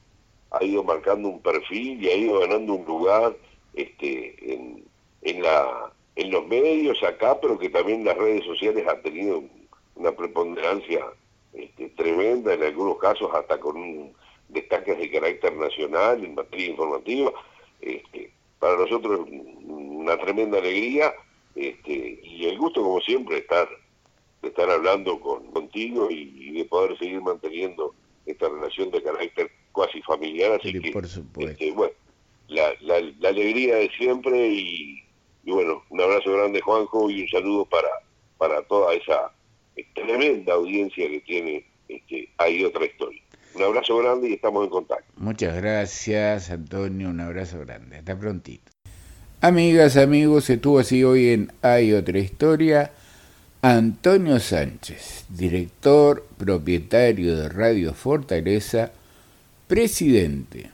ha 0.50 0.62
ido 0.62 0.84
marcando 0.84 1.28
un 1.28 1.40
perfil 1.40 2.02
y 2.02 2.08
ha 2.08 2.16
ido 2.16 2.38
ganando 2.40 2.74
un 2.74 2.84
lugar 2.86 3.36
este 3.74 4.36
en, 4.52 4.84
en 5.22 5.42
la 5.42 5.92
en 6.16 6.30
los 6.30 6.46
medios 6.46 7.02
acá, 7.02 7.40
pero 7.40 7.58
que 7.58 7.70
también 7.70 8.04
las 8.04 8.16
redes 8.16 8.44
sociales 8.44 8.86
han 8.86 9.02
tenido 9.02 9.42
una 9.96 10.12
preponderancia 10.12 11.04
este, 11.52 11.88
tremenda, 11.90 12.54
en 12.54 12.62
algunos 12.62 12.98
casos 12.98 13.30
hasta 13.34 13.58
con 13.58 14.12
destaques 14.48 14.98
de 14.98 15.10
carácter 15.10 15.56
nacional 15.56 16.24
en 16.24 16.34
materia 16.34 16.66
informativa. 16.66 17.32
Este, 17.80 18.30
para 18.58 18.76
nosotros 18.76 19.26
una 19.66 20.16
tremenda 20.18 20.58
alegría 20.58 21.12
este, 21.54 22.20
y 22.22 22.46
el 22.46 22.58
gusto, 22.58 22.82
como 22.82 23.00
siempre, 23.00 23.38
estar 23.38 23.68
de 24.44 24.50
estar 24.50 24.70
hablando 24.70 25.18
con, 25.20 25.50
contigo 25.50 26.08
y, 26.10 26.52
de 26.52 26.64
poder 26.66 26.96
seguir 26.98 27.20
manteniendo 27.20 27.94
esta 28.26 28.48
relación 28.48 28.90
de 28.90 29.02
carácter 29.02 29.50
cuasi 29.72 30.00
familiar. 30.02 30.52
Así 30.52 30.78
que, 30.78 30.92
por 30.92 31.06
supuesto. 31.08 31.52
Este, 31.52 31.72
bueno, 31.72 31.92
la, 32.48 32.72
la, 32.80 33.28
alegría 33.28 33.76
de 33.76 33.90
siempre 33.98 34.48
y, 34.48 35.02
bueno, 35.44 35.82
un 35.90 36.00
abrazo 36.00 36.32
grande 36.32 36.60
Juanjo 36.60 37.10
y 37.10 37.22
un 37.22 37.28
saludo 37.28 37.64
para, 37.66 37.88
para 38.38 38.62
toda 38.62 38.94
esa 38.94 39.32
tremenda 39.94 40.54
audiencia 40.54 41.08
que 41.08 41.20
tiene 41.20 41.66
este, 41.88 42.28
ahí 42.38 42.64
otra 42.64 42.86
historia. 42.86 43.20
Un 43.54 43.62
abrazo 43.62 43.96
grande 43.98 44.30
y 44.30 44.34
estamos 44.34 44.64
en 44.64 44.70
contacto. 44.70 45.12
Muchas 45.16 45.56
gracias 45.56 46.50
Antonio, 46.50 47.08
un 47.08 47.20
abrazo 47.20 47.60
grande. 47.60 47.98
Hasta 47.98 48.18
prontito. 48.18 48.72
Amigas, 49.40 49.96
amigos, 49.96 50.48
estuvo 50.48 50.78
así 50.78 51.04
hoy 51.04 51.28
en 51.28 51.52
Hay 51.62 51.92
otra 51.92 52.18
historia. 52.18 52.92
Antonio 53.66 54.40
Sánchez, 54.40 55.24
director 55.30 56.28
propietario 56.36 57.34
de 57.34 57.48
Radio 57.48 57.94
Fortaleza, 57.94 58.92
presidente 59.66 60.70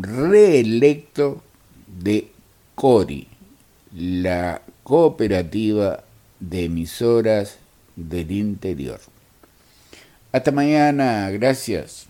reelecto 0.00 1.40
de 1.86 2.32
CORI, 2.74 3.28
la 3.94 4.60
cooperativa 4.82 6.02
de 6.40 6.64
emisoras 6.64 7.58
del 7.94 8.32
interior. 8.32 8.98
Hasta 10.32 10.50
mañana, 10.50 11.30
gracias. 11.30 12.08